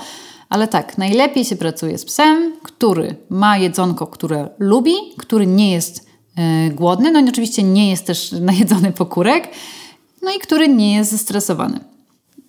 ale 0.48 0.68
tak, 0.68 0.98
najlepiej 0.98 1.44
się 1.44 1.56
pracuje 1.56 1.98
z 1.98 2.04
psem, 2.04 2.52
który 2.62 3.16
ma 3.30 3.58
jedzonko, 3.58 4.06
które 4.06 4.48
lubi, 4.58 4.94
który 5.18 5.46
nie 5.46 5.72
jest 5.72 6.13
głodny, 6.74 7.12
no 7.12 7.20
i 7.20 7.28
oczywiście 7.28 7.62
nie 7.62 7.91
jest 7.91 8.07
też 8.07 8.32
najedzony 8.41 8.93
pokórek, 8.93 9.49
no 10.22 10.30
i 10.30 10.39
który 10.39 10.68
nie 10.68 10.95
jest 10.95 11.11
zestresowany. 11.11 11.80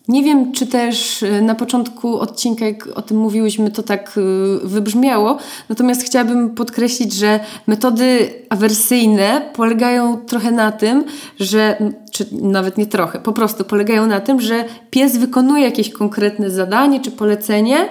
Nie 0.07 0.23
wiem, 0.23 0.51
czy 0.51 0.67
też 0.67 1.23
y, 1.23 1.41
na 1.41 1.55
początku 1.55 2.19
odcinka, 2.19 2.65
jak 2.65 2.87
o 2.87 3.01
tym 3.01 3.17
mówiłyśmy, 3.17 3.71
to 3.71 3.83
tak 3.83 4.17
y, 4.17 4.67
wybrzmiało. 4.67 5.37
Natomiast 5.69 6.03
chciałabym 6.03 6.49
podkreślić, 6.49 7.13
że 7.13 7.39
metody 7.67 8.29
awersyjne 8.49 9.41
polegają 9.53 10.17
trochę 10.17 10.51
na 10.51 10.71
tym, 10.71 11.03
że, 11.39 11.77
czy 12.11 12.27
nawet 12.31 12.77
nie 12.77 12.85
trochę, 12.85 13.19
po 13.19 13.33
prostu 13.33 13.63
polegają 13.63 14.07
na 14.07 14.19
tym, 14.19 14.41
że 14.41 14.65
pies 14.89 15.17
wykonuje 15.17 15.65
jakieś 15.65 15.89
konkretne 15.89 16.49
zadanie 16.49 16.99
czy 16.99 17.11
polecenie, 17.11 17.89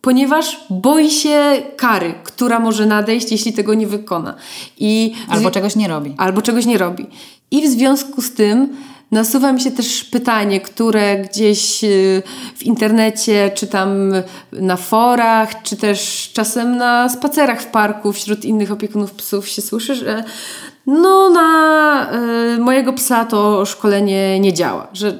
ponieważ 0.00 0.60
boi 0.70 1.10
się 1.10 1.62
kary, 1.76 2.14
która 2.24 2.60
może 2.60 2.86
nadejść, 2.86 3.32
jeśli 3.32 3.52
tego 3.52 3.74
nie 3.74 3.86
wykona. 3.86 4.34
I 4.78 5.14
Albo 5.28 5.50
czegoś 5.50 5.76
nie 5.76 5.88
robi. 5.88 6.14
albo 6.18 6.42
czegoś 6.42 6.66
nie 6.66 6.78
robi. 6.78 7.06
I 7.50 7.62
w 7.62 7.70
związku 7.70 8.22
z 8.22 8.32
tym 8.34 8.76
nasuwa 9.10 9.52
mi 9.52 9.60
się 9.60 9.70
też 9.70 10.04
pytanie, 10.04 10.60
które 10.60 11.18
gdzieś 11.18 11.84
y, 11.84 12.22
w 12.56 12.62
internecie, 12.62 13.50
czy 13.54 13.66
tam 13.66 14.12
na 14.52 14.76
forach, 14.76 15.62
czy 15.62 15.76
też 15.76 16.30
czasem 16.32 16.76
na 16.76 17.08
spacerach 17.08 17.62
w 17.62 17.66
parku 17.66 18.12
wśród 18.12 18.44
innych 18.44 18.72
opiekunów 18.72 19.12
psów 19.12 19.48
się 19.48 19.62
słyszy, 19.62 19.94
że 19.94 20.24
no 20.86 21.30
na 21.30 22.10
y, 22.54 22.58
mojego 22.58 22.92
psa 22.92 23.24
to 23.24 23.66
szkolenie 23.66 24.40
nie 24.40 24.52
działa. 24.52 24.88
Że, 24.92 25.18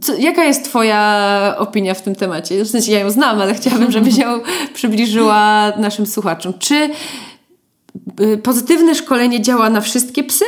co, 0.00 0.14
jaka 0.14 0.44
jest 0.44 0.64
twoja 0.64 1.54
opinia 1.58 1.94
w 1.94 2.02
tym 2.02 2.14
temacie? 2.14 2.64
W 2.64 2.68
sensie 2.68 2.92
ja 2.92 3.00
ją 3.00 3.10
znam, 3.10 3.40
ale 3.40 3.54
chciałabym, 3.54 3.92
żebyś 3.98 4.16
ją 4.16 4.40
przybliżyła 4.74 5.72
naszym 5.76 6.06
słuchaczom. 6.06 6.52
Czy 6.58 6.90
y, 8.20 8.38
pozytywne 8.38 8.94
szkolenie 8.94 9.40
działa 9.40 9.70
na 9.70 9.80
wszystkie 9.80 10.24
psy? 10.24 10.44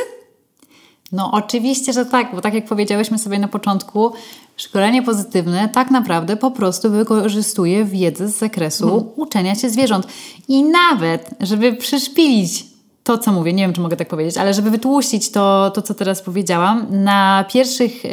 No 1.11 1.31
oczywiście, 1.31 1.93
że 1.93 2.05
tak, 2.05 2.35
bo 2.35 2.41
tak 2.41 2.53
jak 2.53 2.65
powiedziałyśmy 2.65 3.19
sobie 3.19 3.39
na 3.39 3.47
początku, 3.47 4.11
szkolenie 4.57 5.03
pozytywne 5.03 5.69
tak 5.69 5.91
naprawdę 5.91 6.37
po 6.37 6.51
prostu 6.51 6.91
wykorzystuje 6.91 7.85
wiedzę 7.85 8.27
z 8.27 8.37
zakresu 8.37 9.13
uczenia 9.15 9.55
się 9.55 9.69
zwierząt. 9.69 10.07
I 10.47 10.63
nawet, 10.63 11.29
żeby 11.41 11.73
przyszpilić 11.73 12.74
to, 13.05 13.17
co 13.17 13.31
mówię, 13.31 13.53
nie 13.53 13.63
wiem, 13.63 13.73
czy 13.73 13.81
mogę 13.81 13.97
tak 13.97 14.07
powiedzieć, 14.07 14.37
ale 14.37 14.53
żeby 14.53 14.71
wytłuścić 14.71 15.31
to, 15.31 15.71
to 15.71 15.81
co 15.81 15.93
teraz 15.93 16.21
powiedziałam, 16.21 16.87
na 16.89 17.45
pierwszych 17.53 18.05
y, 18.05 18.09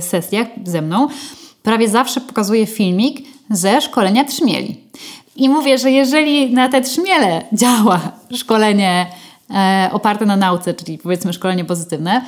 sesjach 0.00 0.46
ze 0.64 0.82
mną 0.82 1.08
prawie 1.62 1.88
zawsze 1.88 2.20
pokazuję 2.20 2.66
filmik 2.66 3.26
ze 3.50 3.80
szkolenia 3.80 4.24
trzmieli. 4.24 4.80
I 5.36 5.48
mówię, 5.48 5.78
że 5.78 5.90
jeżeli 5.90 6.52
na 6.52 6.68
te 6.68 6.80
trzmiele 6.80 7.42
działa 7.52 8.00
szkolenie 8.34 9.06
e, 9.50 9.88
oparte 9.92 10.26
na 10.26 10.36
nauce, 10.36 10.74
czyli 10.74 10.98
powiedzmy 10.98 11.32
szkolenie 11.32 11.64
pozytywne, 11.64 12.24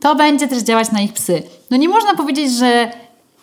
to 0.00 0.14
będzie 0.14 0.48
też 0.48 0.62
działać 0.62 0.92
na 0.92 1.00
ich 1.00 1.12
psy. 1.12 1.42
No 1.70 1.76
nie 1.76 1.88
można 1.88 2.14
powiedzieć, 2.14 2.52
że 2.52 2.90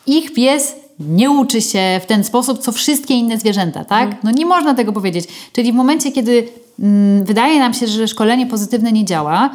ich 0.08 0.34
pies 0.34 0.76
nie 1.00 1.32
uczy 1.32 1.62
się 1.62 2.00
w 2.04 2.06
ten 2.06 2.24
sposób, 2.24 2.60
co 2.60 2.72
wszystkie 2.72 3.14
inne 3.14 3.38
zwierzęta, 3.38 3.86
tak? 3.86 4.24
No 4.24 4.32
nie 4.32 4.46
można 4.46 4.74
tego 4.74 4.94
powiedzieć. 4.94 5.28
Czyli 5.54 5.72
w 5.72 5.76
momencie, 5.76 6.12
kiedy 6.12 6.48
mm, 6.80 7.26
wydaje 7.26 7.60
nam 7.60 7.74
się, 7.74 7.88
że 7.88 8.08
szkolenie 8.08 8.48
pozytywne 8.48 8.92
nie 8.92 9.06
działa, 9.06 9.50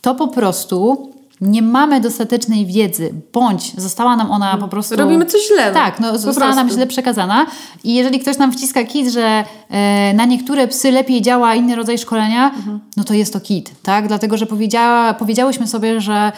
to 0.00 0.14
po 0.14 0.28
prostu 0.28 1.10
nie 1.40 1.62
mamy 1.62 2.00
dostatecznej 2.00 2.66
wiedzy, 2.66 3.14
bądź 3.32 3.80
została 3.80 4.16
nam 4.16 4.30
ona 4.30 4.56
po 4.56 4.68
prostu... 4.68 4.96
Robimy 4.96 5.26
coś 5.26 5.48
źle. 5.48 5.68
no. 5.68 5.74
Tak, 5.74 6.00
no, 6.00 6.18
została 6.18 6.54
nam 6.54 6.56
prostu. 6.56 6.74
źle 6.74 6.86
przekazana 6.86 7.46
i 7.84 7.94
jeżeli 7.94 8.20
ktoś 8.20 8.38
nam 8.38 8.52
wciska 8.52 8.84
kit, 8.84 9.08
że 9.08 9.44
e, 9.70 10.14
na 10.14 10.24
niektóre 10.24 10.68
psy 10.68 10.90
lepiej 10.90 11.22
działa 11.22 11.54
inny 11.54 11.76
rodzaj 11.76 11.98
szkolenia, 11.98 12.50
no 12.96 13.04
to 13.04 13.14
jest 13.14 13.32
to 13.32 13.40
kit, 13.40 13.70
tak? 13.82 14.08
Dlatego, 14.08 14.36
że 14.36 14.46
powiedziała, 14.46 15.14
powiedziałyśmy 15.14 15.66
sobie, 15.66 16.00
że 16.00 16.32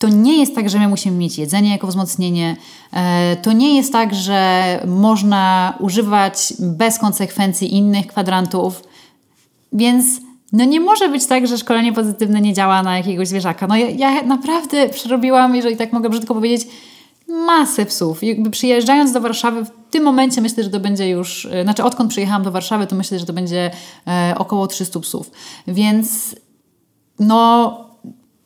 to 0.00 0.08
nie 0.08 0.40
jest 0.40 0.54
tak, 0.54 0.70
że 0.70 0.78
my 0.78 0.88
musimy 0.88 1.16
mieć 1.16 1.38
jedzenie 1.38 1.70
jako 1.70 1.86
wzmocnienie. 1.86 2.56
E, 2.92 3.36
to 3.36 3.52
nie 3.52 3.76
jest 3.76 3.92
tak, 3.92 4.14
że 4.14 4.80
można 4.86 5.74
używać 5.78 6.52
bez 6.58 6.98
konsekwencji 6.98 7.74
innych 7.74 8.06
kwadrantów. 8.06 8.82
Więc 9.72 10.06
no 10.52 10.64
nie 10.64 10.80
może 10.80 11.08
być 11.08 11.26
tak, 11.26 11.46
że 11.46 11.58
szkolenie 11.58 11.92
pozytywne 11.92 12.40
nie 12.40 12.52
działa 12.52 12.82
na 12.82 12.96
jakiegoś 12.96 13.28
zwierzaka. 13.28 13.66
No 13.66 13.76
ja, 13.76 13.90
ja 13.90 14.22
naprawdę 14.22 14.88
przerobiła, 14.88 15.50
jeżeli 15.54 15.76
tak 15.76 15.92
mogę 15.92 16.10
brzydko 16.10 16.34
powiedzieć, 16.34 16.66
masę 17.28 17.86
psów. 17.86 18.22
Jakby 18.22 18.50
przyjeżdżając 18.50 19.12
do 19.12 19.20
Warszawy, 19.20 19.64
w 19.64 19.70
tym 19.90 20.04
momencie 20.04 20.40
myślę, 20.40 20.64
że 20.64 20.70
to 20.70 20.80
będzie 20.80 21.08
już, 21.08 21.46
e, 21.46 21.62
znaczy 21.62 21.84
odkąd 21.84 22.10
przyjechałam 22.10 22.42
do 22.42 22.50
Warszawy, 22.50 22.86
to 22.86 22.96
myślę, 22.96 23.18
że 23.18 23.26
to 23.26 23.32
będzie 23.32 23.70
e, 24.06 24.34
około 24.38 24.66
300 24.66 25.00
psów. 25.00 25.30
Więc 25.66 26.36
no 27.18 27.89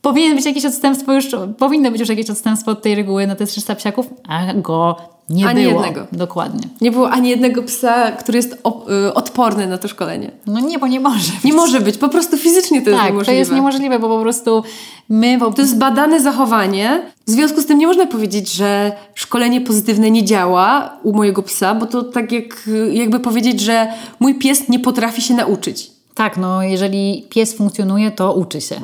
powinien 0.05 0.37
być 0.37 0.47
jakieś 0.47 0.65
odstępstwo 0.65 1.13
już, 1.13 1.27
powinno 1.59 1.91
być 1.91 2.01
już 2.01 2.09
jakieś 2.09 2.31
odstępstwo 2.31 2.71
od 2.71 2.83
tej 2.83 2.95
reguły 2.95 3.27
na 3.27 3.35
te 3.37 3.47
300 3.47 3.75
psiaków, 3.75 4.07
a 4.29 4.55
go 4.55 4.97
nie 5.29 5.47
Ani 5.49 5.63
było. 5.67 5.83
jednego. 5.85 6.07
Dokładnie. 6.13 6.61
Nie 6.81 6.91
było 6.91 7.11
ani 7.11 7.29
jednego 7.29 7.63
psa, 7.63 8.13
który 8.13 8.37
jest 8.39 8.63
op- 8.63 8.91
y, 9.09 9.15
odporny 9.15 9.67
na 9.67 9.79
to 9.79 9.89
szkolenie. 9.89 10.31
No 10.47 10.61
nie, 10.61 10.79
bo 10.79 10.87
nie 10.87 11.01
może. 11.01 11.33
Nie 11.45 11.53
może 11.53 11.81
być, 11.81 11.99
po 11.99 12.09
prostu 12.09 12.37
fizycznie 12.37 12.83
to 12.83 12.91
jest 12.91 13.03
tak, 13.03 13.11
niemożliwe. 13.11 13.33
to 13.33 13.39
jest 13.39 13.53
niemożliwe, 13.53 13.99
bo 13.99 14.09
po 14.09 14.23
prostu 14.23 14.63
my 15.09 15.39
po 15.39 15.51
To 15.53 15.63
jest 15.63 15.79
badane 15.79 16.21
zachowanie. 16.21 17.03
W 17.27 17.31
związku 17.31 17.61
z 17.61 17.67
tym 17.67 17.79
nie 17.79 17.87
można 17.87 18.07
powiedzieć, 18.07 18.53
że 18.53 18.93
szkolenie 19.15 19.61
pozytywne 19.61 20.11
nie 20.11 20.25
działa 20.25 20.97
u 21.03 21.13
mojego 21.13 21.43
psa, 21.43 21.75
bo 21.75 21.87
to 21.87 22.03
tak 22.03 22.33
jak, 22.33 22.69
jakby 22.93 23.21
powiedzieć, 23.21 23.61
że 23.61 23.87
mój 24.21 24.35
pies 24.35 24.69
nie 24.69 24.79
potrafi 24.79 25.23
się 25.23 25.35
nauczyć. 25.35 25.91
Tak, 26.15 26.37
no 26.37 26.63
jeżeli 26.63 27.27
pies 27.31 27.55
funkcjonuje, 27.57 28.11
to 28.11 28.33
uczy 28.35 28.61
się. 28.61 28.75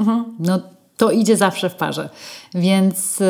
No 0.40 0.60
to 1.00 1.10
idzie 1.10 1.36
zawsze 1.36 1.70
w 1.70 1.74
parze. 1.74 2.08
Więc 2.54 3.20
y, 3.20 3.24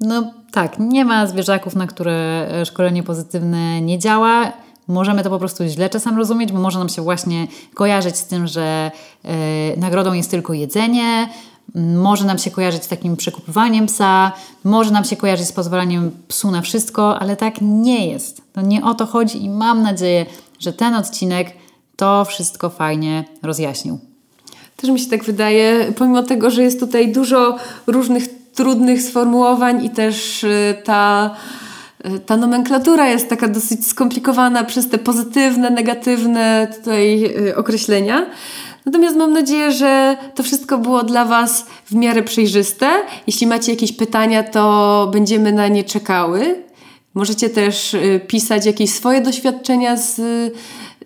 no 0.00 0.32
tak, 0.52 0.78
nie 0.78 1.04
ma 1.04 1.26
zwierzaków, 1.26 1.76
na 1.76 1.86
które 1.86 2.48
e, 2.50 2.66
szkolenie 2.66 3.02
pozytywne 3.02 3.80
nie 3.80 3.98
działa. 3.98 4.52
Możemy 4.88 5.22
to 5.22 5.30
po 5.30 5.38
prostu 5.38 5.64
źle 5.66 5.90
czasem 5.90 6.16
rozumieć, 6.16 6.52
bo 6.52 6.58
może 6.58 6.78
nam 6.78 6.88
się 6.88 7.02
właśnie 7.02 7.46
kojarzyć 7.74 8.16
z 8.16 8.24
tym, 8.24 8.46
że 8.46 8.90
e, 9.24 9.76
nagrodą 9.76 10.12
jest 10.12 10.30
tylko 10.30 10.52
jedzenie, 10.52 11.28
może 11.74 12.24
nam 12.24 12.38
się 12.38 12.50
kojarzyć 12.50 12.84
z 12.84 12.88
takim 12.88 13.16
przekupywaniem 13.16 13.86
psa, 13.86 14.32
może 14.64 14.90
nam 14.90 15.04
się 15.04 15.16
kojarzyć 15.16 15.46
z 15.46 15.52
pozwalaniem 15.52 16.10
psu 16.28 16.50
na 16.50 16.62
wszystko, 16.62 17.20
ale 17.20 17.36
tak 17.36 17.54
nie 17.60 18.06
jest. 18.06 18.42
To 18.52 18.60
nie 18.60 18.84
o 18.84 18.94
to 18.94 19.06
chodzi 19.06 19.44
i 19.44 19.48
mam 19.48 19.82
nadzieję, 19.82 20.26
że 20.58 20.72
ten 20.72 20.94
odcinek 20.94 21.52
to 21.96 22.24
wszystko 22.24 22.70
fajnie 22.70 23.24
rozjaśnił. 23.42 24.09
Też 24.80 24.90
mi 24.90 25.00
się 25.00 25.10
tak 25.10 25.24
wydaje, 25.24 25.92
pomimo 25.96 26.22
tego, 26.22 26.50
że 26.50 26.62
jest 26.62 26.80
tutaj 26.80 27.12
dużo 27.12 27.56
różnych 27.86 28.24
trudnych 28.54 29.02
sformułowań 29.02 29.84
i 29.84 29.90
też 29.90 30.44
y, 30.44 30.74
ta, 30.84 31.30
y, 32.06 32.18
ta 32.18 32.36
nomenklatura 32.36 33.08
jest 33.08 33.28
taka 33.28 33.48
dosyć 33.48 33.86
skomplikowana 33.86 34.64
przez 34.64 34.88
te 34.88 34.98
pozytywne, 34.98 35.70
negatywne 35.70 36.68
tutaj 36.78 37.24
y, 37.24 37.56
określenia. 37.56 38.26
Natomiast 38.86 39.16
mam 39.16 39.32
nadzieję, 39.32 39.72
że 39.72 40.16
to 40.34 40.42
wszystko 40.42 40.78
było 40.78 41.02
dla 41.02 41.24
Was 41.24 41.66
w 41.86 41.94
miarę 41.94 42.22
przejrzyste. 42.22 42.90
Jeśli 43.26 43.46
macie 43.46 43.72
jakieś 43.72 43.92
pytania, 43.92 44.42
to 44.42 45.08
będziemy 45.12 45.52
na 45.52 45.68
nie 45.68 45.84
czekały. 45.84 46.64
Możecie 47.14 47.50
też 47.50 47.96
pisać 48.26 48.66
jakieś 48.66 48.90
swoje 48.90 49.20
doświadczenia 49.20 49.96
z, 49.96 50.20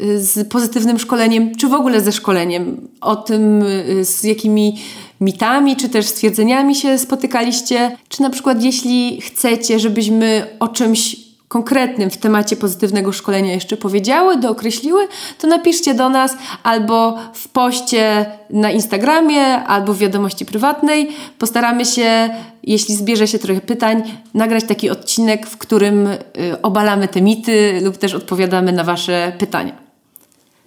z 0.01 0.49
pozytywnym 0.49 0.99
szkoleniem, 0.99 1.57
czy 1.57 1.69
w 1.69 1.75
ogóle 1.75 2.01
ze 2.01 2.13
szkoleniem. 2.13 2.89
O 3.01 3.17
tym, 3.17 3.63
y, 3.63 4.05
z 4.05 4.25
jakimi 4.25 4.79
mitami, 5.21 5.77
czy 5.77 5.89
też 5.89 6.07
stwierdzeniami 6.07 6.75
się 6.75 6.99
spotykaliście. 6.99 7.97
Czy 8.09 8.23
na 8.23 8.31
przykład, 8.31 8.63
jeśli 8.63 9.21
chcecie, 9.21 9.79
żebyśmy 9.79 10.47
o 10.61 10.69
czymś 10.69 11.17
konkretnym 11.49 12.11
w 12.11 12.17
temacie 12.17 12.57
pozytywnego 12.57 13.13
szkolenia 13.13 13.53
jeszcze 13.53 13.77
powiedziały, 13.77 14.37
dookreśliły, 14.37 15.09
to 15.39 15.47
napiszcie 15.47 15.95
do 15.95 16.09
nas 16.09 16.37
albo 16.63 17.19
w 17.35 17.49
poście 17.49 18.27
na 18.51 18.71
Instagramie, 18.71 19.45
albo 19.45 19.95
w 19.95 19.99
wiadomości 19.99 20.47
prywatnej. 20.47 21.09
Postaramy 21.39 21.85
się, 21.85 22.31
jeśli 22.63 22.95
zbierze 22.95 23.29
się 23.29 23.39
trochę 23.39 23.61
pytań, 23.61 24.03
nagrać 24.35 24.65
taki 24.65 24.91
odcinek, 24.91 25.47
w 25.47 25.57
którym 25.57 26.07
y, 26.07 26.19
obalamy 26.63 27.09
te 27.09 27.23
mity 27.23 27.81
lub 27.83 27.97
też 27.97 28.15
odpowiadamy 28.15 28.73
na 28.73 28.85
Wasze 28.85 29.33
pytania. 29.39 29.84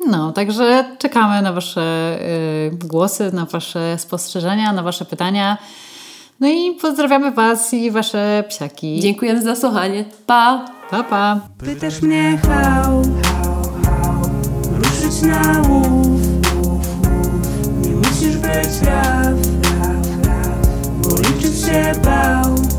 No, 0.07 0.31
także 0.31 0.85
czekamy 0.97 1.41
na 1.41 1.53
Wasze 1.53 2.17
y, 2.21 2.71
głosy, 2.87 3.31
na 3.33 3.45
Wasze 3.45 3.97
spostrzeżenia, 3.97 4.73
na 4.73 4.83
Wasze 4.83 5.05
pytania. 5.05 5.57
No 6.39 6.47
i 6.47 6.77
pozdrawiamy 6.81 7.31
Was 7.31 7.73
i 7.73 7.91
Wasze 7.91 8.43
psiaki. 8.47 8.99
Dziękujemy 8.99 9.41
za 9.41 9.55
słuchanie. 9.55 10.05
Pa! 10.25 10.65
Pa, 10.91 11.03
pa. 11.03 11.39
Pytasz 11.57 12.01
mnie 12.01 12.37
hał, 12.47 13.01
ruszyć 14.77 15.21
na 15.21 15.61
łów 15.69 16.21
Nie 17.81 17.91
musisz 17.91 18.37
być 18.37 18.81
raf, 18.81 19.37
bo 21.01 21.15
liczyć 21.17 21.65
się 21.65 22.01
bał 22.03 22.76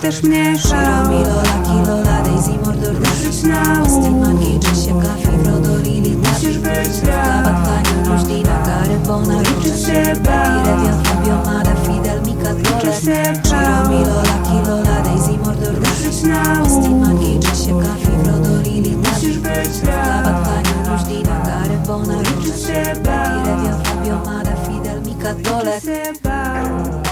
Pytasz 0.00 0.22
mnie 0.22 0.58
hał, 0.58 1.08
Milola, 1.10 1.54
Kilola, 1.66 2.22
Daisy, 2.22 2.50
Mordor, 2.64 2.94
ruszyć 2.94 3.42
na 3.42 3.82
łów 3.88 4.20
Marki, 4.20 4.54
Jessica, 4.54 5.14
Fibro, 5.20 5.78
Lili, 5.82 6.16
Musisz 6.16 6.58
być 6.58 7.00
Kabat, 7.00 7.46
raf, 7.46 7.84
Kaniu, 7.84 8.12
Różdina, 8.12 8.62
Gary, 8.66 8.98
Bona, 9.06 9.40
liczyć 9.40 9.86
się 9.86 10.02
bał 10.22 10.64
Rewian, 10.64 11.04
Fabio, 11.04 11.36
Mada, 11.46 11.74
Fidel, 11.74 12.22
Mika, 12.22 12.54
Dole 12.54 12.58
Liczyć 12.58 13.04
się 13.04 13.32
bał 13.50 13.90
Milola, 13.90 14.34
Kilola, 14.44 15.02
Daisy, 15.02 15.38
Mordor, 15.44 15.74
Ruszyć 15.74 16.22
na 16.22 16.62
łów 16.62 17.00
Marki, 17.00 17.34
Jessica, 17.34 17.94
Fibro, 18.00 18.62
Lili, 18.62 18.96
Musisz 18.96 19.38
być 19.38 19.80
Kabat, 19.80 20.26
raf, 20.26 20.48
Kaniu, 20.48 20.92
Różdina, 20.92 21.40
Gary, 21.46 21.78
Bona, 21.86 22.20
liczyć 22.20 22.66
się 22.66 23.00
bał 23.02 23.44
Rewian, 23.44 23.84
Fabio, 23.84 24.18
Mada, 24.26 24.56
Fidel, 24.66 25.02
Mika, 25.02 25.34
Dole 25.34 25.74
Liczyć 25.74 25.84
się 25.84 27.07